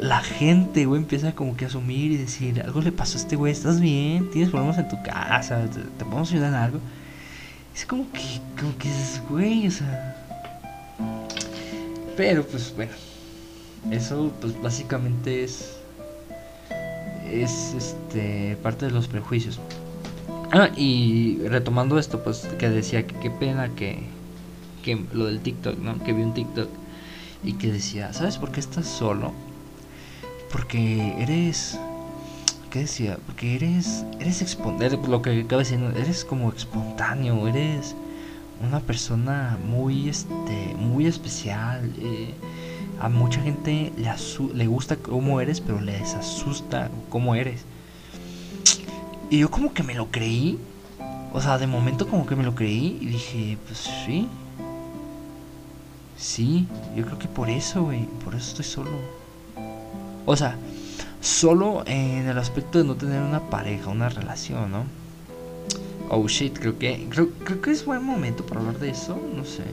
la 0.00 0.20
gente, 0.20 0.86
güey, 0.86 1.00
empieza 1.00 1.34
como 1.34 1.56
que 1.56 1.64
a 1.64 1.68
asumir 1.68 2.12
y 2.12 2.16
decir, 2.16 2.60
algo 2.62 2.80
le 2.80 2.92
pasó 2.92 3.16
a 3.16 3.20
este 3.20 3.36
güey, 3.36 3.52
¿estás 3.52 3.80
bien? 3.80 4.30
¿Tienes 4.30 4.50
problemas 4.50 4.78
en 4.78 4.88
tu 4.88 5.02
casa? 5.02 5.68
¿Te, 5.70 6.04
podemos 6.04 6.30
ayudar 6.30 6.50
en 6.50 6.54
algo? 6.54 6.80
Es 7.74 7.86
como 7.86 8.10
que, 8.12 8.40
como 8.58 8.76
que 8.78 8.88
es, 8.88 9.22
güey, 9.28 9.66
o 9.66 9.70
sea... 9.70 10.16
Pero, 12.16 12.46
pues, 12.46 12.72
bueno, 12.76 12.92
eso, 13.90 14.32
pues, 14.40 14.60
básicamente 14.62 15.44
es 15.44 15.74
es 17.30 17.74
este 17.74 18.56
parte 18.62 18.86
de 18.86 18.92
los 18.92 19.08
prejuicios. 19.08 19.58
Ah, 20.52 20.70
y 20.76 21.38
retomando 21.48 21.98
esto, 21.98 22.22
pues 22.22 22.46
que 22.58 22.70
decía 22.70 23.06
que 23.06 23.14
qué 23.16 23.30
pena 23.30 23.70
que, 23.74 23.98
que 24.82 25.04
lo 25.12 25.26
del 25.26 25.40
TikTok, 25.40 25.78
¿no? 25.78 26.02
Que 26.04 26.12
vi 26.12 26.22
un 26.22 26.34
TikTok 26.34 26.68
y 27.42 27.54
que 27.54 27.72
decía, 27.72 28.12
¿sabes 28.12 28.38
por 28.38 28.52
qué 28.52 28.60
estás 28.60 28.86
solo? 28.86 29.32
Porque 30.54 31.16
eres 31.18 31.76
¿qué 32.70 32.78
decía? 32.78 33.18
Porque 33.26 33.56
eres 33.56 34.04
eres 34.20 34.40
exponer 34.40 34.92
lo 35.08 35.20
que 35.20 35.40
acaba 35.40 35.62
diciendo, 35.62 35.90
eres 35.98 36.24
como 36.24 36.52
espontáneo, 36.52 37.48
eres 37.48 37.96
una 38.64 38.78
persona 38.78 39.58
muy 39.66 40.08
este 40.08 40.76
muy 40.78 41.06
especial. 41.06 41.92
Eh, 41.98 42.34
a 43.00 43.08
mucha 43.08 43.42
gente 43.42 43.92
le, 43.96 44.08
le 44.54 44.66
gusta 44.68 44.94
cómo 44.94 45.40
eres, 45.40 45.60
pero 45.60 45.80
les 45.80 46.14
asusta 46.14 46.88
cómo 47.10 47.34
eres. 47.34 47.64
Y 49.30 49.40
yo 49.40 49.50
como 49.50 49.74
que 49.74 49.82
me 49.82 49.94
lo 49.94 50.12
creí. 50.12 50.60
O 51.32 51.40
sea, 51.40 51.58
de 51.58 51.66
momento 51.66 52.06
como 52.06 52.26
que 52.26 52.36
me 52.36 52.44
lo 52.44 52.54
creí 52.54 52.96
y 53.00 53.06
dije, 53.06 53.58
pues 53.66 53.90
sí. 54.06 54.28
Sí, 56.16 56.68
yo 56.94 57.04
creo 57.04 57.18
que 57.18 57.26
por 57.26 57.50
eso, 57.50 57.82
güey. 57.82 58.04
Por 58.24 58.36
eso 58.36 58.50
estoy 58.50 58.64
solo. 58.64 59.23
O 60.26 60.36
sea, 60.36 60.56
solo 61.20 61.82
en 61.86 62.26
el 62.28 62.38
aspecto 62.38 62.78
de 62.78 62.84
no 62.84 62.94
tener 62.96 63.22
una 63.22 63.50
pareja, 63.50 63.90
una 63.90 64.08
relación, 64.08 64.70
¿no? 64.70 64.84
Oh 66.10 66.26
shit, 66.28 66.58
creo 66.58 66.78
que 66.78 67.06
creo, 67.10 67.30
creo 67.44 67.60
que 67.60 67.70
es 67.70 67.84
buen 67.84 68.02
momento 68.02 68.44
para 68.44 68.60
hablar 68.60 68.78
de 68.78 68.90
eso, 68.90 69.18
no 69.34 69.44
sé. 69.44 69.64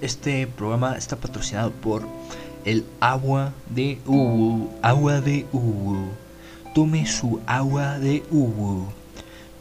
Este 0.00 0.48
programa 0.48 0.96
está 0.96 1.16
patrocinado 1.16 1.70
por 1.70 2.02
el 2.64 2.84
agua 3.00 3.52
de 3.70 3.98
Ubu. 4.04 4.68
Agua 4.82 5.20
de 5.20 5.46
Ubu. 5.52 6.08
Tome 6.74 7.06
su 7.06 7.40
agua 7.46 8.00
de 8.00 8.24
Ubu. 8.30 8.86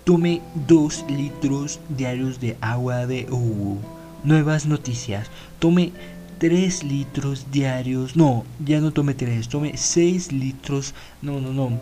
Tome 0.04 0.42
2 0.68 1.06
litros 1.10 1.80
diarios 1.90 2.40
de 2.40 2.58
agua 2.60 3.06
de 3.06 3.28
Ubu. 3.30 3.78
Nuevas 4.24 4.68
noticias. 4.68 5.30
Tome 5.58 5.92
3 6.38 6.84
litros 6.84 7.48
diarios. 7.52 8.16
No, 8.16 8.46
ya 8.64 8.80
no 8.80 8.92
tome 8.92 9.16
3. 9.16 9.48
Tome 9.50 9.78
6 9.78 10.32
litros. 10.32 10.94
No, 11.22 11.42
no, 11.42 11.54
no. 11.54 11.80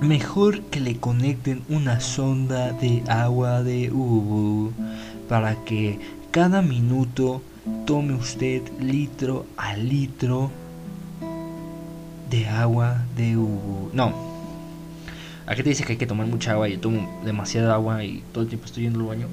Mejor 0.00 0.62
que 0.62 0.80
le 0.80 0.96
conecten 0.98 1.62
una 1.68 2.00
sonda 2.00 2.72
de 2.72 3.02
agua 3.08 3.64
de 3.64 3.90
Ubu. 3.90 4.72
Para 5.28 5.56
que 5.64 5.98
cada 6.30 6.62
minuto 6.62 7.42
tome 7.86 8.14
usted 8.14 8.62
litro 8.80 9.46
a 9.56 9.76
litro 9.76 10.52
de 12.30 12.46
agua 12.46 13.04
de 13.16 13.36
Ubu. 13.36 13.90
No. 13.92 14.12
Aquí 15.46 15.62
te 15.62 15.70
dice 15.70 15.82
que 15.82 15.92
hay 15.92 15.98
que 15.98 16.06
tomar 16.06 16.26
mucha 16.26 16.52
agua 16.52 16.68
yo 16.68 16.78
tomo 16.78 17.20
demasiada 17.24 17.74
agua 17.74 18.04
y 18.04 18.22
todo 18.32 18.44
el 18.44 18.48
tiempo 18.48 18.66
estoy 18.66 18.84
yendo 18.84 19.00
al 19.00 19.06
baño. 19.06 19.26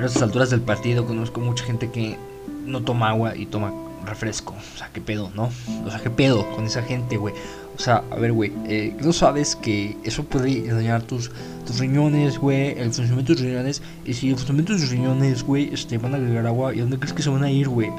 A 0.00 0.06
estas 0.06 0.22
alturas 0.22 0.48
del 0.48 0.62
partido 0.62 1.04
conozco 1.04 1.40
mucha 1.40 1.62
gente 1.64 1.90
que 1.90 2.16
no 2.64 2.80
toma 2.82 3.10
agua 3.10 3.36
y 3.36 3.44
toma 3.44 3.70
refresco. 4.06 4.54
O 4.74 4.78
sea, 4.78 4.88
qué 4.94 5.02
pedo, 5.02 5.30
¿no? 5.34 5.50
O 5.84 5.90
sea, 5.90 6.00
qué 6.00 6.08
pedo 6.08 6.50
con 6.52 6.64
esa 6.64 6.82
gente, 6.82 7.18
güey. 7.18 7.34
O 7.76 7.78
sea, 7.78 8.02
a 8.10 8.16
ver, 8.16 8.32
güey, 8.32 8.50
eh, 8.66 8.96
no 9.02 9.12
sabes 9.12 9.56
que 9.56 9.98
eso 10.02 10.24
puede 10.24 10.66
dañar 10.72 11.02
tus, 11.02 11.30
tus 11.66 11.78
riñones, 11.78 12.38
güey, 12.38 12.78
el 12.78 12.92
funcionamiento 12.92 13.32
de 13.32 13.36
tus 13.36 13.46
riñones. 13.46 13.82
Y 14.06 14.14
si 14.14 14.30
el 14.30 14.36
funcionamiento 14.36 14.72
de 14.72 14.80
tus 14.80 14.90
riñones, 14.90 15.42
güey, 15.42 15.72
este, 15.72 15.98
van 15.98 16.14
a 16.14 16.16
agregar 16.16 16.46
agua, 16.46 16.74
¿y 16.74 16.78
dónde 16.80 16.98
crees 16.98 17.12
que 17.12 17.22
se 17.22 17.28
van 17.28 17.42
a 17.42 17.50
ir, 17.50 17.68
güey? 17.68 17.90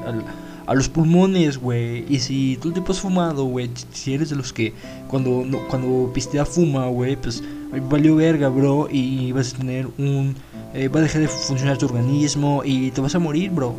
A 0.66 0.74
los 0.74 0.88
pulmones, 0.88 1.58
güey. 1.58 2.04
Y 2.08 2.20
si 2.20 2.58
tú 2.60 2.72
te 2.72 2.80
has 2.80 3.00
fumado, 3.00 3.44
güey, 3.44 3.70
si 3.92 4.14
eres 4.14 4.30
de 4.30 4.36
los 4.36 4.52
que 4.52 4.72
cuando, 5.08 5.44
no, 5.46 5.58
cuando 5.68 6.10
pistea 6.12 6.44
fuma, 6.44 6.86
güey, 6.88 7.16
pues 7.16 7.42
valió 7.90 8.16
verga, 8.16 8.48
bro. 8.48 8.88
Y 8.90 9.32
vas 9.32 9.54
a 9.54 9.58
tener 9.58 9.88
un. 9.98 10.34
Eh, 10.74 10.88
va 10.88 11.00
a 11.00 11.02
dejar 11.02 11.22
de 11.22 11.28
funcionar 11.28 11.78
tu 11.78 11.86
organismo 11.86 12.62
y 12.64 12.90
te 12.90 13.00
vas 13.00 13.14
a 13.14 13.18
morir, 13.18 13.50
bro, 13.50 13.74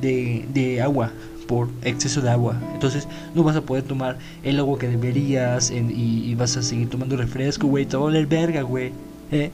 de, 0.00 0.46
de 0.52 0.82
agua 0.82 1.12
por 1.44 1.68
exceso 1.82 2.20
de 2.20 2.30
agua. 2.30 2.56
Entonces 2.72 3.06
no 3.34 3.42
vas 3.42 3.56
a 3.56 3.60
poder 3.60 3.84
tomar 3.84 4.18
el 4.42 4.58
agua 4.58 4.78
que 4.78 4.88
deberías 4.88 5.70
y, 5.70 6.34
vas 6.34 6.56
a 6.56 6.62
seguir 6.62 6.88
tomando 6.90 7.16
refresco, 7.16 7.66
güey. 7.66 7.86
Te 7.86 7.96
va 7.96 8.04
a 8.04 8.06
valer 8.06 8.26
verga, 8.26 8.62
güey. 8.62 8.92
¿Eh? 9.30 9.50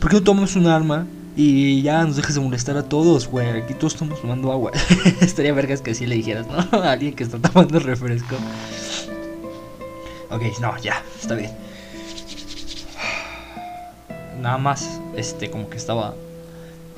¿Por 0.00 0.10
qué 0.10 0.16
no 0.16 0.22
tomas 0.22 0.56
un 0.56 0.66
arma 0.66 1.06
y 1.36 1.82
ya 1.82 2.04
nos 2.04 2.16
dejas 2.16 2.34
de 2.34 2.40
molestar 2.40 2.76
a 2.76 2.82
todos, 2.82 3.28
güey? 3.28 3.48
Aquí 3.48 3.74
todos 3.74 3.94
estamos 3.94 4.20
tomando 4.20 4.52
agua. 4.52 4.72
Estaría 5.20 5.52
vergas 5.52 5.80
que 5.80 5.92
así 5.92 6.06
le 6.06 6.16
dijeras, 6.16 6.46
¿no? 6.46 6.58
A 6.82 6.92
alguien 6.92 7.14
que 7.14 7.22
está 7.22 7.38
tomando 7.38 7.78
refresco. 7.78 8.36
Ok, 10.30 10.42
no, 10.60 10.76
ya, 10.78 11.02
está 11.20 11.34
bien. 11.34 11.50
Nada 14.40 14.58
más, 14.58 15.00
este, 15.16 15.50
como 15.50 15.68
que 15.68 15.76
estaba 15.76 16.14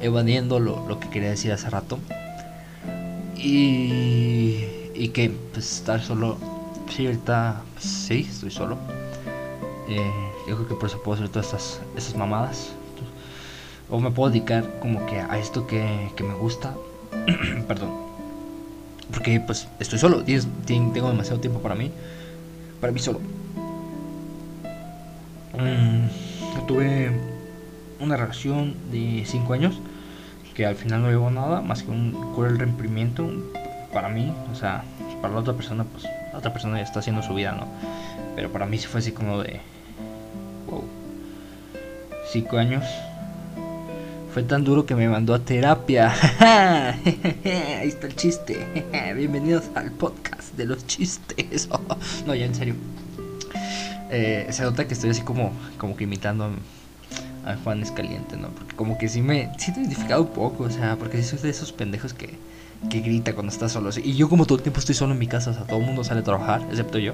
evadiendo 0.00 0.60
lo, 0.60 0.86
lo 0.88 1.00
que 1.00 1.08
quería 1.08 1.30
decir 1.30 1.52
hace 1.52 1.68
rato. 1.70 1.98
Y, 3.36 4.64
y 4.94 5.08
que 5.12 5.30
pues 5.52 5.72
estar 5.72 6.00
solo, 6.00 6.36
sí, 6.94 7.06
ahorita 7.06 7.62
pues, 7.74 7.84
sí, 7.84 8.26
estoy 8.30 8.50
solo. 8.50 8.76
Eh, 9.88 10.12
yo 10.48 10.56
creo 10.56 10.68
que 10.68 10.74
por 10.74 10.88
eso 10.88 11.02
puedo 11.02 11.16
hacer 11.16 11.28
todas 11.28 11.46
estas, 11.46 11.80
estas 11.96 12.16
mamadas. 12.16 12.72
O 13.92 14.00
me 14.00 14.10
puedo 14.10 14.30
dedicar 14.30 14.64
como 14.80 15.04
que 15.04 15.20
a 15.20 15.38
esto 15.38 15.66
que, 15.66 16.10
que 16.16 16.24
me 16.24 16.32
gusta. 16.32 16.74
Perdón. 17.68 17.90
Porque 19.12 19.38
pues 19.38 19.68
estoy 19.78 19.98
solo, 19.98 20.24
tengo 20.66 21.08
demasiado 21.10 21.40
tiempo 21.40 21.60
para 21.60 21.74
mí. 21.74 21.92
Para 22.80 22.92
mí 22.92 22.98
solo. 22.98 23.20
Mm, 25.52 26.66
tuve 26.66 27.12
una 28.00 28.16
relación 28.16 28.74
de 28.90 29.24
5 29.26 29.52
años 29.52 29.78
que 30.54 30.64
al 30.64 30.74
final 30.74 31.02
no 31.02 31.10
llevó 31.10 31.30
nada 31.30 31.60
más 31.60 31.82
que 31.82 31.90
un 31.90 32.32
cruel 32.34 32.58
reprimiento 32.58 33.28
para 33.92 34.08
mí, 34.08 34.32
o 34.50 34.54
sea, 34.54 34.84
para 35.20 35.34
la 35.34 35.40
otra 35.40 35.54
persona, 35.54 35.84
pues 35.84 36.04
la 36.32 36.38
otra 36.38 36.52
persona 36.52 36.78
ya 36.78 36.84
está 36.84 37.00
haciendo 37.00 37.22
su 37.22 37.34
vida, 37.34 37.52
¿no? 37.52 37.66
Pero 38.34 38.50
para 38.50 38.66
mí 38.66 38.78
sí 38.78 38.86
fue 38.86 39.00
así 39.00 39.12
como 39.12 39.42
de, 39.42 39.60
wow, 40.70 40.84
cinco 42.30 42.56
años. 42.56 42.84
Fue 44.32 44.42
tan 44.42 44.64
duro 44.64 44.86
que 44.86 44.94
me 44.94 45.10
mandó 45.10 45.34
a 45.34 45.40
terapia. 45.40 46.10
Ahí 46.40 47.88
está 47.88 48.06
el 48.06 48.16
chiste. 48.16 48.66
Bienvenidos 49.14 49.64
al 49.74 49.90
podcast 49.90 50.56
de 50.56 50.64
los 50.64 50.86
chistes. 50.86 51.68
no, 52.26 52.34
ya 52.34 52.46
en 52.46 52.54
serio. 52.54 52.74
Eh, 54.10 54.46
se 54.48 54.62
nota 54.62 54.88
que 54.88 54.94
estoy 54.94 55.10
así 55.10 55.20
como, 55.20 55.52
como 55.76 55.96
que 55.96 56.04
imitando 56.04 56.48
a 57.44 57.56
Juan 57.56 57.82
Escaliente, 57.82 58.38
¿no? 58.38 58.48
Porque 58.48 58.74
como 58.74 58.96
que 58.96 59.10
sí 59.10 59.20
me 59.20 59.52
siento 59.58 59.80
identificado 59.80 60.22
un 60.22 60.30
poco, 60.32 60.64
o 60.64 60.70
sea, 60.70 60.96
porque 60.96 61.22
sí 61.22 61.28
soy 61.28 61.40
de 61.40 61.50
esos 61.50 61.70
pendejos 61.72 62.14
que, 62.14 62.30
que 62.88 63.00
grita 63.00 63.34
cuando 63.34 63.52
está 63.52 63.68
solo. 63.68 63.90
Y 64.02 64.14
yo 64.14 64.30
como 64.30 64.46
todo 64.46 64.56
el 64.56 64.62
tiempo 64.62 64.80
estoy 64.80 64.94
solo 64.94 65.12
en 65.12 65.18
mi 65.18 65.26
casa, 65.26 65.50
o 65.50 65.54
sea, 65.54 65.64
todo 65.64 65.78
el 65.78 65.84
mundo 65.84 66.04
sale 66.04 66.20
a 66.20 66.24
trabajar, 66.24 66.62
excepto 66.70 66.98
yo. 66.98 67.12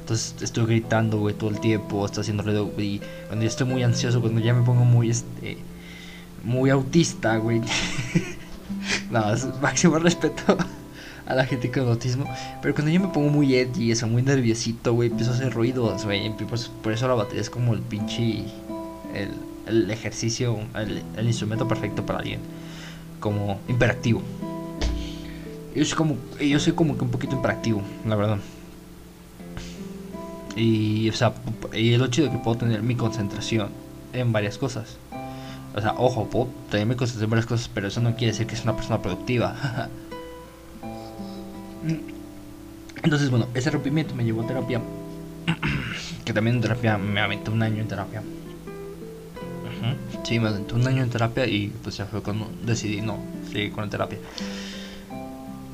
Entonces 0.00 0.34
estoy 0.42 0.66
gritando, 0.66 1.20
güey, 1.20 1.34
todo 1.34 1.48
el 1.48 1.60
tiempo, 1.60 2.04
está 2.04 2.20
haciendo 2.20 2.42
ruido, 2.42 2.70
y 2.76 3.00
cuando 3.28 3.44
yo 3.44 3.48
estoy 3.48 3.66
muy 3.66 3.82
ansioso, 3.82 4.20
cuando 4.20 4.40
ya 4.40 4.52
me 4.52 4.62
pongo 4.62 4.84
muy, 4.84 5.08
este, 5.08 5.56
muy 6.44 6.70
autista, 6.70 7.36
güey. 7.36 7.60
no, 9.10 9.22
máximo 9.60 9.98
respeto 9.98 10.56
a 11.26 11.34
la 11.34 11.44
gente 11.44 11.70
con 11.70 11.88
autismo. 11.88 12.24
Pero 12.62 12.74
cuando 12.74 12.90
yo 12.90 13.00
me 13.00 13.08
pongo 13.08 13.30
muy 13.30 13.54
edgy, 13.54 13.92
eso, 13.92 14.06
muy 14.06 14.22
nerviosito, 14.22 14.94
güey, 14.94 15.10
empiezo 15.10 15.32
a 15.32 15.34
hacer 15.34 15.52
ruidos, 15.52 16.04
güey. 16.04 16.30
Por, 16.82 16.92
eso 16.92 17.08
la 17.08 17.14
batería 17.14 17.40
es 17.40 17.50
como 17.50 17.74
el 17.74 17.80
pinche. 17.80 18.44
El, 19.14 19.30
el 19.70 19.90
ejercicio, 19.90 20.58
el, 20.74 21.26
instrumento 21.26 21.66
perfecto 21.66 22.04
para 22.04 22.18
alguien 22.20 22.40
como 23.20 23.60
imperactivo. 23.68 24.22
Yo 25.74 25.84
soy 25.84 25.96
como, 25.96 26.16
yo 26.40 26.58
soy 26.58 26.72
como 26.72 26.96
que 26.96 27.04
un 27.04 27.10
poquito 27.10 27.36
imperactivo, 27.36 27.82
la 28.06 28.16
verdad. 28.16 28.38
Y, 30.56 31.08
o 31.08 31.12
sea, 31.12 31.32
y 31.72 31.92
es 31.92 32.00
lo 32.00 32.08
chido 32.08 32.30
que 32.30 32.38
puedo 32.38 32.58
tener 32.58 32.82
mi 32.82 32.96
concentración 32.96 33.68
en 34.12 34.32
varias 34.32 34.58
cosas. 34.58 34.96
O 35.74 35.80
sea, 35.80 35.94
ojo, 35.96 36.28
puedo 36.28 36.48
tener 36.70 36.86
mi 36.86 36.96
concentración 36.96 37.24
en 37.24 37.30
varias 37.30 37.46
cosas, 37.46 37.70
pero 37.72 37.88
eso 37.88 38.00
no 38.00 38.16
quiere 38.16 38.32
decir 38.32 38.46
que 38.46 38.54
es 38.54 38.64
una 38.64 38.74
persona 38.74 39.00
productiva. 39.00 39.88
Entonces, 43.02 43.30
bueno, 43.30 43.48
ese 43.54 43.70
rompimiento 43.70 44.14
me 44.14 44.24
llevó 44.24 44.42
a 44.42 44.46
terapia. 44.46 44.80
que 46.24 46.32
también 46.32 46.56
en 46.56 46.62
terapia 46.62 46.98
me 46.98 47.20
aventé 47.20 47.50
un 47.50 47.62
año 47.62 47.80
en 47.80 47.88
terapia. 47.88 48.22
Sí, 50.22 50.38
me 50.38 50.48
aventé 50.48 50.74
un 50.74 50.86
año 50.86 51.02
en 51.02 51.10
terapia 51.10 51.46
y 51.46 51.68
pues 51.82 51.96
ya 51.96 52.06
fue 52.06 52.22
cuando 52.22 52.50
decidí 52.62 53.00
no 53.00 53.18
seguir 53.50 53.72
con 53.72 53.84
la 53.84 53.90
terapia. 53.90 54.18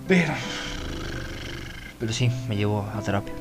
Pero, 0.06 0.32
pero 1.98 2.12
sí, 2.12 2.30
me 2.48 2.56
llevó 2.56 2.88
a 2.94 3.00
terapia. 3.00 3.34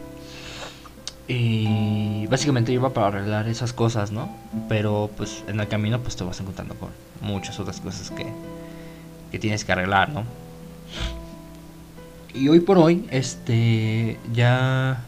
Y 1.27 2.27
básicamente 2.27 2.71
iba 2.71 2.93
para 2.93 3.07
arreglar 3.07 3.47
esas 3.47 3.73
cosas, 3.73 4.11
¿no? 4.11 4.29
Pero 4.69 5.09
pues 5.17 5.43
en 5.47 5.59
el 5.59 5.67
camino 5.67 5.99
pues 6.01 6.15
te 6.15 6.23
vas 6.23 6.39
encontrando 6.39 6.75
con 6.75 6.89
muchas 7.21 7.59
otras 7.59 7.81
cosas 7.81 8.11
que, 8.11 8.27
que 9.31 9.39
tienes 9.39 9.65
que 9.65 9.71
arreglar, 9.71 10.09
¿no? 10.09 10.23
Y 12.35 12.49
hoy 12.49 12.59
por 12.59 12.77
hoy, 12.77 13.07
este, 13.11 14.19
ya 14.33 15.01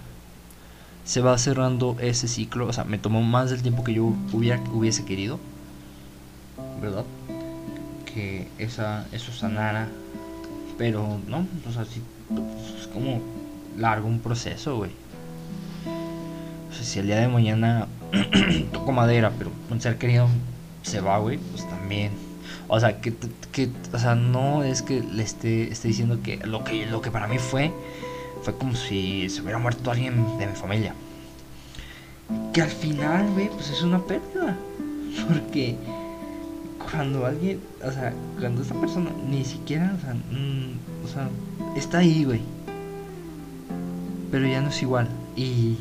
se 1.03 1.21
va 1.21 1.37
cerrando 1.37 1.97
ese 1.99 2.27
ciclo. 2.27 2.67
O 2.67 2.73
sea, 2.73 2.85
me 2.85 2.97
tomó 2.97 3.21
más 3.21 3.49
del 3.49 3.61
tiempo 3.61 3.83
que 3.83 3.93
yo 3.93 4.13
hubiera, 4.31 4.61
hubiese 4.71 5.03
querido. 5.03 5.37
¿Verdad? 6.81 7.03
Que 8.05 8.47
esa, 8.57 9.05
eso 9.11 9.33
sanara. 9.33 9.89
Pero 10.77 11.19
no, 11.27 11.45
o 11.67 11.71
sea, 11.71 11.83
sí, 11.85 12.01
es 12.79 12.87
como 12.87 13.21
largo 13.77 14.07
un 14.07 14.19
proceso, 14.19 14.77
güey. 14.77 14.91
O 16.69 16.73
sea, 16.73 16.83
si 16.83 16.99
el 16.99 17.07
día 17.07 17.17
de 17.17 17.27
mañana 17.27 17.87
toco 18.71 18.91
madera, 18.91 19.31
pero 19.37 19.51
un 19.69 19.81
ser 19.81 19.97
querido 19.97 20.27
se 20.81 21.01
va, 21.01 21.17
güey, 21.19 21.37
pues 21.37 21.67
también. 21.69 22.11
O 22.67 22.79
sea, 22.79 22.99
que, 23.01 23.13
que, 23.51 23.69
o 23.93 23.99
sea, 23.99 24.15
no 24.15 24.63
es 24.63 24.81
que 24.81 25.01
le 25.01 25.23
esté, 25.23 25.71
esté 25.71 25.87
diciendo 25.87 26.19
que 26.21 26.37
lo 26.37 26.63
que 26.63 26.85
lo 26.85 27.01
que 27.01 27.11
para 27.11 27.27
mí 27.27 27.37
fue 27.37 27.71
fue 28.43 28.57
como 28.57 28.75
si 28.75 29.29
se 29.29 29.41
hubiera 29.41 29.57
muerto 29.57 29.91
alguien 29.91 30.37
de 30.37 30.47
mi 30.47 30.55
familia. 30.55 30.93
Que 32.53 32.61
al 32.61 32.69
final, 32.69 33.29
güey, 33.31 33.49
pues 33.49 33.69
es 33.69 33.81
una 33.81 33.99
pérdida. 33.99 34.57
Porque 35.27 35.75
cuando 36.91 37.25
alguien, 37.25 37.59
o 37.83 37.91
sea, 37.91 38.13
cuando 38.39 38.61
esta 38.61 38.75
persona 38.75 39.11
ni 39.29 39.43
siquiera, 39.43 39.93
o 39.97 40.01
sea, 40.01 40.13
mm, 40.13 41.05
o 41.05 41.07
sea 41.07 41.29
está 41.75 41.99
ahí, 41.99 42.23
güey. 42.23 42.41
Pero 44.31 44.47
ya 44.47 44.61
no 44.61 44.69
es 44.69 44.81
igual. 44.81 45.07
Y, 45.35 45.77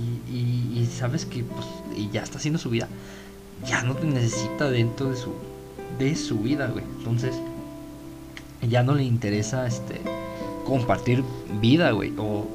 y, 0.78 0.86
sabes 0.86 1.26
que, 1.26 1.44
pues, 1.44 1.66
ya 2.12 2.22
está 2.22 2.38
haciendo 2.38 2.58
su 2.58 2.70
vida. 2.70 2.88
Ya 3.66 3.82
no 3.82 3.94
te 3.94 4.06
necesita 4.06 4.68
dentro 4.70 5.10
de 5.10 5.16
su 5.16 5.32
de 5.98 6.14
su 6.14 6.38
vida, 6.38 6.68
güey. 6.68 6.84
Entonces, 6.98 7.34
ya 8.68 8.82
no 8.82 8.94
le 8.94 9.04
interesa 9.04 9.66
este 9.66 10.00
compartir 10.64 11.22
vida, 11.60 11.92
güey, 11.92 12.12
o 12.18 12.46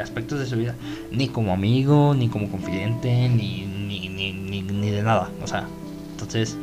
aspectos 0.00 0.38
de 0.38 0.46
su 0.46 0.56
vida, 0.56 0.76
ni 1.10 1.28
como 1.28 1.52
amigo, 1.52 2.14
ni 2.14 2.28
como 2.28 2.48
confidente, 2.48 3.28
ni, 3.28 3.66
ni, 3.66 4.08
ni, 4.08 4.32
ni, 4.62 4.90
de 4.90 5.02
nada, 5.02 5.30
o 5.42 5.46
sea, 5.48 5.66
entonces, 6.12 6.56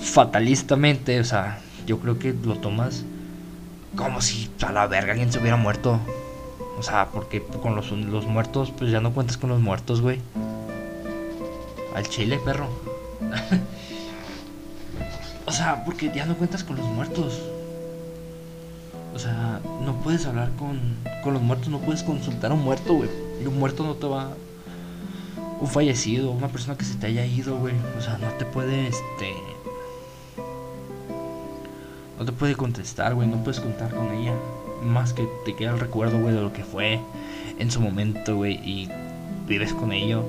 fatalistamente, 0.00 1.20
o 1.20 1.24
sea, 1.24 1.60
yo 1.86 2.00
creo 2.00 2.18
que 2.18 2.34
lo 2.44 2.56
tomas 2.56 3.04
como 3.94 4.20
si 4.20 4.50
a 4.66 4.72
la 4.72 4.88
verga 4.88 5.12
alguien 5.12 5.30
se 5.30 5.38
hubiera 5.38 5.56
muerto. 5.56 6.00
O 6.78 6.82
sea, 6.82 7.08
porque 7.12 7.42
con 7.42 7.76
los, 7.76 7.90
los 7.90 8.26
muertos, 8.26 8.72
pues 8.76 8.90
ya 8.90 9.00
no 9.00 9.12
cuentas 9.12 9.36
con 9.36 9.50
los 9.50 9.60
muertos, 9.60 10.00
güey. 10.00 10.20
Al 11.94 12.08
chile, 12.08 12.40
perro. 12.44 12.68
O 15.44 15.54
sea, 15.54 15.84
porque 15.84 16.10
ya 16.14 16.24
no 16.24 16.36
cuentas 16.36 16.64
con 16.64 16.76
los 16.76 16.86
muertos. 16.86 17.42
O 19.14 19.18
sea, 19.18 19.60
no 19.84 19.96
puedes 19.96 20.24
hablar 20.24 20.50
con, 20.58 20.80
con 21.22 21.34
los 21.34 21.42
muertos, 21.42 21.68
no 21.68 21.78
puedes 21.78 22.02
consultar 22.02 22.52
a 22.52 22.54
un 22.54 22.62
muerto, 22.62 22.94
güey. 22.94 23.10
Y 23.42 23.46
un 23.46 23.58
muerto 23.58 23.84
no 23.84 23.94
te 23.94 24.06
va. 24.06 24.30
Un 25.60 25.68
fallecido, 25.68 26.30
una 26.30 26.48
persona 26.48 26.78
que 26.78 26.84
se 26.84 26.94
te 26.94 27.08
haya 27.08 27.26
ido, 27.26 27.58
güey. 27.58 27.74
O 27.98 28.00
sea, 28.00 28.18
no 28.18 28.28
te 28.38 28.46
puede, 28.46 28.88
este. 28.88 29.34
No 32.18 32.24
te 32.24 32.32
puede 32.32 32.54
contestar, 32.54 33.14
güey. 33.14 33.28
No 33.28 33.44
puedes 33.44 33.60
contar 33.60 33.94
con 33.94 34.10
ella. 34.12 34.32
Más 34.84 35.12
que 35.12 35.28
te 35.44 35.54
queda 35.54 35.72
el 35.72 35.80
recuerdo, 35.80 36.18
güey, 36.20 36.34
de 36.34 36.40
lo 36.40 36.52
que 36.52 36.64
fue 36.64 37.00
en 37.58 37.70
su 37.70 37.80
momento, 37.80 38.36
güey. 38.36 38.54
Y 38.54 38.88
vives 39.46 39.72
con 39.72 39.92
ello. 39.92 40.24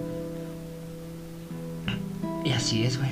Y 2.43 2.51
así 2.51 2.85
es, 2.85 2.97
güey. 2.97 3.11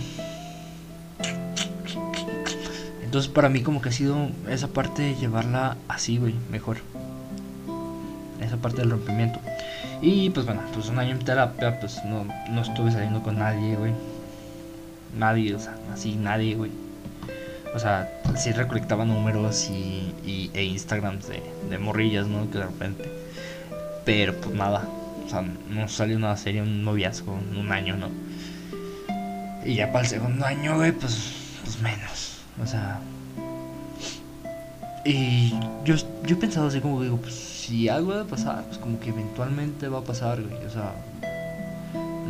Entonces 3.03 3.29
para 3.29 3.49
mí 3.49 3.61
como 3.61 3.81
que 3.81 3.89
ha 3.89 3.91
sido 3.91 4.29
esa 4.49 4.69
parte 4.69 5.01
de 5.01 5.15
llevarla 5.15 5.75
así, 5.89 6.17
güey, 6.17 6.33
mejor. 6.49 6.77
Esa 8.39 8.55
parte 8.57 8.81
del 8.81 8.91
rompimiento. 8.91 9.39
Y 10.01 10.29
pues 10.29 10.45
bueno, 10.45 10.61
pues 10.73 10.87
un 10.87 10.97
año 10.97 11.11
en 11.11 11.19
terapia, 11.19 11.79
pues 11.79 12.03
no, 12.05 12.25
no 12.49 12.61
estuve 12.61 12.91
saliendo 12.91 13.21
con 13.21 13.37
nadie, 13.37 13.75
güey. 13.75 13.91
Nadie, 15.17 15.53
o 15.53 15.59
sea, 15.59 15.75
así 15.93 16.15
nadie, 16.15 16.55
güey. 16.55 16.71
O 17.73 17.79
sea, 17.79 18.11
sí 18.35 18.51
recolectaba 18.51 19.05
números 19.05 19.69
y, 19.69 20.51
e 20.53 20.63
Instagrams 20.63 21.27
de, 21.27 21.41
de 21.69 21.77
morrillas, 21.77 22.27
¿no? 22.27 22.49
Que 22.51 22.57
de 22.57 22.65
repente. 22.65 23.11
Pero 24.05 24.35
pues 24.35 24.53
nada. 24.55 24.87
O 25.25 25.29
sea, 25.29 25.41
no 25.41 25.87
salió 25.87 26.19
nada 26.19 26.35
serio, 26.35 26.63
un 26.63 26.83
noviazgo 26.83 27.37
en 27.51 27.57
un 27.57 27.71
año, 27.71 27.95
¿no? 27.95 28.09
Y 29.63 29.75
ya 29.75 29.91
para 29.91 30.03
el 30.03 30.09
segundo 30.09 30.45
año, 30.45 30.75
güey, 30.75 30.91
pues, 30.91 31.33
pues 31.63 31.79
menos. 31.81 32.39
O 32.61 32.67
sea. 32.67 32.99
Y 35.05 35.53
yo, 35.83 35.95
yo 35.95 36.35
he 36.35 36.39
pensado 36.39 36.67
así 36.67 36.79
como 36.79 37.01
digo, 37.01 37.17
pues 37.17 37.33
si 37.33 37.89
algo 37.89 38.13
a 38.13 38.25
pasar, 38.25 38.63
pues 38.65 38.77
como 38.77 38.99
que 38.99 39.09
eventualmente 39.09 39.87
va 39.87 39.99
a 39.99 40.03
pasar, 40.03 40.41
güey. 40.41 40.65
O 40.65 40.69
sea, 40.69 40.93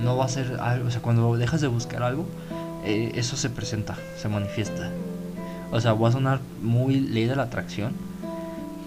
no 0.04 0.18
va 0.18 0.26
a 0.26 0.30
ser 0.30 0.58
algo. 0.60 0.88
O 0.88 0.92
sea, 0.92 1.02
cuando 1.02 1.36
dejas 1.38 1.62
de 1.62 1.68
buscar 1.68 2.04
algo, 2.04 2.28
eh, 2.86 3.12
eso 3.16 3.36
se 3.36 3.50
presenta, 3.50 3.98
se 4.18 4.30
manifiesta. 4.30 4.92
O 5.72 5.80
sea, 5.80 5.94
voy 5.94 6.10
a 6.10 6.12
sonar 6.12 6.42
muy 6.62 7.00
ley 7.00 7.26
de 7.26 7.36
la 7.36 7.44
atracción, 7.44 7.94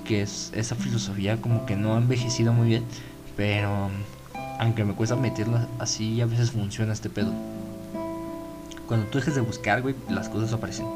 que 0.05 0.22
es 0.22 0.53
esa 0.55 0.74
filosofía 0.74 1.41
como 1.41 1.64
que 1.66 1.76
no 1.76 1.95
ha 1.95 1.99
envejecido 1.99 2.53
muy 2.53 2.68
bien, 2.68 2.85
pero 3.37 3.91
aunque 4.59 4.85
me 4.85 4.95
cuesta 4.95 5.16
meterla 5.16 5.66
así, 5.78 6.20
a 6.20 6.26
veces 6.26 6.51
funciona 6.51 6.93
este 6.93 7.09
pedo. 7.09 7.32
Cuando 8.87 9.07
tú 9.07 9.18
dejas 9.18 9.35
de 9.35 9.41
buscar, 9.41 9.82
güey, 9.82 9.95
las 10.11 10.28
cosas 10.28 10.53
aparecen 10.53 10.87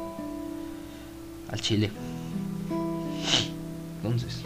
al 1.51 1.59
chile. 1.59 1.91
Entonces. 3.97 4.43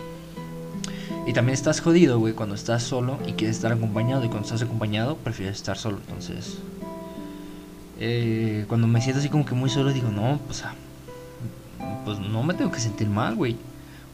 Y 1.25 1.33
también 1.33 1.53
estás 1.53 1.81
jodido, 1.81 2.19
güey, 2.19 2.33
cuando 2.33 2.55
estás 2.55 2.83
solo 2.83 3.17
y 3.27 3.33
quieres 3.33 3.57
estar 3.57 3.71
acompañado. 3.71 4.23
Y 4.23 4.27
cuando 4.27 4.45
estás 4.45 4.61
acompañado, 4.61 5.17
prefieres 5.17 5.57
estar 5.57 5.77
solo. 5.77 5.99
Entonces, 6.07 6.57
eh, 7.99 8.65
cuando 8.67 8.87
me 8.87 9.01
siento 9.01 9.19
así 9.19 9.29
como 9.29 9.45
que 9.45 9.55
muy 9.55 9.69
solo, 9.69 9.93
digo, 9.93 10.09
no, 10.09 10.39
pues, 10.45 10.63
ah, 10.63 10.75
pues 12.05 12.19
no 12.19 12.43
me 12.43 12.53
tengo 12.53 12.71
que 12.71 12.79
sentir 12.79 13.07
mal, 13.07 13.35
güey. 13.35 13.55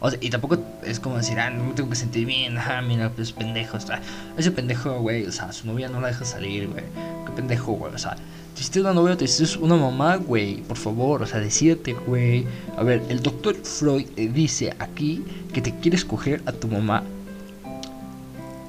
O 0.02 0.10
sea, 0.10 0.20
y 0.22 0.30
tampoco 0.30 0.58
es 0.84 1.00
como 1.00 1.18
decir, 1.18 1.40
ah, 1.40 1.50
no 1.50 1.66
me 1.66 1.74
tengo 1.74 1.90
que 1.90 1.96
sentir 1.96 2.26
bien, 2.26 2.58
ah, 2.58 2.82
mira, 2.82 3.10
pues 3.10 3.34
pendejo, 3.34 3.78
está. 3.78 4.02
Ese 4.38 4.52
pendejo, 4.52 5.00
güey, 5.00 5.26
o 5.26 5.32
sea, 5.32 5.52
su 5.52 5.68
novia 5.68 5.90
no 5.90 6.00
la 6.00 6.08
deja 6.08 6.24
salir, 6.24 6.68
güey. 6.68 6.84
Qué 7.26 7.32
pendejo, 7.36 7.74
güey, 7.74 7.94
o 7.94 7.98
sea, 7.98 8.16
te 8.60 8.62
hiciste 8.62 8.80
una 8.82 8.94
novia, 8.94 9.18
te 9.18 9.26
hiciste 9.26 9.58
una 9.60 9.76
mamá, 9.76 10.16
güey. 10.18 10.58
Por 10.64 10.78
favor, 10.78 11.22
o 11.22 11.26
sea, 11.26 11.40
decídete, 11.40 11.94
güey. 11.94 12.46
A 12.78 12.84
ver, 12.84 13.04
el 13.10 13.22
doctor 13.22 13.56
Freud 13.56 14.06
dice 14.16 14.76
aquí 14.80 15.24
que 15.54 15.62
te 15.62 15.74
quieres 15.76 16.04
coger 16.04 16.42
a 16.46 16.52
tu 16.52 16.68
mamá. 16.68 17.04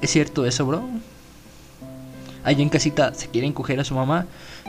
¿Es 0.00 0.10
cierto 0.10 0.46
eso, 0.46 0.64
bro? 0.66 0.82
Allá 2.44 2.62
en 2.62 2.68
casita 2.68 3.12
se 3.14 3.28
quieren 3.28 3.52
coger 3.52 3.80
a 3.80 3.84
su 3.84 3.94
mamá. 3.94 4.26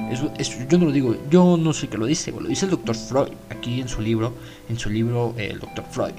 Eso, 0.09 0.31
yo 0.69 0.77
no 0.77 0.85
lo 0.85 0.91
digo, 0.91 1.15
yo 1.29 1.57
no 1.57 1.73
sé 1.73 1.87
qué 1.87 1.97
lo 1.97 2.05
dice, 2.05 2.31
lo 2.31 2.47
dice 2.47 2.65
el 2.65 2.71
doctor 2.71 2.95
Freud 2.95 3.33
aquí 3.49 3.81
en 3.81 3.87
su 3.87 4.01
libro, 4.01 4.33
en 4.69 4.79
su 4.79 4.89
libro 4.89 5.33
el 5.37 5.59
doctor 5.59 5.85
Freud. 5.91 6.13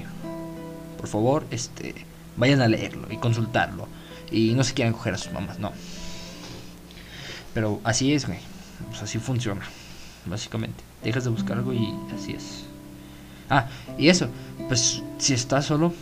Por 0.97 1.07
favor, 1.07 1.45
este, 1.51 1.93
vayan 2.37 2.61
a 2.61 2.67
leerlo 2.67 3.07
y 3.11 3.17
consultarlo 3.17 3.87
y 4.31 4.53
no 4.53 4.63
se 4.63 4.73
quieran 4.73 4.93
coger 4.93 5.15
a 5.15 5.17
sus 5.17 5.31
mamás, 5.31 5.59
no. 5.59 5.71
Pero 7.53 7.81
así 7.83 8.13
es, 8.13 8.25
güey. 8.25 8.39
Así 9.01 9.19
funciona, 9.19 9.61
básicamente. 10.25 10.83
Dejas 11.03 11.23
de 11.23 11.29
buscar 11.29 11.57
algo 11.57 11.73
y 11.73 11.93
así 12.15 12.33
es. 12.33 12.63
Ah, 13.49 13.67
y 13.97 14.07
eso, 14.07 14.27
pues 14.67 15.03
si 15.17 15.33
estás 15.33 15.65
solo, 15.65 15.93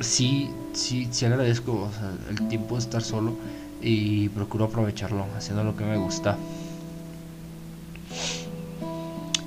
sí, 0.00 0.50
sí, 0.72 1.08
sí 1.10 1.26
agradezco 1.26 1.90
el 2.30 2.48
tiempo 2.48 2.76
de 2.76 2.80
estar 2.80 3.02
solo 3.02 3.36
y 3.82 4.28
procuro 4.30 4.66
aprovecharlo 4.66 5.26
haciendo 5.36 5.64
lo 5.64 5.76
que 5.76 5.84
me 5.84 5.96
gusta. 5.96 6.36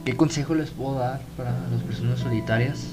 ¿Qué 0.04 0.16
consejo 0.16 0.54
les 0.54 0.70
puedo 0.70 1.00
dar 1.00 1.22
para 1.36 1.52
las 1.72 1.82
personas 1.82 2.20
solitarias? 2.20 2.86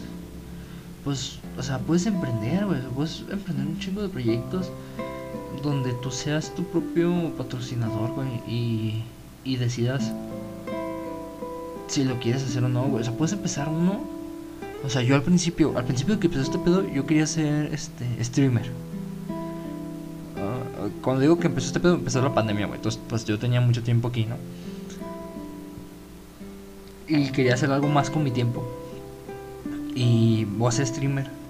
Pues, 1.05 1.39
o 1.59 1.63
sea, 1.63 1.79
puedes 1.79 2.07
emprender, 2.07 2.65
güey. 2.65 2.81
Puedes 2.95 3.25
emprender 3.31 3.67
un 3.67 3.79
chingo 3.79 4.03
de 4.03 4.09
proyectos 4.09 4.71
donde 5.63 5.93
tú 5.95 6.11
seas 6.11 6.55
tu 6.55 6.65
propio 6.65 7.33
patrocinador, 7.37 8.13
güey, 8.13 8.29
y, 8.49 9.05
y 9.45 9.57
decidas 9.57 10.11
si 11.87 12.05
lo 12.05 12.19
quieres 12.19 12.43
hacer 12.45 12.65
o 12.65 12.69
no, 12.69 12.85
güey. 12.85 13.03
O 13.03 13.05
sea, 13.05 13.13
puedes 13.13 13.33
empezar 13.33 13.69
uno. 13.69 14.01
O 14.85 14.89
sea, 14.89 15.03
yo 15.03 15.15
al 15.15 15.23
principio, 15.23 15.77
al 15.77 15.85
principio 15.85 16.19
que 16.19 16.29
empezó 16.29 16.45
este 16.45 16.59
pedo, 16.59 16.89
yo 16.89 17.05
quería 17.07 17.27
ser 17.27 17.73
este 17.75 18.25
streamer. 18.25 18.71
Cuando 21.03 21.21
digo 21.21 21.39
que 21.39 21.49
empezó 21.49 21.67
este 21.67 21.81
pedo, 21.81 21.95
empezó 21.95 22.23
la 22.23 22.35
pandemia, 22.35 22.67
güey. 22.67 22.77
Entonces, 22.77 23.01
pues 23.09 23.25
yo 23.25 23.39
tenía 23.39 23.61
mucho 23.61 23.83
tiempo 23.83 24.09
aquí, 24.09 24.25
¿no? 24.25 24.37
Y 27.09 27.31
quería 27.33 27.55
hacer 27.55 27.71
algo 27.71 27.89
más 27.89 28.09
con 28.09 28.23
mi 28.23 28.31
tiempo. 28.31 28.67
Y 29.95 30.45
voy 30.45 30.69
a 30.69 30.73
ser 30.73 30.87
streamer 30.87 31.43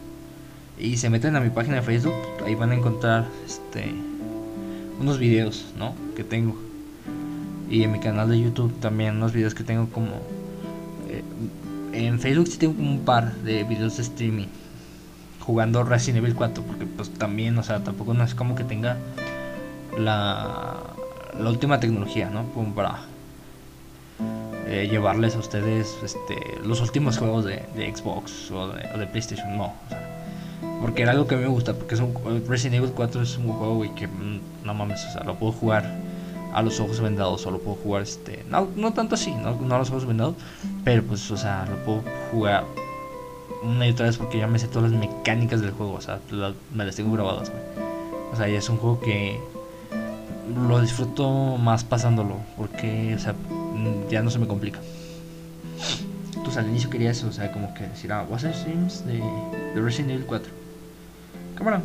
y 0.82 0.96
se 0.96 1.08
meten 1.10 1.36
a 1.36 1.40
mi 1.40 1.50
página 1.50 1.76
de 1.76 1.82
Facebook, 1.82 2.14
ahí 2.44 2.56
van 2.56 2.72
a 2.72 2.74
encontrar 2.74 3.26
este 3.46 3.94
unos 5.00 5.18
videos, 5.18 5.66
¿no? 5.78 5.94
Que 6.16 6.24
tengo. 6.24 6.56
Y 7.70 7.84
en 7.84 7.92
mi 7.92 8.00
canal 8.00 8.28
de 8.28 8.40
YouTube 8.40 8.72
también 8.80 9.16
unos 9.16 9.32
videos 9.32 9.54
que 9.54 9.64
tengo 9.64 9.88
como 9.90 10.10
eh, 11.08 11.22
en 11.92 12.18
Facebook 12.18 12.48
sí 12.48 12.58
tengo 12.58 12.80
un 12.82 13.00
par 13.04 13.34
de 13.36 13.64
videos 13.64 13.96
de 13.96 14.02
streaming, 14.02 14.48
jugando 15.40 15.84
Resident 15.84 16.24
Evil 16.24 16.34
4, 16.34 16.64
porque 16.64 16.86
pues 16.86 17.10
también, 17.10 17.56
o 17.58 17.62
sea, 17.62 17.84
tampoco 17.84 18.12
no 18.14 18.24
es 18.24 18.34
como 18.34 18.56
que 18.56 18.64
tenga 18.64 18.96
la, 19.98 20.76
última 21.44 21.80
tecnología, 21.80 22.30
¿no? 22.30 22.44
Como 22.52 22.74
para 22.74 23.00
eh, 24.66 24.88
llevarles 24.90 25.36
a 25.36 25.38
ustedes 25.38 25.96
este, 26.02 26.36
los 26.64 26.80
últimos 26.80 27.18
juegos 27.18 27.44
de, 27.44 27.62
Xbox 27.94 28.50
o 28.50 28.68
de, 28.68 29.06
PlayStation, 29.06 29.56
no. 29.56 29.72
porque 30.80 31.02
era 31.02 31.12
algo 31.12 31.26
que 31.26 31.36
me 31.36 31.46
gusta, 31.46 31.74
porque 31.74 31.94
es 31.94 32.00
un, 32.00 32.14
Resident 32.48 32.76
Evil 32.76 32.92
4 32.94 33.22
es 33.22 33.36
un 33.38 33.52
juego, 33.52 33.94
que 33.94 34.06
mm, 34.06 34.40
no 34.64 34.74
mames, 34.74 35.04
o 35.06 35.12
sea, 35.12 35.24
lo 35.24 35.34
puedo 35.36 35.52
jugar 35.52 35.84
a 36.54 36.62
los 36.62 36.78
ojos 36.80 37.00
vendados, 37.00 37.46
o 37.46 37.50
lo 37.50 37.58
puedo 37.58 37.76
jugar, 37.76 38.02
este, 38.02 38.44
no, 38.48 38.68
no 38.76 38.92
tanto 38.92 39.14
así, 39.14 39.32
no, 39.34 39.54
no 39.56 39.74
a 39.74 39.78
los 39.78 39.90
ojos 39.90 40.06
vendados, 40.06 40.34
pero 40.84 41.02
pues, 41.02 41.30
o 41.30 41.36
sea, 41.36 41.66
lo 41.66 41.76
puedo 41.84 42.02
jugar 42.30 42.64
una 43.62 43.86
y 43.86 43.90
otra 43.90 44.06
vez 44.06 44.18
porque 44.18 44.38
ya 44.38 44.46
me 44.46 44.58
sé 44.58 44.68
todas 44.68 44.90
las 44.90 45.00
mecánicas 45.00 45.60
del 45.60 45.70
juego, 45.70 45.94
o 45.94 46.00
sea, 46.00 46.20
me 46.74 46.84
las 46.84 46.96
tengo 46.96 47.12
grabadas, 47.12 47.50
O 48.32 48.36
sea, 48.36 48.48
y 48.48 48.54
es 48.54 48.68
un 48.68 48.76
juego 48.76 49.00
que 49.00 49.40
lo 50.48 50.80
disfruto 50.80 51.56
más 51.58 51.84
pasándolo, 51.84 52.36
porque, 52.56 53.14
o 53.14 53.18
sea, 53.18 53.34
ya 54.10 54.22
no 54.22 54.30
se 54.30 54.38
me 54.38 54.46
complica. 54.46 54.80
Entonces 56.28 56.56
al 56.56 56.68
inicio 56.68 56.90
quería 56.90 57.10
eso, 57.10 57.28
o 57.28 57.32
sea, 57.32 57.52
como 57.52 57.72
que 57.74 57.86
decir, 57.86 58.12
ah, 58.12 58.26
voy 58.28 58.36
a 58.36 58.52
streams 58.52 59.06
de, 59.06 59.22
de 59.74 59.80
Resident 59.80 60.12
Evil 60.12 60.26
4. 60.26 60.52
Cámara. 61.54 61.82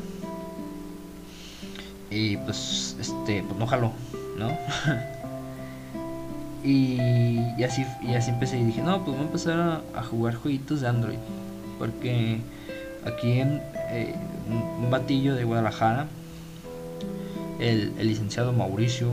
Y 2.10 2.38
pues, 2.38 2.96
este, 3.00 3.44
pues 3.44 3.60
no 3.60 3.68
jaló, 3.68 3.92
¿no? 4.38 4.50
y, 6.64 7.00
y, 7.58 7.64
así, 7.64 7.86
y 8.02 8.16
así 8.16 8.32
empecé 8.32 8.58
y 8.58 8.64
dije, 8.64 8.82
no, 8.82 9.04
pues 9.04 9.16
voy 9.16 9.26
a 9.26 9.28
empezar 9.28 9.84
a, 9.94 10.04
jugar 10.04 10.36
jueguitos 10.36 10.82
de 10.82 10.88
Android. 10.88 11.18
Porque 11.78 12.40
aquí 13.06 13.40
en 13.40 13.62
eh, 13.90 14.16
un 14.82 14.90
batillo 14.90 15.36
de 15.36 15.44
Guadalajara, 15.44 16.08
el, 17.60 17.94
el 17.98 18.08
licenciado 18.08 18.54
Mauricio 18.54 19.12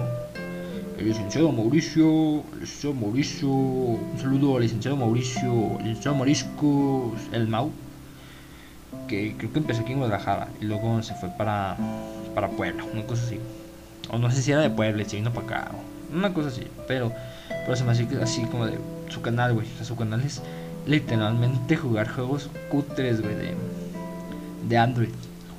el 0.99 1.09
licenciado 1.09 1.51
Mauricio, 1.51 2.45
el 2.55 2.61
licenciado 2.61 2.95
Mauricio, 2.95 3.49
un 3.49 4.19
saludo 4.19 4.57
al 4.57 4.63
licenciado 4.63 4.97
Mauricio, 4.97 5.79
el 5.81 5.87
licenciado 5.89 6.17
Mariscos, 6.17 7.21
el 7.33 7.49
Mau, 7.49 7.71
que 9.09 9.35
creo 9.37 9.53
que 9.53 9.59
empezó 9.59 9.83
aquí 9.83 9.93
en 9.93 9.99
Guadalajara 9.99 10.49
y 10.61 10.65
luego 10.67 11.03
se 11.03 11.15
fue 11.15 11.31
para, 11.31 11.77
para 12.35 12.49
Puebla, 12.49 12.85
una 12.93 13.05
cosa 13.05 13.25
así. 13.25 13.41
O 14.11 14.19
no 14.19 14.31
sé 14.31 14.41
si 14.41 14.53
era 14.53 14.61
de 14.61 14.71
Puebla 14.71 15.03
y 15.03 15.05
se 15.05 15.17
vino 15.17 15.33
para 15.33 15.47
acá, 15.47 15.71
una 16.13 16.33
cosa 16.33 16.49
así, 16.49 16.63
pero, 16.87 17.13
pero 17.65 17.77
se 17.77 17.85
me 17.85 17.91
hace 17.91 18.07
así 18.23 18.45
como 18.45 18.67
de 18.67 18.79
su 19.09 19.21
canal, 19.21 19.53
güey. 19.55 19.67
su 19.83 19.97
canal 19.97 20.23
es 20.23 20.43
literalmente 20.87 21.77
jugar 21.77 22.09
juegos 22.09 22.49
cutres, 22.71 23.21
güey, 23.21 23.35
de, 23.35 23.55
de 24.69 24.79
Android. 24.79 25.09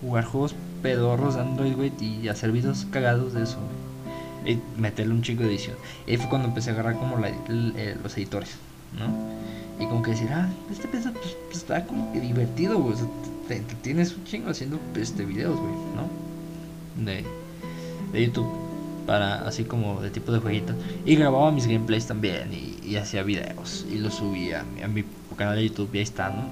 Jugar 0.02 0.24
juegos 0.24 0.56
pedorros 0.86 1.34
de 1.34 1.42
Android, 1.42 1.76
güey, 1.76 1.92
y 2.00 2.28
hacer 2.28 2.52
videos 2.52 2.86
cagados 2.92 3.34
de 3.34 3.42
eso, 3.42 3.58
y 4.46 4.60
meterle 4.80 5.16
un 5.16 5.24
chico 5.24 5.42
de 5.42 5.50
edición. 5.50 5.76
Y 6.06 6.12
ahí 6.12 6.18
fue 6.18 6.30
cuando 6.30 6.48
empecé 6.48 6.70
a 6.70 6.74
agarrar 6.74 7.00
como 7.00 7.18
los 7.18 8.18
editores, 8.18 8.52
¿no? 9.00 9.08
Y 9.84 9.88
como 9.88 10.04
que 10.04 10.12
decir, 10.12 10.30
ah, 10.32 10.48
este 10.72 10.88
pedo 10.88 11.12
pues, 11.12 11.36
pues, 11.48 11.58
está 11.58 11.88
como 11.88 12.14
que 12.14 12.20
divertido, 12.20 12.78
güey. 12.78 12.96
te, 13.48 13.62
tienes 13.82 14.16
un 14.16 14.26
chingo 14.26 14.52
haciendo 14.52 14.80
este 14.96 15.26
videos, 15.26 15.60
güey, 15.60 15.74
¿no? 15.96 17.04
De, 17.04 17.26
de 18.14 18.26
YouTube. 18.28 18.48
Para 19.08 19.48
así 19.48 19.64
como 19.64 20.02
de 20.02 20.12
tipo 20.12 20.32
de 20.32 20.40
jueguitos. 20.40 20.76
Y 21.04 21.16
grababa 21.16 21.52
mis 21.52 21.68
gameplays 21.68 22.06
también. 22.06 22.54
Y, 22.54 22.88
y 22.88 22.96
hacía 22.96 23.24
videos. 23.24 23.86
Y 23.92 23.98
los 23.98 24.16
subía 24.16 24.64
a 24.84 24.88
mi 24.88 25.04
canal 25.36 25.56
de 25.56 25.68
YouTube. 25.68 25.90
Y 25.94 25.98
ahí 25.98 26.04
está, 26.04 26.30
¿no? 26.30 26.46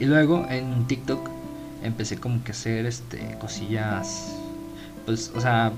Y 0.00 0.06
luego 0.06 0.46
en 0.48 0.86
TikTok 0.86 1.33
empecé 1.84 2.16
como 2.16 2.42
que 2.42 2.52
a 2.52 2.54
hacer 2.54 2.86
este 2.86 3.36
cosillas 3.40 4.34
pues, 5.04 5.30
o 5.34 5.40
sea, 5.40 5.72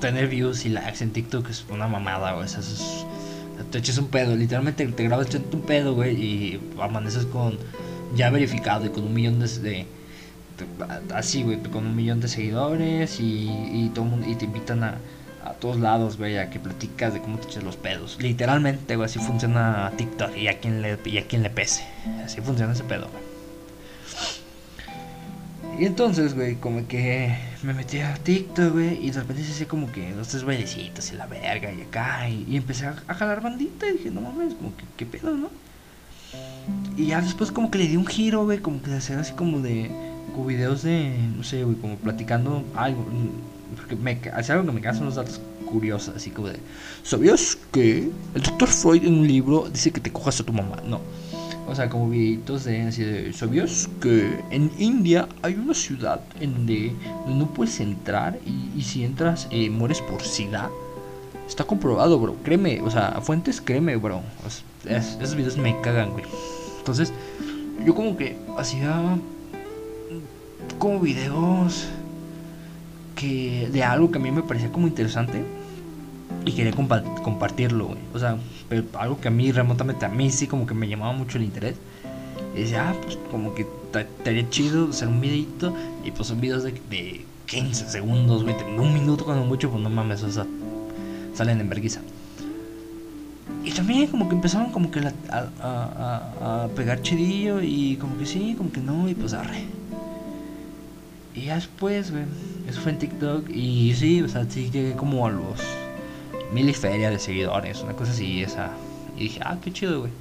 tener 0.00 0.28
views 0.28 0.64
y 0.64 0.70
likes 0.70 1.02
en 1.02 1.12
TikTok 1.12 1.48
es 1.50 1.64
una 1.70 1.88
mamada, 1.88 2.32
güey. 2.32 2.46
Eso 2.46 2.60
es, 2.60 3.06
te 3.70 3.78
echas 3.78 3.98
un 3.98 4.08
pedo, 4.08 4.36
literalmente 4.36 4.86
te 4.86 5.04
grabas 5.04 5.28
echando 5.28 5.56
un 5.56 5.62
pedo, 5.62 5.94
güey, 5.94 6.14
y 6.16 6.60
amaneces 6.80 7.26
con 7.26 7.58
ya 8.14 8.30
verificado 8.30 8.86
y 8.86 8.90
con 8.90 9.04
un 9.04 9.14
millón 9.14 9.40
de, 9.40 9.86
así, 11.14 11.42
güey, 11.42 11.58
con 11.62 11.86
un 11.86 11.96
millón 11.96 12.20
de 12.20 12.28
seguidores 12.28 13.20
y, 13.20 13.48
y, 13.72 13.90
todo 13.94 14.06
y 14.26 14.34
te 14.34 14.46
invitan 14.46 14.82
a, 14.84 14.98
a 15.44 15.52
todos 15.54 15.78
lados, 15.78 16.16
güey, 16.16 16.38
a 16.38 16.50
que 16.50 16.58
platicas 16.58 17.14
de 17.14 17.20
cómo 17.20 17.38
te 17.38 17.48
echas 17.48 17.64
los 17.64 17.76
pedos. 17.76 18.16
Literalmente, 18.20 18.96
güey, 18.96 19.06
así 19.06 19.18
funciona 19.18 19.92
TikTok 19.96 20.36
y 20.36 20.48
a 20.48 20.58
quien 20.58 20.82
le, 20.82 20.98
y 21.04 21.18
a 21.18 21.26
quien 21.26 21.42
le 21.42 21.50
pese. 21.50 21.84
Así 22.24 22.40
funciona 22.40 22.72
ese 22.72 22.84
pedo. 22.84 23.08
Y 25.78 25.84
entonces, 25.84 26.34
güey, 26.34 26.56
como 26.56 26.88
que 26.88 27.32
me 27.62 27.72
metí 27.72 28.00
a 28.00 28.14
TikTok, 28.14 28.72
güey, 28.72 29.06
y 29.06 29.12
de 29.12 29.20
repente 29.20 29.44
se 29.44 29.52
hacía 29.52 29.68
como 29.68 29.92
que 29.92 30.12
dos, 30.12 30.26
tres 30.26 30.42
bailecitos 30.42 31.12
y 31.12 31.14
la 31.16 31.26
verga 31.26 31.72
y 31.72 31.82
acá, 31.82 32.28
y, 32.28 32.56
empecé 32.56 32.86
a, 32.86 33.14
jalar 33.14 33.40
bandita 33.40 33.86
y 33.86 33.92
dije, 33.92 34.10
no 34.10 34.20
mames, 34.20 34.54
como 34.54 34.76
que, 34.76 34.84
¿qué 34.96 35.06
pedo, 35.06 35.36
no? 35.36 35.50
Y 36.96 37.06
ya 37.06 37.20
después 37.20 37.52
como 37.52 37.70
que 37.70 37.78
le 37.78 37.86
di 37.86 37.96
un 37.96 38.06
giro, 38.06 38.44
güey, 38.44 38.58
como 38.58 38.82
que 38.82 38.90
de 38.90 38.96
hacer 38.96 39.20
así 39.20 39.34
como 39.34 39.60
de, 39.60 39.88
como 40.32 40.46
videos 40.46 40.82
de, 40.82 41.16
no 41.36 41.44
sé, 41.44 41.62
güey, 41.62 41.76
como 41.76 41.94
platicando 41.94 42.64
algo, 42.74 43.06
porque 43.76 43.94
me, 43.94 44.18
hace 44.34 44.50
algo 44.50 44.66
que 44.66 44.72
me 44.72 44.80
quedan 44.80 45.00
unos 45.00 45.14
datos 45.14 45.40
curiosos, 45.64 46.16
así 46.16 46.30
como 46.30 46.48
de, 46.48 46.58
¿sabías 47.04 47.56
que 47.70 48.10
el 48.34 48.42
doctor 48.42 48.68
Freud 48.68 49.04
en 49.04 49.14
un 49.20 49.28
libro 49.28 49.68
dice 49.72 49.92
que 49.92 50.00
te 50.00 50.10
cojas 50.10 50.40
a 50.40 50.44
tu 50.44 50.52
mamá? 50.52 50.82
No. 50.84 51.00
O 51.68 51.74
sea, 51.74 51.90
como 51.90 52.08
videitos 52.08 52.64
de 52.64 52.82
así 52.82 53.04
de, 53.04 53.32
¿sabías 53.34 53.90
que 54.00 54.40
en 54.50 54.70
India 54.78 55.28
hay 55.42 55.54
una 55.54 55.74
ciudad 55.74 56.20
en 56.40 56.54
donde 56.54 56.92
no 57.26 57.46
puedes 57.52 57.78
entrar 57.80 58.38
y, 58.74 58.82
si 58.82 59.04
entras 59.04 59.48
eh, 59.50 59.68
mueres 59.68 60.00
por 60.00 60.22
SIDA? 60.22 60.70
Está 61.46 61.64
comprobado, 61.64 62.18
bro. 62.18 62.36
Créeme, 62.42 62.80
o 62.82 62.90
sea, 62.90 63.20
fuentes, 63.20 63.60
créeme, 63.60 63.96
bro. 63.96 64.22
esos 64.86 65.34
videos 65.34 65.58
me 65.58 65.78
cagan, 65.82 66.12
güey. 66.12 66.24
Entonces, 66.78 67.12
yo 67.84 67.94
como 67.94 68.16
que 68.16 68.38
hacía 68.56 69.18
como 70.78 71.00
videos 71.00 71.86
que 73.14 73.68
de 73.70 73.82
algo 73.82 74.10
que 74.10 74.18
a 74.18 74.20
mí 74.20 74.30
me 74.30 74.42
parecía 74.42 74.70
como 74.72 74.86
interesante 74.86 75.44
y 76.46 76.52
quería 76.52 76.72
compartirlo, 76.72 77.88
güey. 77.88 77.98
O 78.14 78.18
sea, 78.18 78.38
pero 78.68 78.84
algo 78.98 79.20
que 79.20 79.28
a 79.28 79.30
mí 79.30 79.50
remotamente, 79.52 80.04
a 80.04 80.08
mí 80.08 80.30
sí 80.30 80.46
como 80.46 80.66
que 80.66 80.74
me 80.74 80.88
llamaba 80.88 81.12
mucho 81.12 81.38
el 81.38 81.44
interés. 81.44 81.76
Y 82.54 82.60
decía, 82.60 82.90
ah, 82.90 82.94
pues 83.02 83.18
como 83.30 83.54
que 83.54 83.66
estaría 83.94 84.48
chido 84.50 84.88
hacer 84.90 85.08
un 85.08 85.20
videito 85.20 85.74
y 86.04 86.10
pues 86.10 86.28
son 86.28 86.40
videos 86.40 86.64
de, 86.64 86.72
de 86.90 87.24
15 87.46 87.88
segundos, 87.88 88.44
güey, 88.44 88.54
un 88.78 88.92
minuto 88.92 89.24
cuando 89.24 89.44
mucho, 89.44 89.70
pues 89.70 89.82
no 89.82 89.90
mames, 89.90 90.22
o 90.22 90.30
sea, 90.30 90.46
salen 91.34 91.60
en 91.60 91.68
vergüenza. 91.68 92.00
Y 93.64 93.72
también 93.72 94.06
como 94.06 94.28
que 94.28 94.34
empezaron 94.34 94.70
como 94.70 94.90
que 94.90 95.00
a, 95.00 95.12
a, 95.60 96.64
a, 96.64 96.68
pegar 96.68 97.02
chidillo 97.02 97.60
y 97.60 97.96
como 97.96 98.16
que 98.18 98.26
sí, 98.26 98.54
como 98.56 98.70
que 98.70 98.80
no, 98.80 99.08
y 99.08 99.14
pues 99.14 99.32
arre. 99.32 99.64
Y 101.34 101.46
ya 101.46 101.54
después, 101.54 102.10
güey, 102.10 102.24
eso 102.68 102.80
fue 102.80 102.92
en 102.92 102.98
TikTok 102.98 103.48
y 103.50 103.94
sí, 103.94 104.22
o 104.22 104.28
sea, 104.28 104.44
sí 104.48 104.70
llegué 104.70 104.92
como 104.92 105.26
a 105.26 105.30
los 105.30 105.60
mil 106.52 106.68
y 106.68 106.74
feria 106.74 107.10
de 107.10 107.18
seguidores, 107.18 107.82
una 107.82 107.94
cosa 107.94 108.12
así, 108.12 108.42
esa. 108.42 108.70
Y 109.16 109.24
dije, 109.24 109.40
ah, 109.44 109.56
qué 109.62 109.72
chido, 109.72 110.00
güey. 110.00 110.12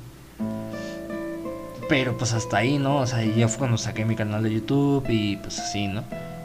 Pero 1.90 2.18
pues 2.18 2.34
hasta 2.34 2.58
ahí, 2.58 2.78
¿no? 2.78 2.98
O 2.98 3.08
sea, 3.08 3.24
ya 3.24 3.48
fue 3.48 3.60
cuando 3.60 3.78
saqué 3.78 4.04
mi 4.04 4.16
canal 4.16 4.44
de 4.44 4.54
YouTube 4.54 5.06
y 5.10 5.38
pues 5.38 5.60
así, 5.60 5.88
¿no? 5.88 6.04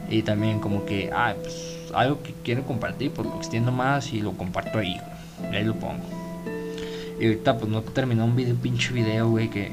Y 0.09 0.21
también 0.21 0.59
como 0.59 0.85
que, 0.85 1.11
ah, 1.13 1.33
pues 1.41 1.73
algo 1.93 2.21
que 2.23 2.33
quiero 2.43 2.63
compartir, 2.63 3.11
pues 3.11 3.27
lo 3.27 3.35
extiendo 3.37 3.71
más 3.71 4.13
y 4.13 4.21
lo 4.21 4.33
comparto 4.33 4.79
ahí, 4.79 4.99
güey. 5.39 5.53
Y 5.53 5.55
ahí 5.57 5.63
lo 5.63 5.75
pongo. 5.75 6.03
Y 7.19 7.25
ahorita 7.25 7.57
pues 7.57 7.69
no 7.69 7.81
terminó 7.81 8.25
un 8.25 8.35
video, 8.35 8.55
pinche 8.55 8.93
video, 8.93 9.29
güey, 9.29 9.49
que, 9.49 9.71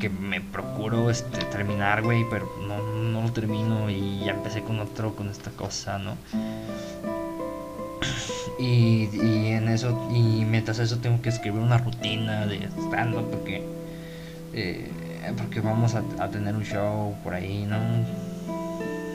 que 0.00 0.08
me 0.08 0.40
procuro 0.40 1.10
este, 1.10 1.44
terminar, 1.44 2.02
güey, 2.02 2.24
pero 2.30 2.50
no, 2.66 2.82
no 2.82 3.22
lo 3.22 3.32
termino 3.32 3.90
y 3.90 4.20
ya 4.24 4.32
empecé 4.32 4.62
con 4.62 4.80
otro, 4.80 5.14
con 5.14 5.28
esta 5.28 5.50
cosa, 5.50 5.98
¿no? 5.98 6.16
Y, 8.58 9.08
y, 9.12 9.48
en 9.48 9.68
eso, 9.68 10.08
y 10.14 10.44
mientras 10.44 10.78
eso 10.78 10.98
tengo 10.98 11.20
que 11.20 11.28
escribir 11.28 11.60
una 11.60 11.78
rutina 11.78 12.46
de 12.46 12.68
stand 12.78 13.14
porque, 13.30 13.66
eh, 14.52 14.90
porque 15.36 15.60
vamos 15.60 15.94
a, 15.94 16.30
tener 16.30 16.54
un 16.54 16.64
show 16.64 17.16
por 17.24 17.34
ahí, 17.34 17.66
¿no? 17.66 17.78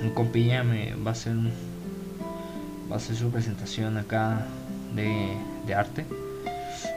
Un 0.04 0.12
compilla 0.14 0.64
me 0.64 0.94
va 0.96 1.12
a 1.12 1.14
hacer 1.14 1.36
va 2.90 2.96
a 2.96 2.98
hacer 2.98 3.16
su 3.16 3.30
presentación 3.30 3.98
acá 3.98 4.46
de, 4.96 5.38
de 5.68 5.76
arte 5.76 6.06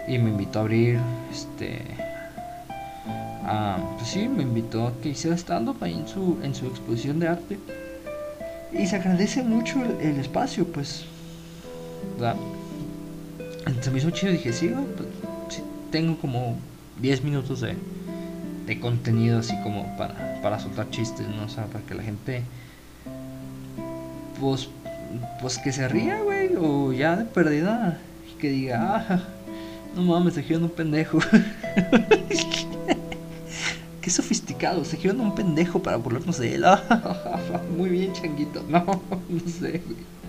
y 0.08 0.18
me 0.18 0.30
invitó 0.30 0.60
a 0.60 0.62
abrir 0.62 0.98
este 1.30 1.82
pues 3.98 4.08
sí 4.08 4.28
me 4.28 4.42
invitó 4.42 4.86
a 4.86 4.92
que 5.00 5.10
hiciera 5.10 5.36
stand 5.36 5.68
up 5.68 5.76
ahí 5.80 5.94
en 5.94 6.08
su 6.08 6.38
en 6.42 6.54
su 6.54 6.66
exposición 6.66 7.18
de 7.18 7.28
arte 7.28 7.58
y 8.72 8.86
se 8.86 8.96
agradece 8.96 9.42
mucho 9.42 9.82
el 10.00 10.18
espacio 10.18 10.66
pues 10.66 11.04
se 13.80 13.90
me 13.90 13.98
hizo 13.98 14.10
chido. 14.10 14.32
Dije, 14.32 14.52
sí, 14.52 14.72
pues, 14.96 15.62
tengo 15.90 16.16
como 16.18 16.56
10 17.00 17.24
minutos 17.24 17.60
de, 17.60 17.74
de 18.66 18.80
contenido 18.80 19.38
así 19.38 19.54
como 19.62 19.96
para, 19.96 20.40
para 20.42 20.58
soltar 20.58 20.90
chistes, 20.90 21.28
¿no? 21.28 21.44
O 21.44 21.48
sea, 21.48 21.66
para 21.66 21.84
que 21.84 21.94
la 21.94 22.02
gente 22.02 22.42
pues 24.40 24.68
pues 25.40 25.58
que 25.58 25.72
se 25.72 25.86
ría, 25.88 26.20
güey, 26.22 26.56
o 26.56 26.92
ya 26.92 27.16
de 27.16 27.24
perdida 27.24 27.98
que 28.40 28.48
diga, 28.48 29.06
ah, 29.08 29.20
no 29.94 30.02
mames, 30.02 30.34
se 30.34 30.56
un 30.56 30.68
pendejo. 30.68 31.20
Qué 34.00 34.10
sofisticado, 34.10 34.84
se 34.84 34.98
un 35.10 35.34
pendejo 35.36 35.80
para 35.80 35.96
burlarnos 35.96 36.38
de 36.38 36.56
él. 36.56 36.64
Muy 37.76 37.90
bien, 37.90 38.12
changuito. 38.12 38.64
No, 38.68 38.84
no 39.28 39.40
sé, 39.48 39.80
güey. 39.86 40.21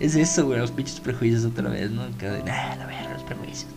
Es 0.00 0.14
eso, 0.14 0.46
güey, 0.46 0.58
los 0.58 0.70
pinches 0.70 1.00
prejuicios 1.00 1.44
otra 1.44 1.68
vez, 1.68 1.90
¿no? 1.90 2.04
Que 2.18 2.28
de, 2.28 2.42
nah, 2.42 2.76
la 2.76 2.86
verga, 2.86 3.14
los 3.14 3.22
prejuicios. 3.22 3.70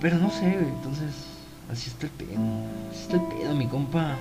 Pero 0.00 0.18
no 0.18 0.30
sé, 0.30 0.50
güey, 0.50 0.68
entonces, 0.68 1.14
así 1.70 1.90
está 1.90 2.06
el 2.06 2.12
pedo. 2.12 2.40
Así 2.90 3.02
está 3.02 3.16
el 3.16 3.22
pedo, 3.22 3.54
mi 3.54 3.66
compa. 3.66 4.16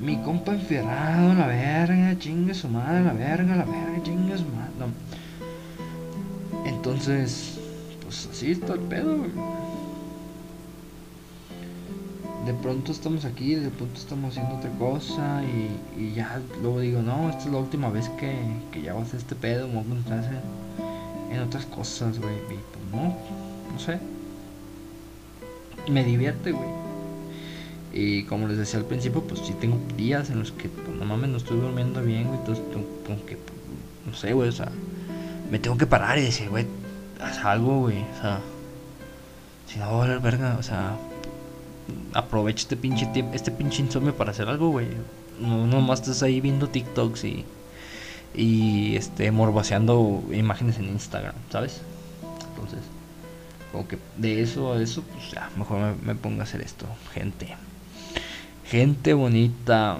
Mi 0.00 0.16
compa 0.18 0.52
enferrado, 0.52 1.34
la 1.34 1.46
verga, 1.46 2.18
chingue 2.18 2.54
su 2.54 2.68
madre, 2.68 3.02
la 3.02 3.12
verga, 3.12 3.56
la 3.56 3.64
verga, 3.64 4.02
chingue 4.02 4.36
su 4.36 4.44
madre. 4.44 4.66
Entonces, 6.66 7.58
pues 8.02 8.28
así 8.30 8.52
está 8.52 8.74
el 8.74 8.80
pedo, 8.80 9.16
güey. 9.16 9.30
De 12.46 12.54
pronto 12.54 12.92
estamos 12.92 13.24
aquí, 13.24 13.56
de 13.56 13.70
pronto 13.70 13.98
estamos 13.98 14.30
haciendo 14.30 14.56
otra 14.56 14.70
cosa 14.78 15.42
y, 15.42 16.00
y 16.00 16.14
ya 16.14 16.40
luego 16.62 16.78
digo, 16.78 17.02
no, 17.02 17.28
esta 17.28 17.44
es 17.44 17.50
la 17.50 17.58
última 17.58 17.90
vez 17.90 18.08
que, 18.10 18.36
que 18.70 18.82
ya 18.82 18.92
voy 18.92 19.02
a 19.02 19.16
este 19.16 19.34
pedo, 19.34 19.66
me 19.66 19.82
voy 19.82 19.98
a 20.08 21.34
en, 21.34 21.40
otras 21.40 21.66
cosas, 21.66 22.20
güey. 22.20 22.34
Y 22.34 22.58
pues 22.72 22.84
no, 22.92 23.16
no 23.72 23.78
sé. 23.78 23.98
Me 25.90 26.04
divierte, 26.04 26.52
güey. 26.52 26.68
Y 27.92 28.24
como 28.24 28.46
les 28.46 28.58
decía 28.58 28.78
al 28.78 28.86
principio, 28.86 29.22
pues 29.22 29.40
sí 29.40 29.54
tengo 29.60 29.78
días 29.96 30.30
en 30.30 30.38
los 30.38 30.52
que, 30.52 30.68
pues, 30.68 30.96
no 30.96 31.04
mames, 31.04 31.30
no 31.30 31.38
estoy 31.38 31.58
durmiendo 31.58 32.02
bien, 32.02 32.28
güey. 32.28 32.38
Entonces, 32.38 32.64
como 32.72 33.26
que, 33.26 33.38
no 34.06 34.14
sé, 34.14 34.34
güey, 34.34 34.48
o 34.48 34.52
sea, 34.52 34.70
me 35.50 35.58
tengo 35.58 35.76
que 35.76 35.86
parar 35.86 36.18
y 36.18 36.22
decir, 36.22 36.48
güey, 36.48 36.66
haz 37.20 37.44
algo, 37.44 37.80
güey. 37.80 37.98
O 38.16 38.20
sea, 38.20 38.40
si 39.66 39.78
no 39.78 39.98
va 39.98 40.04
a 40.04 40.18
verga, 40.18 40.56
o 40.58 40.62
sea, 40.62 40.96
aprovecha 42.14 42.62
este 42.62 42.76
pinche 42.76 43.06
tiempo, 43.06 43.34
este 43.34 43.50
pinche 43.50 43.82
insomnio 43.82 44.14
para 44.14 44.30
hacer 44.30 44.48
algo, 44.48 44.70
güey. 44.70 44.88
No 45.40 45.66
nomás 45.66 46.00
estás 46.00 46.22
ahí 46.22 46.40
viendo 46.40 46.68
TikToks 46.68 47.24
y, 47.24 47.44
y 48.34 48.96
este, 48.96 49.30
morboseando 49.30 50.24
imágenes 50.32 50.78
en 50.78 50.86
Instagram, 50.86 51.34
¿sabes? 51.50 51.80
Entonces, 52.50 52.80
que 53.84 53.98
de 54.16 54.42
eso 54.42 54.72
a 54.72 54.82
eso, 54.82 55.02
pues 55.02 55.30
ya, 55.30 55.50
mejor 55.56 55.96
me, 56.02 56.14
pongo 56.14 56.40
a 56.40 56.44
hacer 56.44 56.62
esto, 56.62 56.86
gente. 57.12 57.54
Gente 58.64 59.12
bonita. 59.14 59.98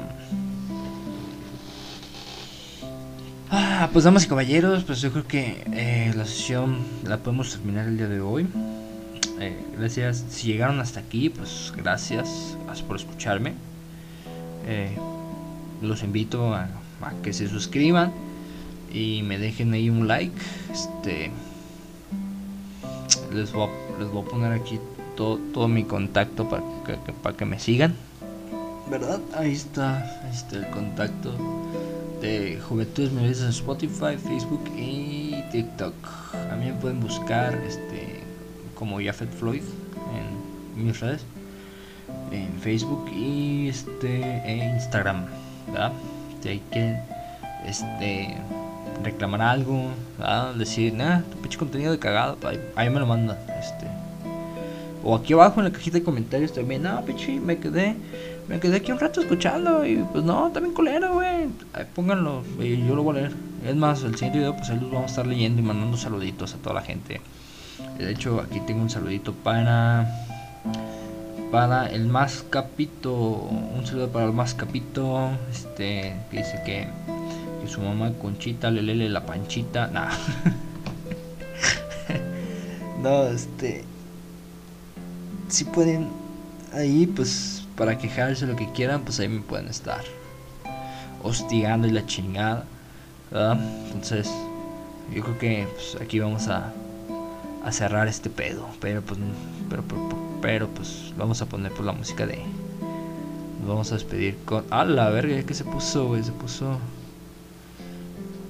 Ah, 3.50 3.90
pues 3.92 4.04
damas 4.04 4.24
y 4.24 4.28
caballeros, 4.28 4.84
pues 4.84 5.00
yo 5.00 5.12
creo 5.12 5.26
que 5.26 5.64
eh, 5.72 6.12
la 6.16 6.24
sesión 6.24 6.78
la 7.04 7.18
podemos 7.18 7.52
terminar 7.52 7.86
el 7.86 7.96
día 7.96 8.08
de 8.08 8.20
hoy. 8.20 8.46
Eh, 9.40 9.56
gracias, 9.78 10.24
si 10.30 10.48
llegaron 10.48 10.80
hasta 10.80 11.00
aquí, 11.00 11.28
pues 11.28 11.72
gracias, 11.76 12.56
por 12.86 12.96
escucharme. 12.96 13.54
Eh, 14.66 14.96
los 15.82 16.02
invito 16.02 16.54
a, 16.54 16.68
que 17.22 17.32
se 17.32 17.48
suscriban 17.48 18.12
y 18.92 19.22
me 19.22 19.38
dejen 19.38 19.72
ahí 19.74 19.90
un 19.90 20.08
like. 20.08 20.34
Este, 20.72 21.30
les 23.32 23.52
voy 23.52 23.68
a, 23.68 23.98
les 24.00 24.10
voy 24.10 24.24
a 24.24 24.28
poner 24.28 24.52
aquí 24.52 24.78
todo, 25.16 25.38
todo 25.52 25.68
mi 25.68 25.84
contacto 25.84 26.48
para 26.48 26.62
que, 26.84 27.12
para 27.12 27.36
que 27.36 27.44
me 27.44 27.58
sigan. 27.58 27.94
¿verdad? 28.90 29.20
Ahí 29.34 29.52
está, 29.52 29.98
ahí 30.22 30.30
está 30.32 30.56
el 30.56 30.70
contacto 30.70 31.34
de 32.20 32.60
Juventudes 32.60 33.12
Menores 33.12 33.40
en 33.40 33.48
Spotify, 33.48 34.16
Facebook 34.16 34.64
y 34.76 35.42
TikTok. 35.50 35.94
Me 36.58 36.72
pueden 36.74 37.00
buscar 37.00 37.54
este 37.66 37.95
como 38.77 39.01
Jafet 39.03 39.31
Floyd 39.31 39.62
en 40.77 40.94
redes, 40.94 41.24
en 42.31 42.53
Facebook 42.61 43.11
y 43.11 43.69
este 43.69 44.20
en 44.44 44.74
Instagram, 44.77 45.27
¿verdad? 45.69 45.93
Si 46.43 46.48
hay 46.48 46.62
que 46.70 46.97
este 47.66 48.36
reclamar 49.03 49.43
algo, 49.43 49.89
¿verdad? 50.19 50.55
decir, 50.55 50.94
nah, 50.94 51.23
tu 51.23 51.39
pinche 51.39 51.59
contenido 51.59 51.93
de 51.93 51.98
cagado, 51.98 52.36
ahí, 52.77 52.90
me 52.90 53.01
lo 53.01 53.07
mandan, 53.07 53.36
este. 53.59 53.86
O 55.03 55.15
aquí 55.15 55.32
abajo 55.32 55.61
en 55.61 55.65
la 55.65 55.73
cajita 55.73 55.98
de 55.98 56.05
comentarios 56.05 56.53
también, 56.53 56.82
no, 56.82 57.05
pinche, 57.05 57.39
me 57.40 57.59
quedé 57.59 57.97
me 58.48 58.61
quedé 58.61 58.77
aquí 58.77 58.93
un 58.93 59.01
rato 59.01 59.20
escuchando 59.20 59.85
y 59.85 59.97
pues 60.12 60.23
no, 60.23 60.53
también 60.53 60.73
culero, 60.73 61.15
güey. 61.15 61.48
Pónganlo 61.97 62.44
y 62.61 62.86
yo 62.86 62.94
lo 62.94 63.03
voy 63.03 63.16
a 63.16 63.20
leer. 63.20 63.32
Es 63.66 63.74
más, 63.74 64.05
el 64.05 64.15
siguiente 64.15 64.39
video 64.39 64.57
pues 64.57 64.70
ahí 64.70 64.78
los 64.78 64.90
vamos 64.90 65.09
a 65.09 65.11
estar 65.11 65.27
leyendo 65.27 65.61
y 65.61 65.65
mandando 65.65 65.97
saluditos 65.97 66.55
a 66.55 66.59
toda 66.59 66.77
la 66.77 66.82
gente. 66.82 67.20
De 67.98 68.10
hecho, 68.10 68.40
aquí 68.40 68.60
tengo 68.60 68.82
un 68.82 68.90
saludito 68.90 69.32
para 69.32 70.06
para 71.51 71.86
el 71.86 72.06
más 72.06 72.44
capito, 72.51 73.14
un 73.14 73.86
saludo 73.86 74.09
para 74.09 74.27
el 74.27 74.32
más 74.32 74.55
capito, 74.55 75.31
este 75.51 76.16
que 76.31 76.39
dice 76.39 76.60
que, 76.66 76.89
que 77.62 77.68
su 77.68 77.81
mamá 77.81 78.12
Conchita 78.20 78.70
le 78.70 78.82
lele 78.82 79.09
la 79.09 79.24
panchita, 79.24 79.86
nah. 79.86 80.10
no, 83.02 83.28
este 83.28 83.85
si 85.48 85.64
pueden 85.64 86.09
ahí 86.73 87.06
pues 87.06 87.66
para 87.77 87.98
quejarse 87.98 88.47
lo 88.47 88.56
que 88.56 88.70
quieran, 88.73 89.02
pues 89.02 89.20
ahí 89.20 89.28
me 89.28 89.40
pueden 89.40 89.68
estar 89.68 90.02
hostigando 91.23 91.86
y 91.86 91.90
la 91.90 92.06
chingada. 92.06 92.64
Entonces, 93.31 94.31
yo 95.14 95.23
creo 95.23 95.39
que 95.39 95.68
pues, 95.74 96.01
aquí 96.01 96.18
vamos 96.18 96.48
a, 96.48 96.73
a 97.66 97.72
cerrar 97.72 98.09
este 98.09 98.30
pedo. 98.30 98.68
Pero 98.80 99.02
pues, 99.02 99.18
pero, 99.68 99.84
pero, 100.40 100.68
pues 100.68 101.12
vamos 101.16 101.43
a 101.43 101.47
poner 101.47 101.72
por 101.72 101.78
pues, 101.78 101.86
la 101.86 101.93
música 101.93 102.26
de. 102.26 102.38
Nos 103.60 103.68
vamos 103.68 103.90
a 103.93 103.97
despedir 103.97 104.38
con. 104.44 104.64
¡Ah, 104.70 104.84
la 104.84 105.10
verga! 105.10 105.43
que 105.43 105.55
se 105.55 105.64
puso, 105.64 106.06
güey? 106.06 106.22
Se 106.22 106.32
puso. 106.32 106.78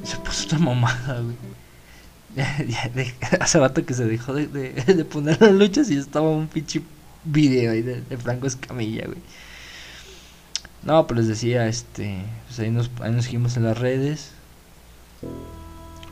Se 0.04 0.16
puso 0.18 0.54
una 0.56 0.66
mamada, 0.66 1.20
güey. 1.20 1.36
hace 3.40 3.58
rato 3.58 3.84
que 3.86 3.94
se 3.94 4.04
dejó 4.04 4.34
de, 4.34 4.46
de, 4.46 4.72
de 4.72 5.04
poner 5.06 5.40
las 5.40 5.52
luchas 5.52 5.90
y 5.90 5.96
estaba 5.96 6.28
un 6.28 6.48
pinche 6.48 6.82
video 7.24 7.72
ahí 7.72 7.82
de, 7.82 8.02
Franco 8.18 8.46
Escamilla, 8.46 9.06
güey. 9.06 9.18
No, 10.82 11.06
pues 11.06 11.20
les 11.20 11.28
decía, 11.28 11.66
este, 11.66 12.22
pues 12.46 12.60
ahí 12.60 12.70
nos, 12.70 12.90
ahí 13.00 13.10
nos 13.10 13.24
seguimos 13.24 13.56
en 13.56 13.64
las 13.64 13.78
redes. 13.78 14.32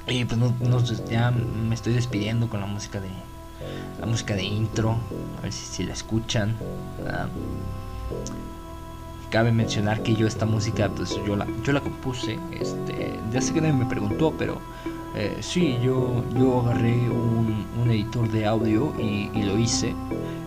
Y 0.06 0.24
pues 0.24 1.08
ya 1.08 1.30
me 1.30 1.74
estoy 1.74 1.94
despidiendo 1.94 2.48
con 2.48 2.60
la 2.60 2.66
música 2.66 3.00
de 3.00 3.08
la 3.98 4.06
música 4.06 4.34
de 4.34 4.44
intro, 4.44 4.98
a 5.38 5.42
ver 5.42 5.52
si, 5.52 5.64
si 5.64 5.82
la 5.84 5.92
escuchan. 5.92 6.56
cabe 9.30 9.50
mencionar 9.50 10.02
que 10.02 10.14
yo 10.14 10.26
esta 10.26 10.46
música 10.46 10.88
pues 10.94 11.18
yo 11.26 11.34
la 11.36 11.46
yo 11.64 11.72
la 11.72 11.80
compuse, 11.80 12.38
este, 12.52 13.18
ya 13.32 13.40
sé 13.40 13.52
que 13.52 13.60
nadie 13.60 13.74
me 13.74 13.86
preguntó, 13.86 14.32
pero 14.38 14.60
eh, 15.16 15.38
sí, 15.40 15.78
yo, 15.82 16.24
yo 16.36 16.60
agarré 16.60 16.92
un, 16.92 17.64
un 17.80 17.90
editor 17.90 18.28
de 18.30 18.46
audio 18.46 18.92
y, 18.98 19.30
y, 19.32 19.42
lo 19.44 19.56
hice. 19.58 19.94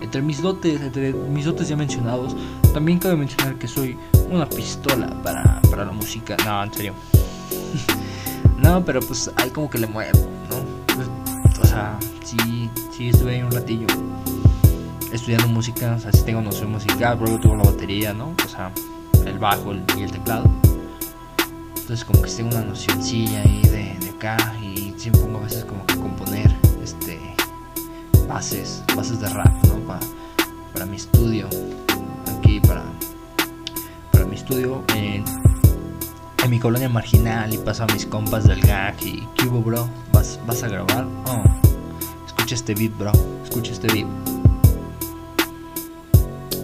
Entre 0.01 0.21
mis 0.21 0.41
dotes, 0.41 0.81
entre 0.81 1.13
mis 1.13 1.45
dotes 1.45 1.69
ya 1.69 1.77
mencionados, 1.77 2.35
también 2.73 2.99
cabe 2.99 3.15
mencionar 3.15 3.55
que 3.55 3.67
soy 3.67 3.97
una 4.29 4.47
pistola 4.47 5.07
para, 5.23 5.61
para 5.69 5.85
la 5.85 5.93
música. 5.93 6.35
No, 6.45 6.63
en 6.63 6.73
serio. 6.73 6.93
no, 8.57 8.83
pero 8.83 8.99
pues 9.01 9.31
hay 9.35 9.49
como 9.49 9.69
que 9.69 9.77
le 9.77 9.87
muevo, 9.87 10.27
¿no? 10.49 11.61
O 11.61 11.65
sea, 11.65 11.97
sí, 12.23 12.69
sí 12.91 13.09
estuve 13.09 13.35
ahí 13.35 13.43
un 13.43 13.51
ratillo 13.51 13.87
estudiando 15.11 15.47
música, 15.47 15.95
o 15.95 15.99
sea, 15.99 16.11
sí 16.11 16.23
tengo 16.23 16.41
noción 16.41 16.71
musical, 16.71 17.17
yo 17.19 17.39
tengo 17.39 17.55
la 17.55 17.63
batería, 17.63 18.13
¿no? 18.13 18.33
O 18.45 18.49
sea, 18.49 18.71
el 19.25 19.39
bajo 19.39 19.73
y 19.97 20.01
el 20.01 20.11
teclado. 20.11 20.49
Entonces 21.69 22.03
como 22.03 22.21
que 22.21 22.29
tengo 22.29 22.49
una 22.49 22.65
nocióncilla 22.65 23.41
ahí 23.41 23.61
de, 23.63 23.97
de 24.05 24.09
acá 24.09 24.37
y 24.61 24.93
siempre 24.97 25.21
pongo 25.21 25.39
a 25.39 25.43
veces 25.43 25.63
como 25.63 25.85
que 25.85 25.95
componer 25.95 26.53
este 26.83 27.19
bases, 28.27 28.83
bases 28.95 29.19
de 29.19 29.29
rap, 29.29 29.53
¿no? 29.67 29.77
para 30.73 30.85
mi 30.85 30.97
estudio, 30.97 31.47
aquí 32.37 32.59
para, 32.59 32.83
para 34.11 34.25
mi 34.25 34.35
estudio 34.35 34.83
en, 34.95 35.23
mi 36.47 36.59
colonia 36.59 36.87
marginal 36.87 37.53
y 37.53 37.57
paso 37.57 37.83
a 37.83 37.87
mis 37.87 38.05
compas 38.05 38.45
del 38.45 38.61
gag 38.61 38.95
y 39.03 39.27
¿qué 39.35 39.47
hubo 39.47 39.61
bro? 39.61 39.89
¿Vas, 40.13 40.39
¿Vas 40.45 40.63
a 40.63 40.69
grabar? 40.69 41.05
Oh, 41.25 41.43
escucha 42.25 42.55
este 42.55 42.73
beat 42.73 42.97
bro, 42.97 43.11
escucha 43.43 43.73
este 43.73 43.87
beat. 43.91 44.07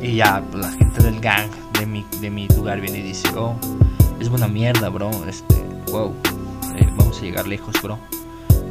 Y 0.02 0.18
ya 0.18 0.42
pues, 0.52 0.64
la 0.66 0.72
gente 0.72 1.04
del 1.04 1.20
gang 1.20 1.50
de 1.78 1.86
mi, 1.86 2.06
de 2.22 2.30
mi 2.30 2.48
lugar 2.50 2.80
viene 2.80 3.00
y 3.00 3.02
dice, 3.02 3.28
oh, 3.36 3.56
es 4.20 4.30
buena 4.30 4.48
mierda, 4.48 4.90
bro. 4.90 5.12
Este, 5.28 5.64
wow, 5.92 6.14
eh, 6.76 6.88
vamos 6.98 7.18
a 7.20 7.22
llegar 7.22 7.48
lejos, 7.48 7.82
bro. 7.82 7.98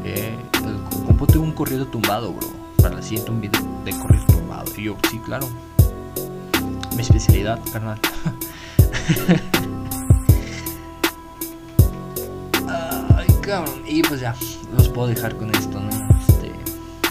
Eh, 0.05 0.37
compute 1.07 1.39
un 1.39 1.53
corrido 1.53 1.87
tumbado, 1.87 2.33
bro. 2.33 2.49
Para 2.81 2.97
la 2.97 3.03
siguiente 3.03 3.31
un 3.31 3.41
video 3.41 3.61
de 3.85 3.93
corrido 3.99 4.25
tumbado. 4.27 4.71
Y 4.77 4.85
yo, 4.85 4.97
sí, 5.11 5.19
claro. 5.19 5.49
mi 6.95 7.03
especialidad, 7.03 7.61
carnal. 7.73 7.99
Y 13.89 14.03
pues 14.03 14.21
ya, 14.21 14.37
los 14.73 14.89
puedo 14.89 15.09
dejar 15.09 15.37
con 15.37 15.51
esto, 15.51 15.81
¿no? 15.81 15.91
Este, 16.29 16.53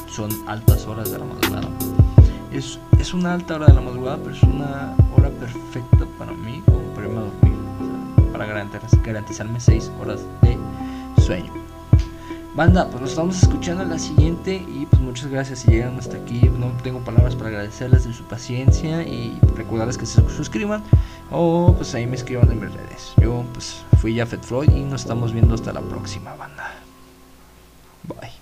son 0.09 0.31
altas 0.47 0.87
horas 0.87 1.11
de 1.11 1.19
la 1.19 1.25
madrugada. 1.25 1.67
Es, 2.53 2.79
es 2.99 3.13
una 3.13 3.33
alta 3.33 3.55
hora 3.55 3.67
de 3.67 3.73
la 3.73 3.81
madrugada, 3.81 4.17
pero 4.17 4.33
es 4.33 4.43
una 4.43 4.95
hora 5.15 5.29
perfecta 5.29 6.05
para 6.17 6.31
mí 6.31 6.63
como 6.65 6.83
para 6.95 7.07
irme 7.07 7.19
dormir. 7.19 7.59
o 7.81 8.23
sea, 8.23 8.31
para 8.31 8.45
garantizar, 8.45 9.01
garantizarme 9.03 9.59
6 9.59 9.91
horas 9.99 10.21
de 10.41 10.57
sueño. 11.21 11.51
Banda, 12.53 12.85
pues 12.89 12.99
nos 12.99 13.11
estamos 13.11 13.41
escuchando 13.41 13.83
en 13.83 13.89
la 13.91 13.99
siguiente 13.99 14.55
y 14.55 14.85
pues 14.85 15.01
muchas 15.01 15.27
gracias 15.27 15.59
si 15.59 15.71
llegan 15.71 15.97
hasta 15.97 16.17
aquí. 16.17 16.41
No 16.59 16.71
tengo 16.83 16.99
palabras 16.99 17.33
para 17.33 17.47
agradecerles 17.47 18.03
de 18.03 18.13
su 18.13 18.25
paciencia 18.25 19.03
y 19.03 19.39
recordarles 19.55 19.97
que 19.97 20.05
se 20.05 20.21
suscriban 20.29 20.83
o 21.31 21.73
pues 21.77 21.95
ahí 21.95 22.05
me 22.05 22.17
escriban 22.17 22.51
en 22.51 22.59
mis 22.59 22.73
redes. 22.73 23.13
Yo 23.21 23.45
pues 23.53 23.85
fui 23.99 24.17
Jafet 24.17 24.43
Freud 24.43 24.69
y 24.69 24.81
nos 24.81 25.01
estamos 25.01 25.31
viendo 25.31 25.55
hasta 25.55 25.71
la 25.71 25.81
próxima 25.81 26.35
banda. 26.35 26.73
Bye. 28.03 28.40